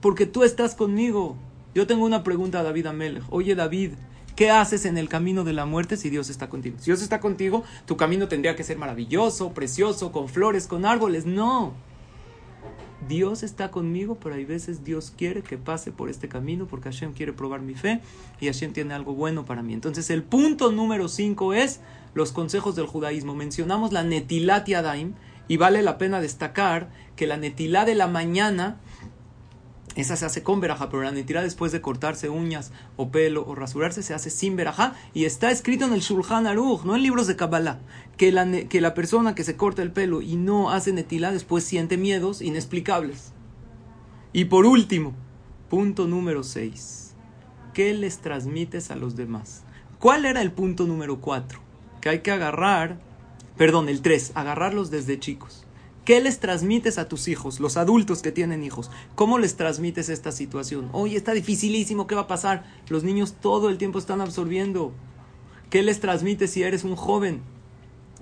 porque 0.00 0.26
tú 0.26 0.44
estás 0.44 0.74
conmigo. 0.74 1.36
Yo 1.74 1.86
tengo 1.86 2.04
una 2.04 2.22
pregunta 2.22 2.60
a 2.60 2.62
David 2.62 2.86
Amelech. 2.86 3.24
Oye 3.30 3.54
David, 3.54 3.92
¿qué 4.36 4.50
haces 4.50 4.84
en 4.84 4.98
el 4.98 5.08
camino 5.08 5.44
de 5.44 5.52
la 5.52 5.66
muerte 5.66 5.96
si 5.96 6.10
Dios 6.10 6.30
está 6.30 6.48
contigo? 6.48 6.76
Si 6.78 6.86
Dios 6.86 7.02
está 7.02 7.20
contigo, 7.20 7.64
tu 7.86 7.96
camino 7.96 8.28
tendría 8.28 8.56
que 8.56 8.64
ser 8.64 8.78
maravilloso, 8.78 9.52
precioso, 9.52 10.12
con 10.12 10.28
flores, 10.28 10.66
con 10.66 10.84
árboles. 10.86 11.26
No. 11.26 11.72
Dios 13.08 13.42
está 13.42 13.70
conmigo, 13.70 14.16
pero 14.20 14.34
hay 14.34 14.44
veces 14.44 14.84
Dios 14.84 15.12
quiere 15.16 15.42
que 15.42 15.58
pase 15.58 15.92
por 15.92 16.08
este 16.08 16.28
camino 16.28 16.66
porque 16.66 16.90
Hashem 16.90 17.12
quiere 17.12 17.32
probar 17.32 17.60
mi 17.60 17.74
fe 17.74 18.00
y 18.40 18.46
Hashem 18.46 18.72
tiene 18.72 18.94
algo 18.94 19.14
bueno 19.14 19.44
para 19.44 19.62
mí. 19.62 19.74
Entonces 19.74 20.08
el 20.10 20.22
punto 20.22 20.72
número 20.72 21.08
5 21.08 21.52
es 21.54 21.80
los 22.14 22.32
consejos 22.32 22.76
del 22.76 22.86
judaísmo. 22.86 23.34
Mencionamos 23.34 23.92
la 23.92 24.04
Netilat 24.04 24.66
Yadaim 24.66 25.14
y 25.48 25.56
vale 25.58 25.82
la 25.82 25.98
pena 25.98 26.20
destacar 26.20 26.88
que 27.16 27.26
la 27.26 27.36
Netilá 27.36 27.84
de 27.84 27.94
la 27.94 28.08
mañana 28.08 28.78
esa 29.94 30.16
se 30.16 30.26
hace 30.26 30.42
con 30.42 30.60
verajá, 30.60 30.88
pero 30.88 31.02
la 31.02 31.12
netira 31.12 31.42
después 31.42 31.70
de 31.70 31.80
cortarse 31.80 32.28
uñas 32.28 32.72
o 32.96 33.10
pelo 33.10 33.46
o 33.46 33.54
rasurarse 33.54 34.02
se 34.02 34.14
hace 34.14 34.30
sin 34.30 34.56
verajá 34.56 34.94
y 35.12 35.24
está 35.24 35.50
escrito 35.50 35.84
en 35.84 35.92
el 35.92 36.00
Shulchan 36.00 36.46
Aruch, 36.46 36.84
no 36.84 36.96
en 36.96 37.02
libros 37.02 37.26
de 37.26 37.36
Kabbalah, 37.36 37.78
que 38.16 38.32
la, 38.32 38.50
que 38.64 38.80
la 38.80 38.94
persona 38.94 39.34
que 39.34 39.44
se 39.44 39.56
corta 39.56 39.82
el 39.82 39.92
pelo 39.92 40.20
y 40.20 40.36
no 40.36 40.70
hace 40.70 40.92
netilá 40.92 41.30
después 41.30 41.64
siente 41.64 41.96
miedos 41.96 42.42
inexplicables. 42.42 43.32
Y 44.32 44.46
por 44.46 44.66
último, 44.66 45.14
punto 45.70 46.08
número 46.08 46.42
6. 46.42 47.14
¿Qué 47.72 47.94
les 47.94 48.18
transmites 48.18 48.90
a 48.90 48.96
los 48.96 49.16
demás? 49.16 49.62
¿Cuál 50.00 50.24
era 50.24 50.42
el 50.42 50.52
punto 50.52 50.86
número 50.86 51.20
4? 51.20 51.60
Que 52.00 52.08
hay 52.08 52.18
que 52.20 52.32
agarrar, 52.32 52.98
perdón, 53.56 53.88
el 53.88 54.02
3, 54.02 54.32
agarrarlos 54.34 54.90
desde 54.90 55.18
chicos. 55.20 55.63
¿Qué 56.04 56.20
les 56.20 56.38
transmites 56.38 56.98
a 56.98 57.08
tus 57.08 57.28
hijos, 57.28 57.60
los 57.60 57.78
adultos 57.78 58.20
que 58.20 58.30
tienen 58.30 58.62
hijos? 58.62 58.90
¿Cómo 59.14 59.38
les 59.38 59.56
transmites 59.56 60.10
esta 60.10 60.32
situación? 60.32 60.90
Oye, 60.92 61.16
está 61.16 61.32
dificilísimo, 61.32 62.06
¿qué 62.06 62.14
va 62.14 62.22
a 62.22 62.26
pasar? 62.26 62.64
Los 62.88 63.04
niños 63.04 63.36
todo 63.40 63.70
el 63.70 63.78
tiempo 63.78 63.98
están 63.98 64.20
absorbiendo. 64.20 64.92
¿Qué 65.70 65.82
les 65.82 66.00
transmites 66.00 66.50
si 66.50 66.62
eres 66.62 66.84
un 66.84 66.94
joven? 66.94 67.40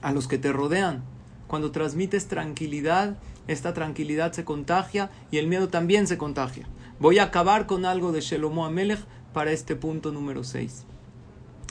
A 0.01 0.13
los 0.13 0.29
que 0.29 0.39
te 0.39 0.53
rodean. 0.53 1.03
Cuando 1.49 1.73
transmites 1.73 2.29
tranquilidad, 2.29 3.19
esta 3.49 3.75
tranquilidad 3.75 4.31
se 4.33 4.45
contagia 4.45 5.11
y 5.33 5.39
el 5.39 5.49
miedo 5.49 5.69
también 5.69 6.07
se 6.07 6.19
contagia. 6.19 6.69
Voy 7.01 7.19
a 7.19 7.25
acabar 7.25 7.67
con 7.67 7.85
algo 7.85 8.13
de 8.13 8.21
Shelomo 8.21 8.65
Amelech 8.65 9.01
para 9.33 9.51
este 9.51 9.75
punto 9.75 10.13
número 10.13 10.45
6. 10.45 10.85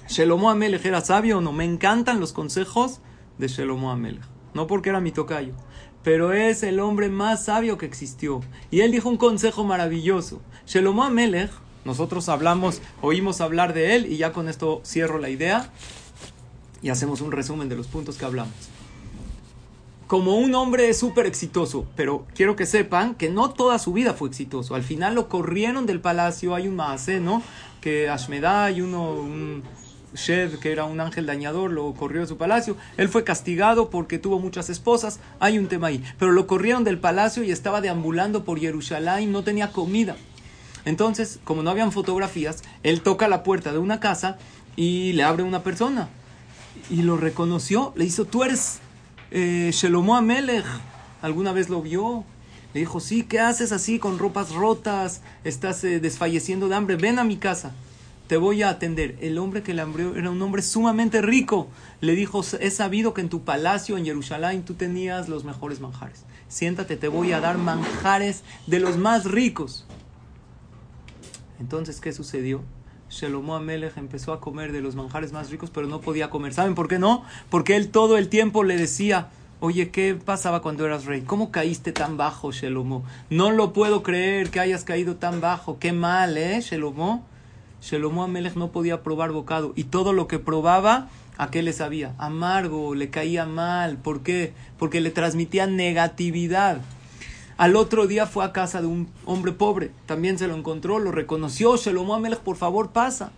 ¿Shelomo 0.09 0.49
Amelech 0.49 0.85
era 0.85 0.99
sabio 0.99 1.37
o 1.37 1.41
no? 1.41 1.53
Me 1.53 1.63
encantan 1.63 2.19
los 2.19 2.33
consejos 2.33 2.99
de 3.37 3.47
Shelomo 3.47 3.91
Amelech. 3.91 4.25
No 4.53 4.67
porque 4.67 4.89
era 4.89 4.99
mi 4.99 5.13
tocayo 5.13 5.53
pero 6.03 6.33
es 6.33 6.63
el 6.63 6.79
hombre 6.79 7.09
más 7.09 7.45
sabio 7.45 7.77
que 7.77 7.85
existió. 7.85 8.41
Y 8.69 8.81
él 8.81 8.91
dijo 8.91 9.09
un 9.09 9.17
consejo 9.17 9.63
maravilloso. 9.63 10.41
Shelomo 10.65 11.03
Amelech, 11.03 11.51
nosotros 11.85 12.29
hablamos, 12.29 12.81
oímos 13.01 13.41
hablar 13.41 13.73
de 13.73 13.95
él 13.95 14.05
y 14.11 14.17
ya 14.17 14.33
con 14.33 14.49
esto 14.49 14.81
cierro 14.85 15.17
la 15.17 15.29
idea 15.29 15.71
y 16.81 16.89
hacemos 16.89 17.21
un 17.21 17.31
resumen 17.31 17.69
de 17.69 17.75
los 17.75 17.87
puntos 17.87 18.17
que 18.17 18.25
hablamos. 18.25 18.53
Como 20.07 20.35
un 20.37 20.53
hombre 20.55 20.93
súper 20.93 21.25
exitoso, 21.25 21.85
pero 21.95 22.25
quiero 22.35 22.55
que 22.55 22.65
sepan 22.65 23.15
que 23.15 23.29
no 23.29 23.51
toda 23.51 23.79
su 23.79 23.93
vida 23.93 24.13
fue 24.13 24.27
exitoso. 24.27 24.75
Al 24.75 24.83
final 24.83 25.15
lo 25.15 25.29
corrieron 25.29 25.85
del 25.85 26.01
palacio, 26.01 26.53
hay 26.53 26.67
un 26.67 26.75
maase, 26.75 27.21
¿no? 27.21 27.41
Que 27.79 28.09
Ashmedá 28.09 28.69
y 28.71 28.81
uno, 28.81 29.25
Shed, 30.13 30.59
que 30.59 30.71
era 30.71 30.85
un 30.85 30.99
ángel 30.99 31.25
dañador, 31.25 31.71
lo 31.71 31.93
corrió 31.93 32.21
de 32.21 32.27
su 32.27 32.37
palacio. 32.37 32.75
Él 32.97 33.09
fue 33.09 33.23
castigado 33.23 33.89
porque 33.89 34.19
tuvo 34.19 34.39
muchas 34.39 34.69
esposas. 34.69 35.19
Hay 35.39 35.57
un 35.57 35.67
tema 35.67 35.87
ahí. 35.87 36.03
Pero 36.19 36.31
lo 36.31 36.47
corrieron 36.47 36.83
del 36.83 36.99
palacio 36.99 37.43
y 37.43 37.51
estaba 37.51 37.81
deambulando 37.81 38.43
por 38.43 38.59
Jerusalén, 38.59 39.31
no 39.31 39.43
tenía 39.43 39.71
comida. 39.71 40.15
Entonces, 40.83 41.39
como 41.43 41.63
no 41.63 41.69
habían 41.69 41.91
fotografías, 41.91 42.63
él 42.83 43.01
toca 43.01 43.27
la 43.27 43.43
puerta 43.43 43.71
de 43.71 43.77
una 43.77 43.99
casa 43.99 44.37
y 44.75 45.13
le 45.13 45.23
abre 45.23 45.43
una 45.43 45.63
persona. 45.63 46.09
Y 46.89 47.03
lo 47.03 47.17
reconoció, 47.17 47.93
le 47.95 48.05
hizo, 48.05 48.25
tú 48.25 48.43
eres 48.43 48.79
eh, 49.31 49.69
Shelomo 49.73 50.15
Amelech. 50.15 50.65
¿Alguna 51.21 51.53
vez 51.53 51.69
lo 51.69 51.81
vio? 51.81 52.23
Le 52.73 52.79
dijo, 52.79 52.99
sí, 52.99 53.23
¿qué 53.23 53.39
haces 53.39 53.71
así 53.71 53.99
con 53.99 54.17
ropas 54.17 54.51
rotas? 54.51 55.21
Estás 55.43 55.83
eh, 55.83 55.99
desfalleciendo 55.99 56.67
de 56.67 56.75
hambre, 56.75 56.95
ven 56.95 57.19
a 57.19 57.23
mi 57.23 57.37
casa 57.37 57.73
te 58.31 58.37
voy 58.37 58.63
a 58.63 58.69
atender. 58.69 59.17
El 59.19 59.37
hombre 59.37 59.61
que 59.61 59.73
le 59.73 59.81
abrió 59.81 60.15
era 60.15 60.29
un 60.29 60.41
hombre 60.41 60.61
sumamente 60.61 61.21
rico. 61.21 61.67
Le 61.99 62.15
dijo, 62.15 62.45
he 62.61 62.71
sabido 62.71 63.13
que 63.13 63.19
en 63.19 63.27
tu 63.27 63.43
palacio 63.43 63.97
en 63.97 64.05
Jerusalén 64.05 64.63
tú 64.63 64.75
tenías 64.75 65.27
los 65.27 65.43
mejores 65.43 65.81
manjares. 65.81 66.23
Siéntate, 66.47 66.95
te 66.95 67.09
voy 67.09 67.33
a 67.33 67.41
dar 67.41 67.57
manjares 67.57 68.45
de 68.67 68.79
los 68.79 68.95
más 68.95 69.25
ricos. 69.25 69.85
Entonces, 71.59 71.99
¿qué 71.99 72.13
sucedió? 72.13 72.63
Shelomo 73.09 73.53
Amelech 73.53 73.97
empezó 73.97 74.31
a 74.31 74.39
comer 74.39 74.71
de 74.71 74.79
los 74.79 74.95
manjares 74.95 75.33
más 75.33 75.49
ricos, 75.49 75.69
pero 75.69 75.87
no 75.87 75.99
podía 75.99 76.29
comer. 76.29 76.53
¿Saben 76.53 76.73
por 76.73 76.87
qué 76.87 76.99
no? 76.99 77.25
Porque 77.49 77.75
él 77.75 77.89
todo 77.89 78.17
el 78.17 78.29
tiempo 78.29 78.63
le 78.63 78.77
decía, 78.77 79.27
oye, 79.59 79.91
¿qué 79.91 80.15
pasaba 80.15 80.61
cuando 80.61 80.85
eras 80.85 81.03
rey? 81.03 81.23
¿Cómo 81.23 81.51
caíste 81.51 81.91
tan 81.91 82.15
bajo, 82.15 82.53
Shelomo? 82.53 83.03
No 83.29 83.51
lo 83.51 83.73
puedo 83.73 84.03
creer 84.03 84.51
que 84.51 84.61
hayas 84.61 84.85
caído 84.85 85.17
tan 85.17 85.41
bajo. 85.41 85.79
Qué 85.79 85.91
mal, 85.91 86.37
¿eh, 86.37 86.61
Shelomo? 86.61 87.29
Shelomo 87.81 88.23
Amelech 88.23 88.55
no 88.55 88.71
podía 88.71 89.01
probar 89.01 89.31
bocado 89.31 89.73
y 89.75 89.85
todo 89.85 90.13
lo 90.13 90.27
que 90.27 90.39
probaba, 90.39 91.09
¿a 91.37 91.49
qué 91.49 91.63
le 91.63 91.73
sabía? 91.73 92.13
Amargo, 92.19 92.93
le 92.93 93.09
caía 93.09 93.45
mal. 93.45 93.97
¿Por 93.97 94.21
qué? 94.21 94.53
Porque 94.77 95.01
le 95.01 95.09
transmitía 95.09 95.65
negatividad. 95.65 96.81
Al 97.57 97.75
otro 97.75 98.07
día 98.07 98.27
fue 98.27 98.45
a 98.45 98.53
casa 98.53 98.81
de 98.81 98.87
un 98.87 99.09
hombre 99.25 99.51
pobre, 99.51 99.91
también 100.05 100.37
se 100.37 100.47
lo 100.47 100.55
encontró, 100.55 100.99
lo 100.99 101.11
reconoció, 101.11 101.75
Shelomo 101.77 102.15
Amelech, 102.15 102.39
por 102.39 102.55
favor 102.55 102.91
pasa. 102.91 103.31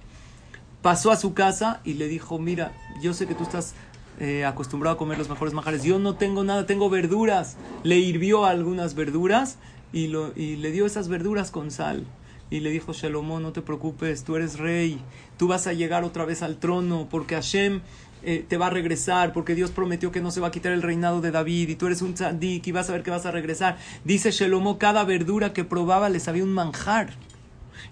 Pasó 0.81 1.11
a 1.11 1.17
su 1.17 1.33
casa 1.33 1.79
y 1.83 1.93
le 1.93 2.07
dijo, 2.07 2.39
mira, 2.39 2.73
yo 3.01 3.13
sé 3.13 3.27
que 3.27 3.35
tú 3.35 3.43
estás 3.43 3.73
eh, 4.19 4.45
acostumbrado 4.45 4.95
a 4.95 4.97
comer 4.97 5.17
los 5.17 5.29
mejores 5.29 5.53
manjares, 5.53 5.83
yo 5.83 5.99
no 5.99 6.15
tengo 6.15 6.43
nada, 6.43 6.65
tengo 6.65 6.89
verduras. 6.89 7.57
Le 7.83 7.97
hirvió 7.97 8.45
algunas 8.45 8.95
verduras 8.95 9.57
y, 9.93 10.07
lo, 10.07 10.33
y 10.35 10.57
le 10.57 10.71
dio 10.71 10.85
esas 10.85 11.07
verduras 11.07 11.51
con 11.51 11.71
sal 11.71 12.05
y 12.53 12.59
le 12.59 12.69
dijo 12.69 12.93
Shalomón, 12.93 13.41
no 13.41 13.51
te 13.51 13.63
preocupes, 13.63 14.23
tú 14.23 14.35
eres 14.35 14.59
rey, 14.59 15.01
tú 15.37 15.47
vas 15.47 15.65
a 15.65 15.73
llegar 15.73 16.03
otra 16.03 16.23
vez 16.23 16.43
al 16.43 16.57
trono, 16.57 17.07
porque 17.09 17.33
Hashem 17.33 17.81
eh, 18.21 18.45
te 18.47 18.57
va 18.57 18.67
a 18.67 18.69
regresar, 18.69 19.33
porque 19.33 19.55
Dios 19.55 19.71
prometió 19.71 20.11
que 20.11 20.21
no 20.21 20.29
se 20.29 20.39
va 20.39 20.49
a 20.49 20.51
quitar 20.51 20.71
el 20.71 20.83
reinado 20.83 21.19
de 21.19 21.31
David, 21.31 21.69
y 21.69 21.75
tú 21.75 21.87
eres 21.87 22.03
un 22.03 22.13
tzadik 22.13 22.67
y 22.67 22.71
vas 22.71 22.91
a 22.91 22.93
ver 22.93 23.01
que 23.01 23.09
vas 23.09 23.25
a 23.25 23.31
regresar. 23.31 23.79
Dice 24.03 24.29
Shalomón, 24.29 24.77
cada 24.77 25.03
verdura 25.03 25.51
que 25.51 25.63
probaba 25.63 26.09
le 26.09 26.19
sabía 26.19 26.43
un 26.43 26.53
manjar. 26.53 27.15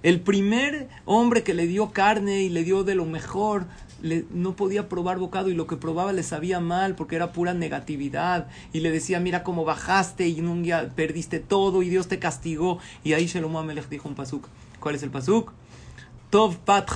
El 0.03 0.21
primer 0.21 0.89
hombre 1.05 1.41
que 1.41 1.55
le 1.55 1.65
dio 1.65 1.89
carne 1.89 2.43
y 2.43 2.49
le 2.49 2.63
dio 2.63 2.83
de 2.83 2.93
lo 2.93 3.07
mejor 3.07 3.65
no 4.31 4.55
podía 4.55 4.89
probar 4.89 5.19
bocado 5.19 5.49
y 5.49 5.53
lo 5.53 5.67
que 5.67 5.77
probaba 5.77 6.13
le 6.13 6.23
sabía 6.23 6.59
mal 6.59 6.95
porque 6.95 7.15
era 7.15 7.31
pura 7.33 7.53
negatividad. 7.53 8.47
Y 8.73 8.79
le 8.79 8.91
decía 8.91 9.19
mira 9.19 9.43
cómo 9.43 9.65
bajaste 9.65 10.27
y 10.27 10.39
en 10.39 10.47
un 10.47 10.63
día 10.63 10.91
perdiste 10.95 11.39
todo 11.39 11.83
y 11.83 11.89
Dios 11.89 12.07
te 12.07 12.19
castigó 12.19 12.79
y 13.03 13.13
ahí 13.13 13.27
Shelomo 13.27 13.59
Amelech 13.59 13.89
dijo 13.89 14.07
un 14.07 14.15
pasuk. 14.15 14.47
¿cuál 14.81 14.95
es 14.95 15.03
el 15.03 15.11
pasuk? 15.11 15.53
Tov 16.29 16.57
pat 16.57 16.89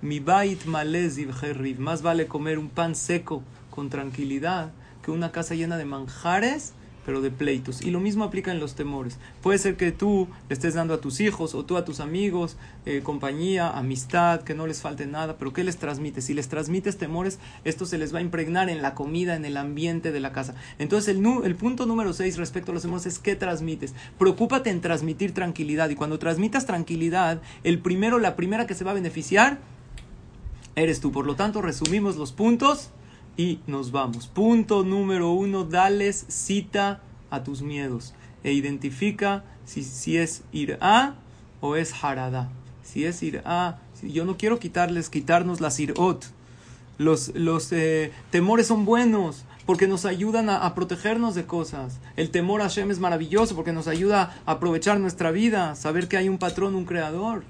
mi 0.00 0.20
bait 0.20 0.64
más 0.66 2.02
vale 2.02 2.26
comer 2.26 2.58
un 2.58 2.68
pan 2.68 2.94
seco 2.94 3.42
con 3.70 3.90
tranquilidad 3.90 4.70
que 5.02 5.10
una 5.10 5.32
casa 5.32 5.54
llena 5.54 5.76
de 5.76 5.84
manjares 5.84 6.74
pero 7.04 7.20
de 7.20 7.30
pleitos. 7.30 7.82
Y 7.82 7.90
lo 7.90 8.00
mismo 8.00 8.24
aplica 8.24 8.50
en 8.50 8.60
los 8.60 8.74
temores. 8.74 9.18
Puede 9.42 9.58
ser 9.58 9.76
que 9.76 9.92
tú 9.92 10.28
le 10.48 10.54
estés 10.54 10.74
dando 10.74 10.94
a 10.94 11.00
tus 11.00 11.20
hijos 11.20 11.54
o 11.54 11.64
tú 11.64 11.76
a 11.76 11.84
tus 11.84 12.00
amigos 12.00 12.56
eh, 12.86 13.00
compañía, 13.02 13.70
amistad, 13.70 14.42
que 14.42 14.54
no 14.54 14.66
les 14.66 14.82
falte 14.82 15.06
nada, 15.06 15.36
pero 15.38 15.52
¿qué 15.52 15.64
les 15.64 15.76
transmites? 15.76 16.24
Si 16.24 16.34
les 16.34 16.48
transmites 16.48 16.96
temores, 16.96 17.38
esto 17.64 17.86
se 17.86 17.98
les 17.98 18.14
va 18.14 18.18
a 18.18 18.22
impregnar 18.22 18.68
en 18.68 18.82
la 18.82 18.94
comida, 18.94 19.36
en 19.36 19.44
el 19.44 19.56
ambiente 19.56 20.12
de 20.12 20.20
la 20.20 20.32
casa. 20.32 20.54
Entonces 20.78 21.14
el, 21.14 21.24
el 21.44 21.56
punto 21.56 21.86
número 21.86 22.12
6 22.12 22.36
respecto 22.36 22.72
a 22.72 22.74
los 22.74 22.82
temores 22.82 23.06
es 23.06 23.18
¿qué 23.18 23.36
transmites? 23.36 23.94
Preocúpate 24.18 24.70
en 24.70 24.80
transmitir 24.80 25.32
tranquilidad 25.32 25.90
y 25.90 25.94
cuando 25.94 26.18
transmitas 26.18 26.66
tranquilidad, 26.66 27.40
el 27.62 27.78
primero, 27.78 28.18
la 28.18 28.36
primera 28.36 28.66
que 28.66 28.74
se 28.74 28.84
va 28.84 28.92
a 28.92 28.94
beneficiar 28.94 29.58
eres 30.76 31.00
tú. 31.00 31.12
Por 31.12 31.26
lo 31.26 31.36
tanto, 31.36 31.62
resumimos 31.62 32.16
los 32.16 32.32
puntos 32.32 32.90
y 33.36 33.60
nos 33.66 33.90
vamos. 33.92 34.26
Punto 34.26 34.84
número 34.84 35.30
uno, 35.30 35.64
dales 35.64 36.24
cita 36.28 37.00
a 37.30 37.42
tus 37.42 37.62
miedos 37.62 38.14
e 38.42 38.52
identifica 38.52 39.44
si, 39.64 39.82
si 39.82 40.16
es 40.18 40.42
a 40.80 41.14
o 41.60 41.76
es 41.76 42.04
harada. 42.04 42.50
Si 42.82 43.04
es 43.04 43.22
a 43.44 43.78
si 43.94 44.12
yo 44.12 44.24
no 44.24 44.36
quiero 44.36 44.58
quitarles, 44.58 45.08
quitarnos 45.08 45.60
las 45.60 45.80
irot. 45.80 46.24
Los, 46.98 47.34
los 47.34 47.72
eh, 47.72 48.12
temores 48.30 48.68
son 48.68 48.84
buenos 48.84 49.44
porque 49.66 49.88
nos 49.88 50.04
ayudan 50.04 50.50
a, 50.50 50.58
a, 50.58 50.74
protegernos 50.74 51.34
de 51.34 51.46
cosas. 51.46 51.98
El 52.16 52.30
temor 52.30 52.60
a 52.60 52.64
Hashem 52.64 52.90
es 52.90 53.00
maravilloso 53.00 53.56
porque 53.56 53.72
nos 53.72 53.88
ayuda 53.88 54.36
a 54.46 54.52
aprovechar 54.52 55.00
nuestra 55.00 55.30
vida, 55.30 55.74
saber 55.74 56.06
que 56.06 56.18
hay 56.18 56.28
un 56.28 56.38
patrón, 56.38 56.74
un 56.74 56.84
creador. 56.84 57.44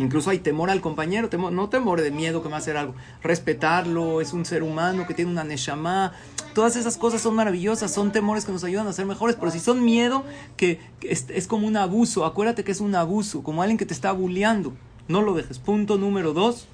Incluso 0.00 0.30
hay 0.30 0.38
temor 0.38 0.70
al 0.70 0.80
compañero, 0.80 1.28
temor, 1.28 1.52
no 1.52 1.68
temor 1.68 2.00
de 2.00 2.10
miedo 2.10 2.42
que 2.42 2.48
va 2.48 2.56
a 2.56 2.58
hacer 2.58 2.78
algo, 2.78 2.94
respetarlo, 3.22 4.22
es 4.22 4.32
un 4.32 4.46
ser 4.46 4.62
humano 4.62 5.06
que 5.06 5.12
tiene 5.12 5.30
una 5.30 5.44
neshama. 5.44 6.12
Todas 6.54 6.76
esas 6.76 6.96
cosas 6.96 7.20
son 7.20 7.34
maravillosas, 7.34 7.92
son 7.92 8.10
temores 8.10 8.46
que 8.46 8.52
nos 8.52 8.64
ayudan 8.64 8.86
a 8.86 8.94
ser 8.94 9.04
mejores, 9.04 9.36
pero 9.36 9.50
si 9.50 9.60
son 9.60 9.84
miedo, 9.84 10.24
que, 10.56 10.80
es, 11.02 11.46
como 11.46 11.66
un 11.66 11.76
abuso, 11.76 12.24
acuérdate 12.24 12.64
que 12.64 12.72
es 12.72 12.80
un 12.80 12.94
abuso, 12.94 13.42
como 13.42 13.60
alguien 13.60 13.76
que 13.76 13.84
te 13.84 13.92
está 13.92 14.10
bulleando, 14.12 14.72
no 15.06 15.20
lo 15.20 15.34
dejes. 15.34 15.58
Punto 15.58 15.98
número 15.98 16.32
dos 16.32 16.66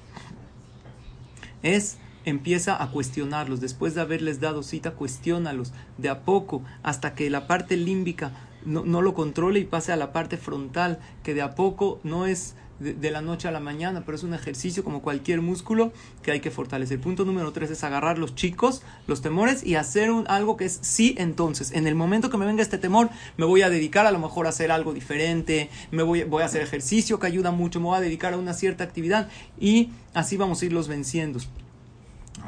es 1.63 1.97
empieza 2.23 2.81
a 2.81 2.91
cuestionarlos. 2.91 3.59
Después 3.59 3.93
de 3.93 4.01
haberles 4.01 4.39
dado 4.39 4.63
cita, 4.63 4.91
cuestiónalos 4.91 5.73
de 5.97 6.07
a 6.07 6.21
poco 6.21 6.61
hasta 6.81 7.13
que 7.13 7.29
la 7.29 7.45
parte 7.45 7.75
límbica 7.75 8.31
no 8.65 9.01
lo 9.01 9.13
controle 9.13 9.59
y 9.59 9.63
pase 9.63 9.93
a 9.93 9.95
la 9.95 10.11
parte 10.11 10.35
frontal, 10.35 10.99
que 11.23 11.33
de 11.33 11.41
a 11.41 11.55
poco 11.55 12.01
no 12.03 12.25
es 12.25 12.55
de, 12.79 13.11
la 13.11 13.21
noche 13.21 13.47
a 13.47 13.51
la 13.51 13.59
mañana, 13.59 14.03
pero 14.05 14.15
es 14.15 14.23
un 14.23 14.33
ejercicio 14.33 14.83
como 14.83 15.01
cualquier 15.01 15.41
músculo 15.41 15.91
que 16.21 16.31
hay 16.31 16.39
que 16.39 16.51
fortalecer. 16.51 16.99
Punto 16.99 17.25
número 17.25 17.51
tres 17.51 17.71
es 17.71 17.83
agarrar 17.83 18.17
los 18.17 18.35
chicos, 18.35 18.83
los 19.07 19.21
temores 19.21 19.65
y 19.65 19.75
hacer 19.75 20.11
un, 20.11 20.25
algo 20.27 20.57
que 20.57 20.65
es 20.65 20.79
sí 20.81 21.15
entonces. 21.17 21.71
En 21.71 21.87
el 21.87 21.95
momento 21.95 22.29
que 22.29 22.37
me 22.37 22.45
venga 22.45 22.61
este 22.61 22.77
temor, 22.77 23.09
me 23.37 23.45
voy 23.45 23.61
a 23.61 23.69
dedicar 23.69 24.05
a 24.05 24.11
lo 24.11 24.19
mejor 24.19 24.45
a 24.45 24.49
hacer 24.49 24.71
algo 24.71 24.93
diferente, 24.93 25.69
me 25.91 26.03
voy, 26.03 26.23
voy 26.23 26.43
a 26.43 26.45
hacer 26.45 26.61
ejercicio 26.61 27.19
que 27.19 27.27
ayuda 27.27 27.51
mucho, 27.51 27.79
me 27.79 27.87
voy 27.87 27.97
a 27.97 28.01
dedicar 28.01 28.33
a 28.33 28.37
una 28.37 28.53
cierta 28.53 28.83
actividad 28.83 29.29
y 29.59 29.89
así 30.13 30.37
vamos 30.37 30.61
a 30.61 30.65
irlos 30.65 30.87
venciendo. 30.87 31.39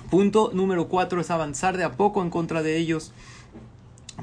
Punto 0.10 0.52
número 0.54 0.88
cuatro 0.88 1.22
es 1.22 1.30
avanzar 1.30 1.78
de 1.78 1.84
a 1.84 1.92
poco 1.92 2.22
en 2.22 2.30
contra 2.30 2.64
de 2.64 2.78
ellos. 2.78 3.12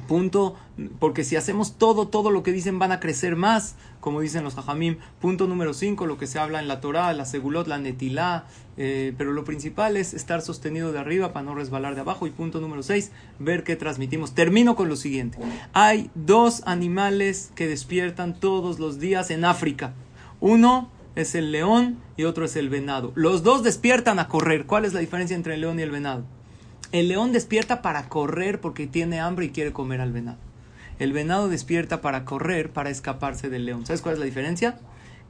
Punto, 0.08 0.56
porque 0.98 1.24
si 1.24 1.36
hacemos 1.36 1.78
todo, 1.78 2.08
todo 2.08 2.30
lo 2.30 2.42
que 2.42 2.52
dicen 2.52 2.78
van 2.78 2.92
a 2.92 3.00
crecer 3.00 3.36
más, 3.36 3.76
como 4.00 4.20
dicen 4.20 4.44
los 4.44 4.56
hajamim. 4.56 4.98
Punto 5.20 5.46
número 5.46 5.74
5, 5.74 6.06
lo 6.06 6.18
que 6.18 6.26
se 6.26 6.38
habla 6.38 6.60
en 6.60 6.68
la 6.68 6.80
Torah, 6.80 7.12
la 7.12 7.24
segulot, 7.24 7.66
la 7.66 7.78
netilá, 7.78 8.44
eh, 8.76 9.14
pero 9.16 9.32
lo 9.32 9.44
principal 9.44 9.96
es 9.96 10.14
estar 10.14 10.42
sostenido 10.42 10.92
de 10.92 10.98
arriba 10.98 11.32
para 11.32 11.46
no 11.46 11.54
resbalar 11.54 11.94
de 11.94 12.02
abajo. 12.02 12.26
Y 12.26 12.30
punto 12.30 12.60
número 12.60 12.82
6, 12.82 13.10
ver 13.38 13.64
qué 13.64 13.76
transmitimos. 13.76 14.34
Termino 14.34 14.76
con 14.76 14.88
lo 14.88 14.96
siguiente. 14.96 15.38
Hay 15.72 16.10
dos 16.14 16.62
animales 16.66 17.50
que 17.54 17.66
despiertan 17.66 18.38
todos 18.38 18.78
los 18.78 18.98
días 18.98 19.30
en 19.30 19.44
África. 19.44 19.94
Uno 20.40 20.90
es 21.16 21.34
el 21.34 21.50
león 21.50 21.98
y 22.16 22.24
otro 22.24 22.44
es 22.44 22.56
el 22.56 22.68
venado. 22.68 23.12
Los 23.14 23.42
dos 23.42 23.62
despiertan 23.62 24.18
a 24.18 24.28
correr. 24.28 24.66
¿Cuál 24.66 24.84
es 24.84 24.92
la 24.92 25.00
diferencia 25.00 25.34
entre 25.34 25.54
el 25.54 25.62
león 25.62 25.80
y 25.80 25.82
el 25.82 25.90
venado? 25.90 26.24
El 26.92 27.08
león 27.08 27.32
despierta 27.32 27.82
para 27.82 28.08
correr 28.08 28.60
porque 28.60 28.86
tiene 28.86 29.20
hambre 29.20 29.46
y 29.46 29.50
quiere 29.50 29.72
comer 29.72 30.00
al 30.00 30.12
venado. 30.12 30.38
El 30.98 31.12
venado 31.12 31.48
despierta 31.48 32.00
para 32.00 32.24
correr, 32.24 32.70
para 32.70 32.90
escaparse 32.90 33.50
del 33.50 33.66
león. 33.66 33.84
¿Sabes 33.84 34.02
cuál 34.02 34.14
es 34.14 34.18
la 34.18 34.24
diferencia? 34.24 34.78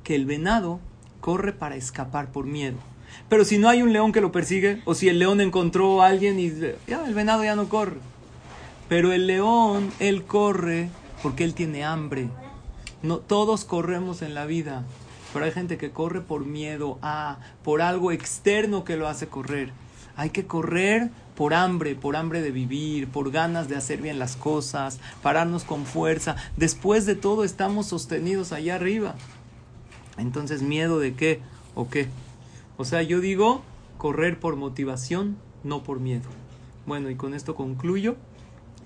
Que 0.04 0.14
el 0.14 0.26
venado 0.26 0.80
corre 1.20 1.52
para 1.52 1.76
escapar 1.76 2.30
por 2.30 2.46
miedo. 2.46 2.76
Pero 3.28 3.44
si 3.44 3.58
no 3.58 3.68
hay 3.68 3.82
un 3.82 3.92
león 3.92 4.12
que 4.12 4.20
lo 4.20 4.32
persigue, 4.32 4.82
o 4.84 4.94
si 4.94 5.08
el 5.08 5.18
león 5.18 5.40
encontró 5.40 6.02
a 6.02 6.08
alguien 6.08 6.38
y 6.38 6.52
ya, 6.86 7.04
el 7.06 7.14
venado 7.14 7.42
ya 7.42 7.56
no 7.56 7.68
corre. 7.68 7.96
Pero 8.88 9.12
el 9.12 9.26
león, 9.26 9.90
él 9.98 10.24
corre 10.24 10.88
porque 11.22 11.42
él 11.42 11.54
tiene 11.54 11.84
hambre. 11.84 12.28
No, 13.02 13.18
todos 13.18 13.64
corremos 13.64 14.22
en 14.22 14.34
la 14.34 14.46
vida, 14.46 14.84
pero 15.32 15.44
hay 15.44 15.52
gente 15.52 15.78
que 15.78 15.90
corre 15.90 16.20
por 16.20 16.44
miedo 16.44 16.98
a, 17.02 17.38
por 17.64 17.82
algo 17.82 18.12
externo 18.12 18.84
que 18.84 18.96
lo 18.96 19.08
hace 19.08 19.26
correr. 19.26 19.70
Hay 20.16 20.30
que 20.30 20.46
correr 20.46 21.10
por 21.36 21.54
hambre, 21.54 21.94
por 21.94 22.16
hambre 22.16 22.42
de 22.42 22.50
vivir, 22.50 23.08
por 23.08 23.30
ganas 23.30 23.68
de 23.68 23.76
hacer 23.76 24.00
bien 24.00 24.18
las 24.18 24.36
cosas, 24.36 24.98
pararnos 25.22 25.64
con 25.64 25.84
fuerza. 25.84 26.34
Después 26.56 27.06
de 27.06 27.14
todo 27.14 27.44
estamos 27.44 27.86
sostenidos 27.86 28.52
allá 28.52 28.74
arriba. 28.74 29.14
Entonces, 30.18 30.62
¿miedo 30.62 30.98
de 30.98 31.14
qué 31.14 31.40
o 31.74 31.88
qué? 31.88 32.08
O 32.78 32.84
sea, 32.84 33.02
yo 33.02 33.20
digo 33.20 33.62
correr 33.98 34.40
por 34.40 34.56
motivación, 34.56 35.36
no 35.62 35.82
por 35.82 36.00
miedo. 36.00 36.28
Bueno, 36.86 37.10
y 37.10 37.16
con 37.16 37.34
esto 37.34 37.54
concluyo, 37.54 38.16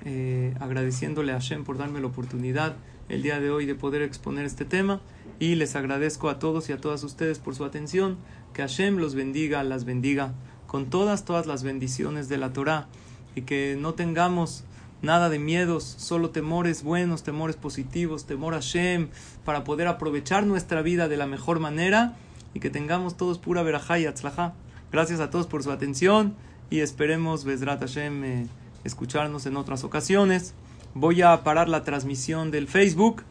eh, 0.04 0.54
agradeciéndole 0.60 1.32
a 1.32 1.36
Hashem 1.36 1.64
por 1.64 1.78
darme 1.78 2.00
la 2.00 2.08
oportunidad 2.08 2.76
el 3.08 3.22
día 3.22 3.40
de 3.40 3.50
hoy 3.50 3.66
de 3.66 3.74
poder 3.74 4.02
exponer 4.02 4.44
este 4.44 4.64
tema 4.64 5.00
y 5.38 5.56
les 5.56 5.76
agradezco 5.76 6.28
a 6.28 6.38
todos 6.38 6.68
y 6.68 6.72
a 6.72 6.78
todas 6.78 7.04
ustedes 7.04 7.38
por 7.38 7.54
su 7.54 7.64
atención. 7.64 8.18
Que 8.54 8.62
Hashem 8.62 8.96
los 8.96 9.14
bendiga, 9.14 9.62
las 9.62 9.84
bendiga 9.84 10.32
con 10.70 10.86
todas, 10.86 11.24
todas 11.24 11.46
las 11.46 11.64
bendiciones 11.64 12.28
de 12.28 12.38
la 12.38 12.52
Torah 12.52 12.86
y 13.34 13.42
que 13.42 13.76
no 13.76 13.94
tengamos 13.94 14.62
nada 15.02 15.28
de 15.28 15.40
miedos, 15.40 15.82
solo 15.82 16.30
temores 16.30 16.84
buenos, 16.84 17.24
temores 17.24 17.56
positivos, 17.56 18.24
temor 18.24 18.54
a 18.54 18.58
Hashem, 18.58 19.08
para 19.44 19.64
poder 19.64 19.88
aprovechar 19.88 20.46
nuestra 20.46 20.80
vida 20.80 21.08
de 21.08 21.16
la 21.16 21.26
mejor 21.26 21.58
manera 21.58 22.14
y 22.54 22.60
que 22.60 22.70
tengamos 22.70 23.16
todos 23.16 23.38
pura 23.38 23.64
verajá 23.64 23.98
y 23.98 24.06
atzlajá. 24.06 24.54
Gracias 24.92 25.18
a 25.18 25.28
todos 25.28 25.48
por 25.48 25.64
su 25.64 25.72
atención 25.72 26.36
y 26.70 26.78
esperemos, 26.78 27.44
Bezrat 27.44 27.80
Hashem, 27.80 28.22
eh, 28.22 28.46
escucharnos 28.84 29.46
en 29.46 29.56
otras 29.56 29.82
ocasiones. 29.82 30.54
Voy 30.94 31.20
a 31.22 31.42
parar 31.42 31.68
la 31.68 31.82
transmisión 31.82 32.52
del 32.52 32.68
Facebook 32.68 33.24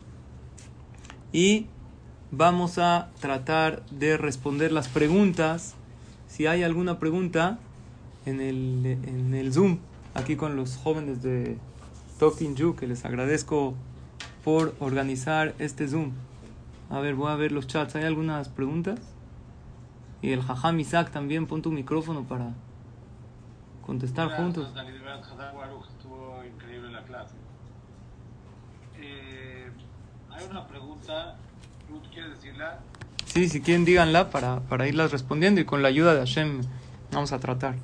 y 1.32 1.68
vamos 2.32 2.80
a 2.80 3.12
tratar 3.22 3.86
de 3.92 4.18
responder 4.18 4.74
las 4.74 4.90
preguntas. 4.90 5.78
Si 6.40 6.48
hay 6.48 6.64
alguna 6.64 7.00
pregunta 7.00 7.60
en 8.26 8.40
el, 8.40 8.86
en 8.86 9.34
el 9.34 9.52
Zoom, 9.52 9.80
aquí 10.14 10.38
con 10.38 10.56
los 10.56 10.78
jóvenes 10.78 11.22
de 11.22 11.58
Talking 12.18 12.56
You, 12.56 12.78
que 12.78 12.88
les 12.88 13.04
agradezco 13.04 13.74
por 14.46 14.74
organizar 14.80 15.54
este 15.60 15.86
Zoom. 15.86 16.14
A 16.90 17.02
ver, 17.02 17.16
voy 17.16 17.30
a 17.30 17.36
ver 17.36 17.52
los 17.52 17.68
chats. 17.68 17.98
¿Hay 17.98 18.06
algunas 18.06 18.48
preguntas? 18.48 19.02
Y 20.22 20.32
el 20.32 20.42
Jajam 20.42 20.80
Isaac 20.80 21.12
también, 21.12 21.46
pon 21.46 21.62
tu 21.62 21.74
micrófono 21.74 22.24
para 22.24 22.54
contestar 23.86 24.38
juntos. 24.38 24.74
Estuvo 25.90 26.42
increíble 26.46 26.90
la 26.90 27.04
clase. 27.04 27.36
Eh, 28.98 29.70
hay 30.32 30.46
una 30.50 30.66
pregunta, 30.66 31.36
¿tú 31.90 32.02
quieres 32.14 32.32
decirla? 32.32 32.80
Sí, 33.34 33.48
si 33.48 33.62
quieren 33.62 33.86
díganla 33.86 34.32
para, 34.32 34.62
para 34.62 34.88
irlas 34.88 35.12
respondiendo 35.12 35.62
y 35.62 35.66
con 35.66 35.82
la 35.82 35.88
ayuda 35.88 36.14
de 36.14 36.20
Hashem 36.20 36.62
vamos 37.12 37.32
a 37.32 37.40
tratar. 37.40 37.76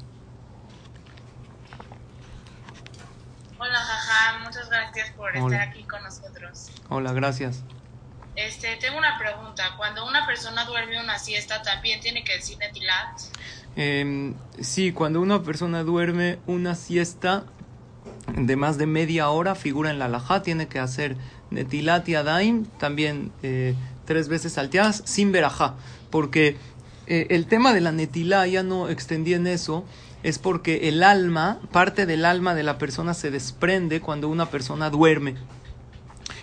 Hola, 3.59 3.79
Jajam, 3.79 4.43
muchas 4.43 4.69
gracias 4.69 5.11
por 5.11 5.29
Hola. 5.31 5.55
estar 5.57 5.69
aquí 5.69 5.83
con 5.83 6.03
nosotros. 6.03 6.71
Hola, 6.89 7.13
gracias. 7.13 7.63
Este, 8.35 8.75
tengo 8.77 8.97
una 8.97 9.17
pregunta. 9.17 9.75
Cuando 9.77 10.05
una 10.07 10.25
persona 10.25 10.65
duerme 10.65 10.99
una 10.99 11.19
siesta, 11.19 11.61
¿también 11.61 12.01
tiene 12.01 12.23
que 12.23 12.33
decir 12.33 12.57
Netilat? 12.57 13.19
Eh, 13.75 14.33
sí, 14.59 14.91
cuando 14.91 15.21
una 15.21 15.43
persona 15.43 15.83
duerme 15.83 16.39
una 16.47 16.75
siesta 16.75 17.45
de 18.35 18.55
más 18.55 18.77
de 18.77 18.87
media 18.87 19.29
hora, 19.29 19.55
figura 19.55 19.89
en 19.89 19.99
la 19.99 20.05
alajá, 20.05 20.41
tiene 20.41 20.67
que 20.67 20.79
hacer 20.79 21.15
netilat 21.51 22.07
y 22.09 22.15
adaim, 22.15 22.65
también 22.77 23.31
eh, 23.43 23.75
tres 24.05 24.27
veces 24.27 24.53
salteadas, 24.53 25.01
sin 25.05 25.31
verajá. 25.31 25.75
Porque 26.09 26.57
eh, 27.07 27.27
el 27.29 27.47
tema 27.47 27.73
de 27.73 27.81
la 27.81 27.91
netilá, 27.91 28.47
ya 28.47 28.63
no 28.63 28.89
extendí 28.89 29.33
en 29.33 29.47
eso, 29.47 29.85
es 30.23 30.39
porque 30.39 30.89
el 30.89 31.03
alma, 31.03 31.59
parte 31.71 32.05
del 32.05 32.25
alma 32.25 32.55
de 32.55 32.63
la 32.63 32.77
persona 32.77 33.13
se 33.13 33.31
desprende 33.31 34.01
cuando 34.01 34.29
una 34.29 34.49
persona 34.49 34.89
duerme. 34.89 35.35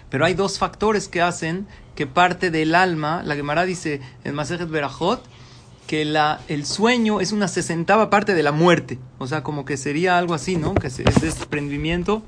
Pero 0.08 0.24
hay 0.24 0.34
dos 0.34 0.58
factores 0.58 1.08
que 1.08 1.22
hacen 1.22 1.66
que 1.94 2.06
parte 2.06 2.50
del 2.50 2.74
alma, 2.74 3.22
la 3.24 3.34
Gemara 3.34 3.64
dice 3.64 4.00
en 4.24 4.34
Masejet 4.34 4.68
Berajot, 4.68 5.24
que 5.86 6.04
la, 6.04 6.40
el 6.48 6.64
sueño 6.64 7.20
es 7.20 7.32
una 7.32 7.48
sesentava 7.48 8.08
parte 8.08 8.34
de 8.34 8.42
la 8.42 8.52
muerte. 8.52 8.98
O 9.18 9.26
sea, 9.26 9.42
como 9.42 9.64
que 9.64 9.76
sería 9.76 10.16
algo 10.16 10.34
así, 10.34 10.56
¿no? 10.56 10.74
Que 10.74 10.86
es 10.86 10.96
desprendimiento 11.20 12.22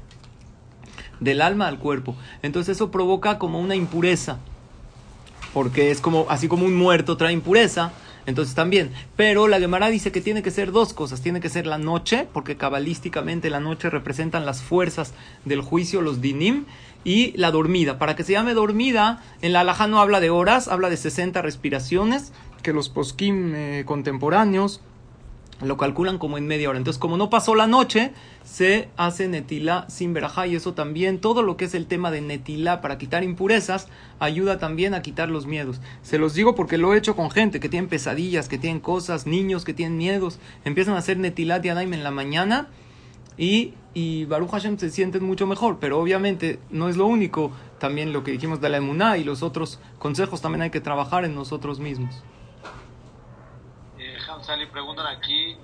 del 1.20 1.40
alma 1.40 1.68
al 1.68 1.78
cuerpo. 1.78 2.16
Entonces 2.42 2.76
eso 2.76 2.90
provoca 2.90 3.38
como 3.38 3.60
una 3.60 3.74
impureza. 3.74 4.38
Porque 5.54 5.90
es 5.90 6.02
como, 6.02 6.26
así 6.28 6.48
como 6.48 6.66
un 6.66 6.76
muerto 6.76 7.16
trae 7.16 7.32
impureza, 7.32 7.92
entonces 8.26 8.54
también. 8.54 8.90
Pero 9.16 9.48
la 9.48 9.58
Gemara 9.58 9.88
dice 9.88 10.12
que 10.12 10.20
tiene 10.20 10.42
que 10.42 10.50
ser 10.50 10.72
dos 10.72 10.92
cosas. 10.92 11.22
Tiene 11.22 11.40
que 11.40 11.48
ser 11.48 11.66
la 11.66 11.78
noche, 11.78 12.26
porque 12.32 12.56
cabalísticamente 12.56 13.48
la 13.48 13.60
noche 13.60 13.88
representan 13.88 14.44
las 14.44 14.62
fuerzas 14.62 15.14
del 15.46 15.62
juicio, 15.62 16.02
los 16.02 16.20
dinim, 16.20 16.64
y 17.04 17.32
la 17.36 17.50
dormida. 17.50 17.98
Para 17.98 18.16
que 18.16 18.24
se 18.24 18.32
llame 18.32 18.54
dormida, 18.54 19.22
en 19.40 19.52
la 19.52 19.60
alhaja 19.60 19.86
no 19.86 20.00
habla 20.00 20.20
de 20.20 20.30
horas, 20.30 20.68
habla 20.68 20.90
de 20.90 20.96
60 20.96 21.40
respiraciones, 21.40 22.32
que 22.62 22.72
los 22.72 22.88
poskim 22.88 23.54
eh, 23.54 23.84
contemporáneos 23.86 24.80
lo 25.62 25.76
calculan 25.76 26.18
como 26.18 26.38
en 26.38 26.46
media 26.46 26.68
hora. 26.68 26.78
Entonces, 26.78 26.98
como 26.98 27.16
no 27.16 27.30
pasó 27.30 27.54
la 27.54 27.66
noche, 27.66 28.12
se 28.44 28.88
hace 28.96 29.28
netilá 29.28 29.86
sin 29.88 30.12
verajá 30.12 30.46
y 30.46 30.56
eso 30.56 30.74
también, 30.74 31.20
todo 31.20 31.42
lo 31.42 31.56
que 31.56 31.66
es 31.66 31.74
el 31.74 31.86
tema 31.86 32.10
de 32.10 32.20
netilá 32.20 32.80
para 32.80 32.98
quitar 32.98 33.24
impurezas, 33.24 33.88
ayuda 34.18 34.58
también 34.58 34.94
a 34.94 35.02
quitar 35.02 35.30
los 35.30 35.46
miedos. 35.46 35.80
Se 36.02 36.18
los 36.18 36.34
digo 36.34 36.54
porque 36.54 36.78
lo 36.78 36.92
he 36.92 36.98
hecho 36.98 37.16
con 37.16 37.30
gente 37.30 37.60
que 37.60 37.68
tienen 37.68 37.88
pesadillas, 37.88 38.48
que 38.48 38.58
tienen 38.58 38.80
cosas, 38.80 39.26
niños 39.26 39.64
que 39.64 39.74
tienen 39.74 39.96
miedos, 39.96 40.38
empiezan 40.64 40.94
a 40.94 40.98
hacer 40.98 41.18
netilá 41.18 41.58
diadaim 41.60 41.92
en 41.92 42.04
la 42.04 42.10
mañana 42.10 42.68
y, 43.36 43.74
y 43.94 44.24
Baruch 44.26 44.50
Hashem 44.50 44.78
se 44.78 44.90
sienten 44.90 45.24
mucho 45.24 45.46
mejor, 45.46 45.78
pero 45.80 46.00
obviamente 46.00 46.58
no 46.70 46.88
es 46.88 46.96
lo 46.96 47.06
único, 47.06 47.52
también 47.78 48.12
lo 48.12 48.24
que 48.24 48.32
dijimos 48.32 48.60
de 48.60 48.68
la 48.68 48.78
emuná 48.78 49.18
y 49.18 49.24
los 49.24 49.42
otros 49.42 49.80
consejos 49.98 50.40
también 50.40 50.62
hay 50.62 50.70
que 50.70 50.80
trabajar 50.80 51.24
en 51.24 51.34
nosotros 51.34 51.80
mismos. 51.80 52.22
Hamzali 54.44 54.66
preguntan 54.66 55.06
aquí, 55.06 55.56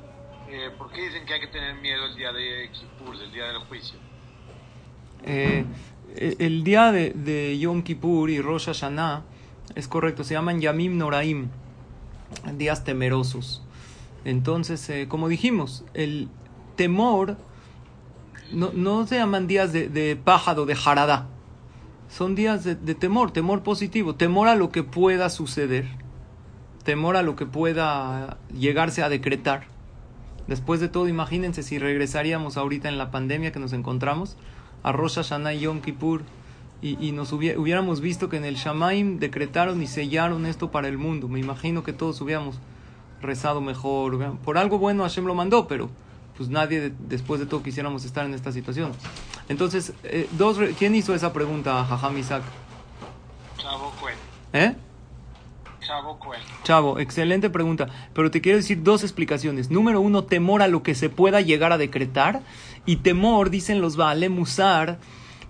eh, 0.49 0.70
¿por 0.78 0.91
qué 0.91 1.03
dicen 1.03 1.26
que 1.26 1.35
hay 1.35 1.41
que 1.41 1.49
tener 1.49 1.74
miedo 1.74 2.07
el 2.07 2.16
día 2.16 2.33
de 2.33 2.70
Kippur, 2.72 3.14
el 3.14 3.31
día 3.31 3.45
del 3.45 3.59
juicio? 3.59 3.99
Eh, 5.22 5.66
eh, 6.16 6.37
el 6.39 6.64
día 6.64 6.91
de, 6.91 7.11
de 7.11 7.59
Yom 7.59 7.83
Kippur 7.83 8.31
y 8.31 8.41
Rosh 8.41 8.66
Hashanah 8.66 9.22
es 9.74 9.87
correcto, 9.87 10.24
se 10.24 10.33
llaman 10.33 10.62
Yamim 10.62 10.97
Noraim, 10.97 11.51
días 12.55 12.83
temerosos. 12.83 13.62
Entonces, 14.24 14.89
eh, 14.89 15.09
como 15.09 15.28
dijimos, 15.28 15.85
el 15.93 16.31
temor 16.76 17.37
no, 18.51 18.70
no 18.72 19.07
se 19.07 19.16
llaman 19.16 19.47
días 19.47 19.74
de, 19.74 19.91
de 19.91 20.16
pájaro, 20.16 20.64
de 20.64 20.74
jarada. 20.74 21.28
Son 22.09 22.35
días 22.35 22.64
de, 22.64 22.76
de 22.76 22.95
temor, 22.95 23.31
temor 23.31 23.62
positivo, 23.62 24.14
temor 24.14 24.49
a 24.49 24.55
lo 24.55 24.70
que 24.70 24.83
pueda 24.83 25.28
suceder, 25.28 25.87
temor 26.85 27.16
a 27.16 27.22
lo 27.22 27.37
que 27.37 27.47
pueda 27.47 28.39
llegarse 28.59 29.03
a 29.03 29.09
decretar. 29.09 29.64
Después 30.47 30.81
de 30.81 30.89
todo, 30.89 31.09
imagínense 31.09 31.62
si 31.62 31.78
regresaríamos 31.78 32.57
ahorita 32.57 32.89
en 32.89 32.99
la 32.99 33.11
pandemia 33.11 33.53
que 33.53 33.59
nos 33.61 33.72
encontramos 33.72 34.37
a 34.83 34.93
Rosh 34.93 35.16
Hashanah 35.16 35.55
y 35.55 35.61
Yom 35.61 35.81
Kippur 35.81 36.22
y, 36.83 36.97
y 37.07 37.12
nos 37.12 37.33
hubiéramos 37.33 38.01
visto 38.01 38.28
que 38.28 38.39
en 38.39 38.45
el 38.45 38.57
Shamaim 38.57 39.18
decretaron 39.18 39.83
y 39.83 39.87
sellaron 39.87 40.47
esto 40.47 40.70
para 40.70 40.89
el 40.89 40.97
mundo. 40.99 41.28
Me 41.28 41.39
imagino 41.39 41.85
que 41.85 41.93
todos 41.93 42.20
hubiéramos 42.22 42.59
rezado 43.20 43.61
mejor. 43.61 44.37
Por 44.39 44.57
algo 44.57 44.78
bueno 44.78 45.03
Hashem 45.03 45.26
lo 45.26 45.35
mandó, 45.35 45.68
pero 45.68 45.91
pues 46.37 46.49
nadie 46.49 46.81
de- 46.81 46.93
después 47.09 47.39
de 47.39 47.47
todo 47.47 47.62
quisiéramos 47.62 48.05
estar 48.07 48.24
en 48.24 48.33
esta 48.33 48.51
situación. 48.51 48.93
Entonces, 49.51 49.93
eh, 50.05 50.26
dos, 50.39 50.59
¿quién 50.78 50.95
hizo 50.95 51.14
esa 51.14 51.33
pregunta, 51.35 51.85
Jajam 51.85 52.16
Isaac? 52.16 52.43
¿Eh? 54.55 54.74
Chavo 56.62 56.99
excelente 56.99 57.51
pregunta. 57.51 57.88
Pero 58.14 58.30
te 58.30 58.41
quiero 58.41 58.59
decir 58.59 58.82
dos 58.82 59.03
explicaciones. 59.03 59.70
Número 59.70 60.01
uno, 60.01 60.24
temor 60.24 60.62
a 60.62 60.68
lo 60.68 60.82
que 60.82 60.95
se 60.95 61.09
pueda 61.09 61.41
llegar 61.41 61.72
a 61.72 61.78
decretar. 61.78 62.43
Y 62.86 62.97
temor, 62.97 63.51
dicen 63.51 63.80
los 63.80 63.97
Musar, 64.30 64.99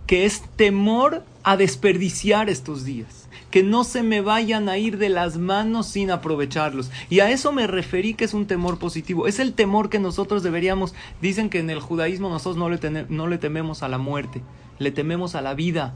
que 0.06 0.24
es 0.24 0.42
temor 0.56 1.24
a 1.42 1.56
desperdiciar 1.56 2.50
estos 2.50 2.84
días. 2.84 3.28
Que 3.50 3.62
no 3.62 3.84
se 3.84 4.02
me 4.02 4.20
vayan 4.20 4.68
a 4.68 4.78
ir 4.78 4.98
de 4.98 5.08
las 5.08 5.36
manos 5.36 5.86
sin 5.86 6.10
aprovecharlos. 6.10 6.90
Y 7.08 7.20
a 7.20 7.30
eso 7.30 7.52
me 7.52 7.66
referí 7.66 8.14
que 8.14 8.24
es 8.24 8.34
un 8.34 8.46
temor 8.46 8.78
positivo. 8.78 9.26
Es 9.26 9.38
el 9.40 9.54
temor 9.54 9.90
que 9.90 9.98
nosotros 9.98 10.42
deberíamos. 10.42 10.94
Dicen 11.20 11.50
que 11.50 11.58
en 11.58 11.70
el 11.70 11.80
judaísmo 11.80 12.28
nosotros 12.28 12.56
no 12.56 12.70
le, 12.70 13.06
no 13.08 13.26
le 13.26 13.38
tememos 13.38 13.82
a 13.82 13.88
la 13.88 13.98
muerte, 13.98 14.42
le 14.78 14.90
tememos 14.90 15.34
a 15.34 15.42
la 15.42 15.54
vida 15.54 15.94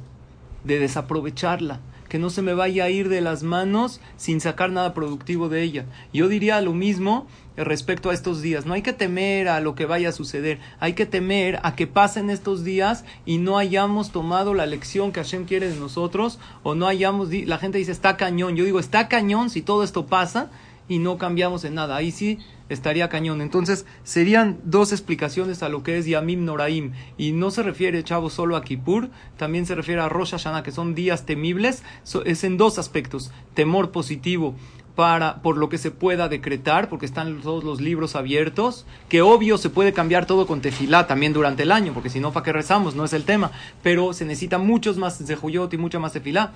de 0.64 0.78
desaprovecharla, 0.78 1.80
que 2.14 2.20
no 2.20 2.30
se 2.30 2.42
me 2.42 2.54
vaya 2.54 2.84
a 2.84 2.90
ir 2.90 3.08
de 3.08 3.20
las 3.20 3.42
manos 3.42 4.00
sin 4.16 4.40
sacar 4.40 4.70
nada 4.70 4.94
productivo 4.94 5.48
de 5.48 5.64
ella. 5.64 5.84
Yo 6.12 6.28
diría 6.28 6.60
lo 6.60 6.72
mismo 6.72 7.26
respecto 7.56 8.08
a 8.08 8.14
estos 8.14 8.40
días. 8.40 8.66
No 8.66 8.74
hay 8.74 8.82
que 8.82 8.92
temer 8.92 9.48
a 9.48 9.58
lo 9.58 9.74
que 9.74 9.84
vaya 9.84 10.10
a 10.10 10.12
suceder, 10.12 10.60
hay 10.78 10.92
que 10.92 11.06
temer 11.06 11.58
a 11.64 11.74
que 11.74 11.88
pasen 11.88 12.30
estos 12.30 12.62
días 12.62 13.04
y 13.26 13.38
no 13.38 13.58
hayamos 13.58 14.12
tomado 14.12 14.54
la 14.54 14.64
lección 14.64 15.10
que 15.10 15.22
Hashem 15.22 15.44
quiere 15.44 15.68
de 15.68 15.74
nosotros 15.74 16.38
o 16.62 16.76
no 16.76 16.86
hayamos, 16.86 17.30
la 17.32 17.58
gente 17.58 17.78
dice 17.78 17.90
está 17.90 18.16
cañón, 18.16 18.54
yo 18.54 18.64
digo 18.64 18.78
está 18.78 19.08
cañón 19.08 19.50
si 19.50 19.60
todo 19.60 19.82
esto 19.82 20.06
pasa 20.06 20.52
y 20.86 21.00
no 21.00 21.18
cambiamos 21.18 21.64
en 21.64 21.74
nada. 21.74 21.96
Ahí 21.96 22.12
sí 22.12 22.38
estaría 22.68 23.08
cañón. 23.08 23.40
Entonces, 23.40 23.86
serían 24.04 24.58
dos 24.64 24.92
explicaciones 24.92 25.62
a 25.62 25.68
lo 25.68 25.82
que 25.82 25.98
es 25.98 26.06
Yamim 26.06 26.44
Noraim. 26.44 26.92
Y 27.18 27.32
no 27.32 27.50
se 27.50 27.62
refiere, 27.62 28.02
chavo, 28.04 28.30
solo 28.30 28.56
a 28.56 28.62
Kippur, 28.62 29.10
también 29.36 29.66
se 29.66 29.74
refiere 29.74 30.00
a 30.00 30.08
Rosh 30.08 30.32
Hashanah, 30.32 30.62
que 30.62 30.72
son 30.72 30.94
días 30.94 31.26
temibles. 31.26 31.82
So- 32.02 32.24
es 32.24 32.44
en 32.44 32.56
dos 32.56 32.78
aspectos. 32.78 33.30
Temor 33.54 33.90
positivo 33.90 34.54
para, 34.94 35.42
por 35.42 35.56
lo 35.56 35.68
que 35.68 35.76
se 35.78 35.90
pueda 35.90 36.28
decretar, 36.28 36.88
porque 36.88 37.04
están 37.06 37.40
todos 37.40 37.64
los 37.64 37.80
libros 37.80 38.14
abiertos, 38.14 38.86
que 39.08 39.22
obvio 39.22 39.58
se 39.58 39.68
puede 39.68 39.92
cambiar 39.92 40.24
todo 40.24 40.46
con 40.46 40.60
tefilá 40.60 41.08
también 41.08 41.32
durante 41.32 41.64
el 41.64 41.72
año, 41.72 41.92
porque 41.92 42.10
si 42.10 42.20
no, 42.20 42.32
¿para 42.32 42.44
qué 42.44 42.52
rezamos? 42.52 42.94
No 42.94 43.04
es 43.04 43.12
el 43.12 43.24
tema, 43.24 43.50
pero 43.82 44.12
se 44.12 44.24
necesita 44.24 44.58
muchos 44.58 44.96
más 44.96 45.18
zehuyot 45.18 45.74
y 45.74 45.78
mucha 45.78 45.98
más 45.98 46.12
tefilá 46.12 46.52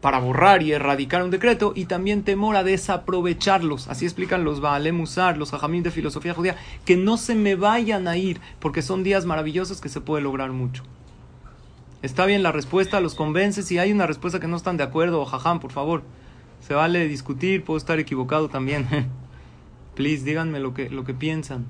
para 0.00 0.18
borrar 0.20 0.62
y 0.62 0.72
erradicar 0.72 1.22
un 1.22 1.30
decreto, 1.30 1.72
y 1.74 1.86
también 1.86 2.22
temor 2.22 2.56
a 2.56 2.64
desaprovecharlos. 2.64 3.88
Así 3.88 4.04
explican 4.04 4.44
los 4.44 4.60
Baale 4.60 4.92
Musar, 4.92 5.36
los 5.36 5.50
Jajamín 5.50 5.82
de 5.82 5.90
filosofía 5.90 6.34
judía, 6.34 6.56
que 6.84 6.96
no 6.96 7.16
se 7.16 7.34
me 7.34 7.54
vayan 7.54 8.06
a 8.08 8.16
ir, 8.16 8.40
porque 8.60 8.82
son 8.82 9.02
días 9.02 9.24
maravillosos 9.24 9.80
que 9.80 9.88
se 9.88 10.00
puede 10.00 10.22
lograr 10.22 10.50
mucho. 10.50 10.84
Está 12.00 12.26
bien 12.26 12.44
la 12.44 12.52
respuesta, 12.52 13.00
los 13.00 13.16
convence. 13.16 13.62
Si 13.62 13.78
hay 13.78 13.90
una 13.90 14.06
respuesta 14.06 14.38
que 14.38 14.46
no 14.46 14.56
están 14.56 14.76
de 14.76 14.84
acuerdo, 14.84 15.24
jajam, 15.24 15.58
por 15.58 15.72
favor. 15.72 16.04
Se 16.60 16.74
vale 16.74 17.08
discutir, 17.08 17.64
puedo 17.64 17.76
estar 17.76 17.98
equivocado 17.98 18.48
también. 18.48 18.86
Please, 19.96 20.24
díganme 20.24 20.60
lo 20.60 20.74
que, 20.74 20.90
lo 20.90 21.04
que 21.04 21.12
piensan. 21.12 21.66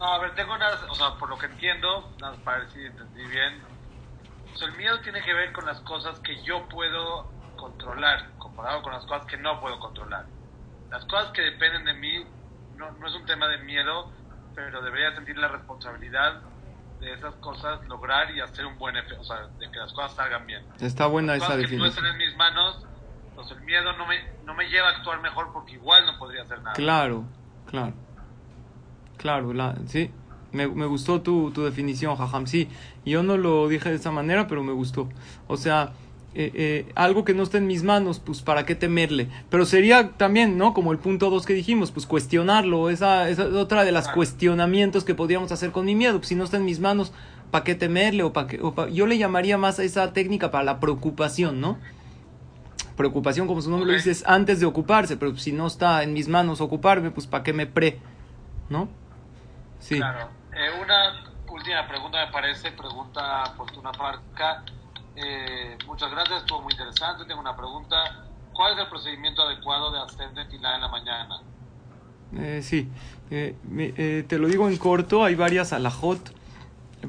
No, 0.00 0.06
a 0.06 0.18
ver, 0.18 0.34
tengo 0.34 0.52
unas, 0.52 0.82
o 0.90 0.94
sea, 0.96 1.14
por 1.20 1.28
lo 1.28 1.38
que 1.38 1.46
entiendo, 1.46 2.10
para 2.44 2.58
ver 2.58 2.70
si 2.72 2.80
entendí 2.80 3.24
bien. 3.26 3.60
El 4.62 4.76
miedo 4.76 5.00
tiene 5.00 5.22
que 5.22 5.34
ver 5.34 5.52
con 5.52 5.66
las 5.66 5.80
cosas 5.80 6.18
que 6.20 6.42
yo 6.44 6.68
puedo 6.68 7.30
controlar, 7.56 8.30
comparado 8.38 8.82
con 8.82 8.92
las 8.92 9.04
cosas 9.06 9.26
que 9.26 9.36
no 9.36 9.60
puedo 9.60 9.78
controlar. 9.80 10.26
Las 10.90 11.04
cosas 11.06 11.32
que 11.32 11.42
dependen 11.42 11.84
de 11.84 11.94
mí 11.94 12.24
no, 12.76 12.92
no 12.92 13.06
es 13.08 13.14
un 13.14 13.26
tema 13.26 13.48
de 13.48 13.58
miedo, 13.58 14.10
pero 14.54 14.82
debería 14.82 15.14
sentir 15.14 15.36
la 15.38 15.48
responsabilidad 15.48 16.40
de 17.00 17.12
esas 17.12 17.34
cosas 17.36 17.84
lograr 17.88 18.30
y 18.30 18.40
hacer 18.40 18.64
un 18.64 18.78
buen 18.78 18.96
efecto, 18.96 19.20
o 19.20 19.24
sea, 19.24 19.48
de 19.58 19.70
que 19.70 19.78
las 19.78 19.92
cosas 19.92 20.14
salgan 20.14 20.46
bien. 20.46 20.64
Está 20.80 21.06
buena 21.06 21.32
las 21.32 21.38
esa 21.38 21.46
cosas 21.54 21.70
que 21.70 21.76
no 21.76 21.84
definición. 21.84 22.06
estén 22.06 22.06
en 22.06 22.28
mis 22.28 22.36
manos, 22.36 22.86
pues 23.34 23.50
el 23.50 23.60
miedo 23.62 23.92
no 23.94 24.06
me, 24.06 24.22
no 24.44 24.54
me 24.54 24.68
lleva 24.68 24.88
a 24.88 24.90
actuar 24.92 25.20
mejor 25.20 25.52
porque 25.52 25.72
igual 25.72 26.06
no 26.06 26.16
podría 26.18 26.42
hacer 26.42 26.62
nada. 26.62 26.74
Claro, 26.74 27.24
claro. 27.66 27.94
Claro, 29.16 29.52
la, 29.52 29.74
sí. 29.86 30.12
Me, 30.52 30.68
me 30.68 30.86
gustó 30.86 31.20
tu, 31.22 31.50
tu 31.50 31.64
definición, 31.64 32.16
jajam. 32.16 32.46
Sí, 32.46 32.68
yo 33.06 33.22
no 33.22 33.36
lo 33.36 33.68
dije 33.68 33.88
de 33.90 33.96
esa 33.96 34.10
manera, 34.10 34.46
pero 34.48 34.62
me 34.62 34.72
gustó. 34.72 35.08
O 35.48 35.56
sea, 35.56 35.92
eh, 36.34 36.50
eh, 36.54 36.92
algo 36.94 37.24
que 37.24 37.34
no 37.34 37.42
está 37.42 37.58
en 37.58 37.66
mis 37.66 37.82
manos, 37.84 38.18
pues 38.20 38.42
para 38.42 38.64
qué 38.66 38.74
temerle. 38.74 39.28
Pero 39.50 39.64
sería 39.64 40.10
también, 40.12 40.58
¿no? 40.58 40.74
Como 40.74 40.92
el 40.92 40.98
punto 40.98 41.30
dos 41.30 41.46
que 41.46 41.54
dijimos, 41.54 41.90
pues 41.90 42.06
cuestionarlo. 42.06 42.90
Esa, 42.90 43.28
esa 43.30 43.44
es 43.44 43.52
otra 43.54 43.84
de 43.84 43.92
las 43.92 44.08
cuestionamientos 44.14 45.04
que 45.04 45.14
podríamos 45.14 45.52
hacer 45.52 45.72
con 45.72 45.86
mi 45.86 45.94
miedo. 45.94 46.18
Pues 46.18 46.28
si 46.28 46.34
no 46.34 46.44
está 46.44 46.58
en 46.58 46.64
mis 46.66 46.80
manos, 46.80 47.12
¿para 47.50 47.64
qué 47.64 47.74
temerle? 47.74 48.22
O 48.22 48.32
para 48.32 48.46
qué, 48.46 48.60
o 48.62 48.74
pa- 48.74 48.88
Yo 48.90 49.06
le 49.06 49.16
llamaría 49.18 49.56
más 49.58 49.78
a 49.78 49.84
esa 49.84 50.12
técnica 50.12 50.50
para 50.50 50.64
la 50.64 50.80
preocupación, 50.80 51.60
¿no? 51.60 51.78
Preocupación, 52.96 53.46
como 53.46 53.62
su 53.62 53.70
nombre 53.70 53.88
lo 53.90 53.96
dice, 53.96 54.10
es 54.10 54.22
antes 54.26 54.60
de 54.60 54.66
ocuparse. 54.66 55.16
Pero 55.16 55.36
si 55.38 55.52
no 55.52 55.66
está 55.66 56.02
en 56.02 56.12
mis 56.12 56.28
manos 56.28 56.60
ocuparme, 56.60 57.10
pues 57.10 57.26
¿para 57.26 57.42
qué 57.42 57.52
me 57.52 57.66
pre? 57.66 57.98
¿No? 58.68 58.88
Sí. 59.80 59.96
Claro. 59.96 60.28
Eh, 60.54 60.68
una 60.82 61.24
última 61.50 61.86
pregunta 61.88 62.26
me 62.26 62.32
parece, 62.32 62.72
pregunta 62.72 63.44
Fortuna 63.56 63.92
Farca. 63.92 64.64
Eh, 65.16 65.76
muchas 65.86 66.10
gracias, 66.10 66.40
estuvo 66.40 66.62
muy 66.62 66.72
interesante. 66.72 67.24
Tengo 67.24 67.40
una 67.40 67.56
pregunta. 67.56 68.26
¿Cuál 68.52 68.74
es 68.74 68.80
el 68.80 68.88
procedimiento 68.88 69.42
adecuado 69.42 69.90
de 69.92 70.00
hacer 70.00 70.32
netilá 70.34 70.74
en 70.74 70.80
la 70.82 70.88
mañana? 70.88 71.40
Eh, 72.36 72.60
sí, 72.62 72.88
Eh, 73.30 73.56
eh, 73.70 74.24
te 74.28 74.38
lo 74.38 74.46
digo 74.46 74.68
en 74.68 74.76
corto, 74.76 75.24
hay 75.24 75.34
varias 75.34 75.72
alajot, 75.72 76.18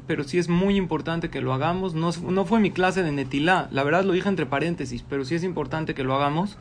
pero 0.06 0.24
sí 0.24 0.38
es 0.38 0.48
muy 0.48 0.76
importante 0.76 1.28
que 1.28 1.42
lo 1.42 1.52
hagamos. 1.52 1.92
No, 1.92 2.12
no 2.22 2.46
fue 2.46 2.60
mi 2.60 2.70
clase 2.70 3.02
de 3.02 3.12
Netilá, 3.12 3.68
la 3.70 3.84
verdad 3.84 4.04
lo 4.04 4.14
dije 4.14 4.30
entre 4.30 4.46
paréntesis, 4.46 5.04
pero 5.06 5.26
sí 5.26 5.34
es 5.34 5.44
importante 5.44 5.94
que 5.94 6.02
lo 6.02 6.14
hagamos. 6.14 6.56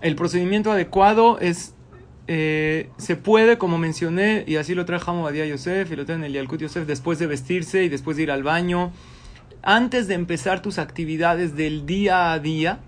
El 0.00 0.16
procedimiento 0.16 0.72
adecuado 0.72 1.38
es, 1.38 1.74
eh, 2.26 2.90
se 2.96 3.16
puede, 3.16 3.58
como 3.58 3.78
mencioné, 3.78 4.44
y 4.46 4.56
así 4.56 4.74
lo 4.74 4.84
trae 4.84 5.00
Hamobadia 5.04 5.46
Yosef 5.46 5.90
y 5.90 5.96
lo 5.96 6.04
trae 6.04 6.16
en 6.18 6.24
el 6.24 6.32
Yalkut 6.32 6.60
Yosef, 6.60 6.86
después 6.86 7.18
de 7.18 7.26
vestirse 7.26 7.84
y 7.84 7.88
después 7.88 8.16
de 8.16 8.24
ir 8.24 8.30
al 8.30 8.42
baño, 8.42 8.92
antes 9.62 10.08
de 10.08 10.14
empezar 10.14 10.62
tus 10.62 10.78
actividades 10.78 11.56
del 11.56 11.86
día 11.86 12.32
a 12.32 12.38
día, 12.38 12.80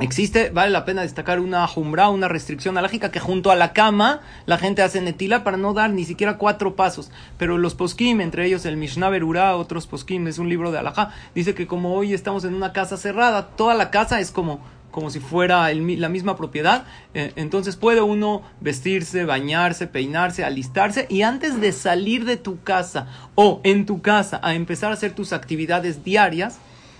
Existe, 0.00 0.50
vale 0.50 0.70
la 0.70 0.84
pena 0.84 1.02
destacar 1.02 1.40
una 1.40 1.66
jumbra, 1.66 2.08
una 2.08 2.28
restricción 2.28 2.78
alágica 2.78 3.10
que 3.10 3.18
junto 3.18 3.50
a 3.50 3.56
la 3.56 3.72
cama 3.72 4.20
la 4.46 4.56
gente 4.56 4.82
hace 4.82 5.00
netila 5.00 5.42
para 5.42 5.56
no 5.56 5.74
dar 5.74 5.90
ni 5.90 6.04
siquiera 6.04 6.38
cuatro 6.38 6.76
pasos. 6.76 7.10
Pero 7.36 7.58
los 7.58 7.74
poskim, 7.74 8.20
entre 8.20 8.46
ellos 8.46 8.64
el 8.64 8.76
Mishnah 8.76 9.08
Berurá, 9.08 9.56
otros 9.56 9.88
poskim, 9.88 10.28
es 10.28 10.38
un 10.38 10.48
libro 10.48 10.70
de 10.70 10.78
alajá, 10.78 11.10
dice 11.34 11.52
que 11.56 11.66
como 11.66 11.94
hoy 11.94 12.14
estamos 12.14 12.44
en 12.44 12.54
una 12.54 12.72
casa 12.72 12.96
cerrada, 12.96 13.48
toda 13.56 13.74
la 13.74 13.90
casa 13.90 14.20
es 14.20 14.30
como, 14.30 14.60
como 14.90 15.10
si 15.10 15.20
fuera 15.20 15.72
la 15.72 16.08
misma 16.08 16.36
propiedad. 16.36 16.86
Eh, 17.14 17.32
entonces 17.36 17.76
puede 17.76 18.00
uno 18.00 18.42
vestirse, 18.60 19.24
bañarse, 19.24 19.86
peinarse, 19.86 20.44
alistarse 20.44 21.06
y 21.08 21.22
antes 21.22 21.60
de 21.60 21.72
salir 21.72 22.24
de 22.24 22.36
tu 22.36 22.62
casa 22.62 23.08
o 23.34 23.60
en 23.64 23.86
tu 23.86 24.00
casa 24.02 24.40
a 24.42 24.54
empezar 24.54 24.90
a 24.90 24.94
hacer 24.94 25.12
tus 25.14 25.32
actividades 25.32 26.04
diarias, 26.04 26.58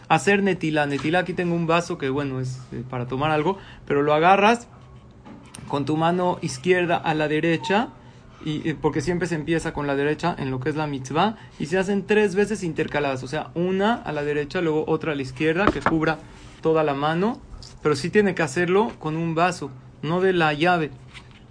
hacer 0.08 0.42
netila. 0.42 0.86
Netila, 0.86 1.20
aquí 1.20 1.32
tengo 1.32 1.54
un 1.54 1.66
vaso 1.66 1.98
que, 1.98 2.08
bueno, 2.08 2.40
es 2.40 2.60
eh, 2.72 2.82
para 2.88 3.06
tomar 3.06 3.30
algo, 3.30 3.58
pero 3.86 4.02
lo 4.02 4.14
agarras 4.14 4.68
con 5.66 5.84
tu 5.84 5.96
mano 5.96 6.38
izquierda 6.40 6.96
a 6.96 7.14
la 7.14 7.28
derecha, 7.28 7.88
y, 8.44 8.68
eh, 8.68 8.76
porque 8.80 9.00
siempre 9.00 9.28
se 9.28 9.34
empieza 9.34 9.72
con 9.72 9.86
la 9.86 9.96
derecha 9.96 10.34
en 10.38 10.50
lo 10.50 10.60
que 10.60 10.70
es 10.70 10.76
la 10.76 10.86
mitzvah, 10.86 11.36
y 11.58 11.66
se 11.66 11.78
hacen 11.78 12.06
tres 12.06 12.34
veces 12.34 12.62
intercaladas, 12.62 13.22
o 13.22 13.28
sea, 13.28 13.50
una 13.54 13.94
a 13.94 14.12
la 14.12 14.22
derecha, 14.22 14.60
luego 14.60 14.84
otra 14.86 15.12
a 15.12 15.14
la 15.14 15.22
izquierda, 15.22 15.66
que 15.66 15.80
cubra 15.80 16.18
toda 16.62 16.82
la 16.84 16.94
mano, 16.94 17.40
pero 17.82 17.96
sí 17.96 18.10
tiene 18.10 18.34
que 18.34 18.42
hacerlo 18.42 18.92
con 18.98 19.16
un 19.16 19.34
vaso, 19.34 19.70
no 20.02 20.20
de 20.20 20.32
la 20.32 20.52
llave. 20.52 20.90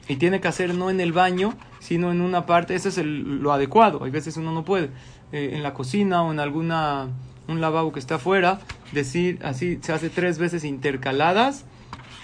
Y 0.07 0.15
tiene 0.15 0.39
que 0.39 0.47
hacer 0.47 0.73
no 0.73 0.89
en 0.89 0.99
el 0.99 1.11
baño, 1.11 1.53
sino 1.79 2.11
en 2.11 2.21
una 2.21 2.45
parte, 2.45 2.75
ese 2.75 2.89
es 2.89 2.97
el- 2.97 3.39
lo 3.41 3.51
adecuado, 3.51 4.03
hay 4.03 4.11
veces 4.11 4.37
uno 4.37 4.51
no 4.51 4.63
puede, 4.63 4.89
eh, 5.31 5.51
en 5.53 5.63
la 5.63 5.73
cocina 5.73 6.23
o 6.23 6.31
en 6.31 6.39
alguna, 6.39 7.07
un 7.47 7.61
lavabo 7.61 7.91
que 7.91 7.99
está 7.99 8.15
afuera, 8.15 8.59
decir 8.91 9.39
así, 9.43 9.79
se 9.81 9.93
hace 9.93 10.09
tres 10.09 10.37
veces 10.39 10.63
intercaladas, 10.63 11.65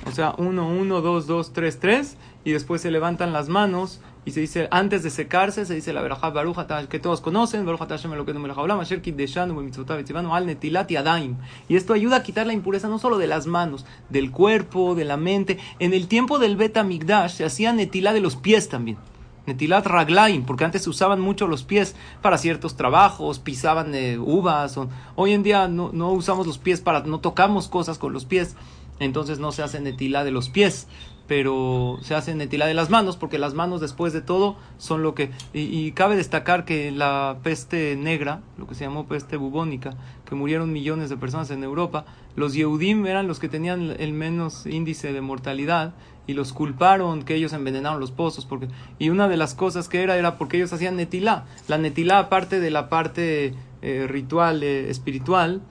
o 0.06 0.12
sea, 0.12 0.34
1, 0.38 0.68
1, 0.68 1.02
2, 1.02 1.28
2, 1.28 1.54
3, 1.54 1.80
3, 1.80 2.18
y 2.46 2.52
después 2.52 2.82
se 2.82 2.92
levantan 2.92 3.32
las 3.32 3.48
manos 3.50 4.02
y 4.26 4.32
se 4.32 4.40
dice, 4.40 4.68
antes 4.72 5.04
de 5.04 5.10
secarse, 5.10 5.66
se 5.66 5.76
dice 5.76 5.92
la 5.92 6.02
verajá 6.02 6.30
baruch 6.30 6.58
que 6.88 7.00
todos 7.00 7.20
conocen, 7.20 7.66
baruch 7.66 7.80
Hashem 7.80 8.12
b'mitzvotav 8.12 9.98
v'tzivanu 9.98 10.34
al 10.34 10.46
netilat 10.46 10.90
yadayim. 10.90 11.36
Y 11.68 11.76
esto 11.76 11.94
ayuda 11.94 12.18
a 12.18 12.24
quitar 12.24 12.48
la 12.48 12.54
impureza 12.54 12.88
no 12.88 13.00
solo 13.00 13.18
de 13.18 13.28
las 13.28 13.48
manos, 13.48 13.86
del 14.10 14.32
cuerpo, 14.32 14.96
de 14.96 15.04
la 15.04 15.18
mente. 15.18 15.60
En 15.80 15.94
el 15.94 16.08
tiempo 16.08 16.40
del 16.40 16.56
Bet 16.56 16.82
Migdash 16.82 17.34
se 17.34 17.46
hacía 17.46 17.74
netilá 17.74 18.14
de 18.14 18.22
los 18.22 18.38
pies 18.38 18.70
también. 18.70 18.98
Netilat 19.46 19.86
raglaim, 19.86 20.46
porque 20.46 20.64
antes 20.64 20.84
se 20.84 20.90
usaban 20.90 21.20
mucho 21.20 21.48
los 21.48 21.64
pies 21.64 21.98
para 22.22 22.38
ciertos 22.38 22.78
trabajos, 22.78 23.40
pisaban 23.40 23.94
eh, 23.94 24.18
uvas. 24.18 24.80
hoy 25.16 25.34
en 25.34 25.44
día 25.44 25.68
no, 25.68 25.90
no 25.92 26.12
usamos 26.12 26.48
los 26.48 26.60
pies 26.60 26.80
para, 26.80 27.02
no 27.02 27.20
tocamos 27.20 27.68
cosas 27.68 27.98
con 27.98 28.14
los 28.14 28.24
pies, 28.24 28.56
entonces 29.04 29.40
no 29.40 29.52
se 29.52 29.64
hace 29.64 29.80
netilá 29.80 30.24
de 30.24 30.32
los 30.32 30.50
pies, 30.50 30.88
pero 31.28 32.00
se 32.02 32.16
hace 32.16 32.36
netilá 32.36 32.66
de 32.66 32.74
las 32.74 32.90
manos, 32.90 33.18
porque 33.18 33.38
las 33.38 33.54
manos 33.54 33.82
después 33.82 34.14
de 34.14 34.22
todo 34.22 34.56
son 34.78 35.04
lo 35.04 35.16
que... 35.16 35.32
Y, 35.54 35.62
y 35.62 35.92
cabe 35.94 36.16
destacar 36.16 36.66
que 36.66 36.92
la 36.92 37.38
peste 37.44 37.96
negra, 37.96 38.42
lo 38.58 38.68
que 38.68 38.76
se 38.76 38.84
llamó 38.84 39.08
peste 39.08 39.38
bubónica, 39.38 39.96
que 40.26 40.36
murieron 40.36 40.74
millones 40.74 41.10
de 41.10 41.18
personas 41.18 41.50
en 41.52 41.64
Europa, 41.64 42.06
los 42.36 42.54
Yehudim 42.54 43.06
eran 43.06 43.28
los 43.28 43.40
que 43.40 43.50
tenían 43.50 43.96
el 44.00 44.14
menos 44.14 44.66
índice 44.66 45.14
de 45.14 45.22
mortalidad 45.22 45.94
y 46.26 46.34
los 46.34 46.54
culparon 46.54 47.24
que 47.24 47.36
ellos 47.36 47.54
envenenaron 47.54 48.00
los 48.00 48.12
pozos 48.12 48.46
porque 48.46 48.68
y 48.98 49.10
una 49.10 49.28
de 49.28 49.38
las 49.38 49.54
cosas 49.56 49.90
que 49.90 50.04
era 50.04 50.18
era 50.18 50.38
porque 50.38 50.58
ellos 50.58 50.72
hacían 50.72 50.96
netilá 50.96 51.46
la 51.68 51.78
netilá 51.78 52.20
aparte 52.20 52.60
de 52.60 52.72
la 52.72 52.90
parte 52.90 53.54
eh, 53.82 54.08
ritual 54.08 54.64
eh, 54.64 54.90
espiritual 54.90 55.62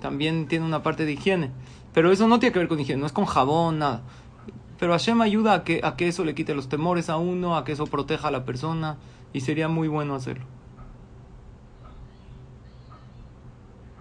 también 0.00 0.46
tiene 0.48 0.64
una 0.64 0.82
parte 0.82 1.04
de 1.04 1.12
higiene 1.12 1.50
pero 1.92 2.12
eso 2.12 2.28
no 2.28 2.38
tiene 2.38 2.52
que 2.52 2.58
ver 2.58 2.68
con 2.68 2.80
higiene 2.80 3.00
no 3.00 3.06
es 3.06 3.12
con 3.12 3.24
jabón 3.24 3.78
nada. 3.78 4.02
Pero 4.78 4.92
Hashem 4.92 5.20
ayuda 5.20 5.54
a 5.54 5.64
que 5.64 5.80
a 5.82 5.96
que 5.96 6.08
eso 6.08 6.24
le 6.24 6.34
quite 6.34 6.54
los 6.54 6.68
temores 6.68 7.10
a 7.10 7.16
uno 7.16 7.56
a 7.56 7.64
que 7.64 7.72
eso 7.72 7.86
proteja 7.86 8.28
a 8.28 8.30
la 8.30 8.44
persona 8.44 8.96
y 9.32 9.40
sería 9.40 9.68
muy 9.68 9.88
bueno 9.88 10.14
hacerlo. 10.14 10.46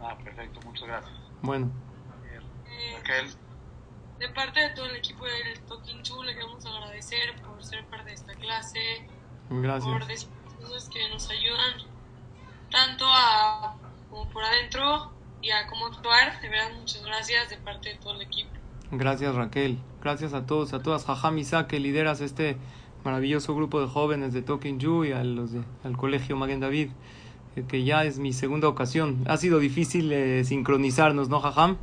Ah, 0.01 0.15
perfecto, 0.23 0.59
muchas 0.65 0.88
gracias. 0.88 1.15
bueno. 1.41 1.71
Eh, 2.67 2.95
Raquel, 2.97 3.33
de 4.19 4.29
parte 4.29 4.59
de 4.59 4.69
todo 4.69 4.85
el 4.85 4.95
equipo 4.97 5.25
del 5.25 5.59
Talking 5.61 6.01
Chu, 6.03 6.23
le 6.23 6.35
queremos 6.35 6.65
agradecer 6.65 7.41
por 7.41 7.63
ser 7.63 7.85
parte 7.85 8.09
de 8.09 8.13
esta 8.13 8.35
clase, 8.35 9.07
por 9.49 9.61
gracias 9.61 10.07
decir 10.07 10.29
cosas 10.59 10.89
que 10.89 11.09
nos 11.09 11.29
ayudan 11.29 11.81
tanto 12.71 13.05
a 13.07 13.75
como 14.09 14.29
por 14.29 14.43
adentro 14.43 15.11
y 15.47 15.51
a 15.51 15.65
cómo 15.67 15.87
actuar. 15.87 16.39
De 16.41 16.49
verdad, 16.49 16.71
muchas 16.77 17.03
gracias 17.05 17.49
de 17.49 17.57
parte 17.57 17.89
de 17.89 17.95
todo 17.95 18.13
el 18.15 18.21
equipo. 18.21 18.49
Gracias 18.91 19.35
Raquel, 19.35 19.79
gracias 20.01 20.33
a 20.33 20.45
todos, 20.45 20.73
a 20.73 20.81
todas, 20.81 21.05
Jajam 21.05 21.37
Isa, 21.37 21.67
que 21.67 21.79
lideras 21.79 22.21
este 22.21 22.57
maravilloso 23.03 23.53
grupo 23.55 23.81
de 23.81 23.87
jóvenes 23.87 24.33
de 24.33 24.41
Talking 24.41 24.79
You 24.79 25.05
y 25.05 25.11
a 25.11 25.23
los 25.23 25.51
de, 25.51 25.61
al 25.83 25.97
colegio 25.97 26.35
Maguen 26.37 26.59
David, 26.61 26.91
eh, 27.55 27.65
que 27.67 27.83
ya 27.83 28.03
es 28.05 28.17
mi 28.19 28.31
segunda 28.33 28.67
ocasión. 28.69 29.23
Ha 29.27 29.37
sido 29.37 29.59
difícil 29.59 30.11
eh, 30.11 30.43
sincronizarnos, 30.45 31.27
¿no, 31.29 31.39
Jajam? 31.39 31.77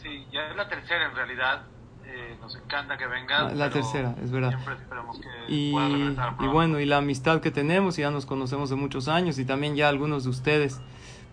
sí, 0.00 0.24
ya 0.32 0.48
es 0.48 0.56
la 0.56 0.68
tercera 0.68 1.06
en 1.06 1.14
realidad. 1.14 1.62
Eh, 2.04 2.36
Nos 2.40 2.56
encanta 2.56 2.96
que 2.96 3.06
vengas. 3.06 3.52
Ah, 3.52 3.54
la 3.54 3.70
tercera, 3.70 4.16
es 4.22 4.30
verdad. 4.32 4.50
Siempre 4.50 4.74
esperemos 4.74 5.20
que 5.20 5.52
Y, 5.52 5.76
regresar 5.76 6.34
y 6.40 6.46
bueno, 6.48 6.80
y 6.80 6.84
la 6.86 6.96
amistad 6.98 7.40
que 7.40 7.50
tenemos, 7.52 7.98
y 7.98 8.02
ya 8.02 8.10
nos 8.10 8.26
conocemos 8.26 8.70
de 8.70 8.76
muchos 8.76 9.06
años, 9.08 9.38
y 9.38 9.44
también 9.44 9.76
ya 9.76 9.88
algunos 9.88 10.24
de 10.24 10.30
ustedes. 10.30 10.80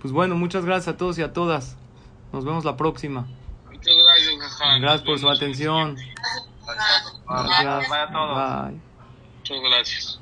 Pues 0.02 0.14
bueno, 0.14 0.36
muchas 0.36 0.66
gracias 0.66 0.93
a 0.93 0.98
todos 0.98 1.18
y 1.18 1.24
a 1.24 1.34
todas. 1.34 1.78
Nos 2.32 2.45
vemos 2.45 2.66
la 2.66 2.78
próxima. 2.78 3.28
Muchas 3.66 3.93
gracias. 3.95 4.82
Gracias 4.82 5.02
por 5.04 5.20
su 5.20 5.30
atención. 5.30 5.95
Bye. 5.95 6.06
Gracias. 7.28 7.89
Bye 7.89 8.00
a 8.00 8.12
todos. 8.12 8.70
Bye. 8.70 8.82
Muchas 9.39 9.58
gracias. 9.62 10.16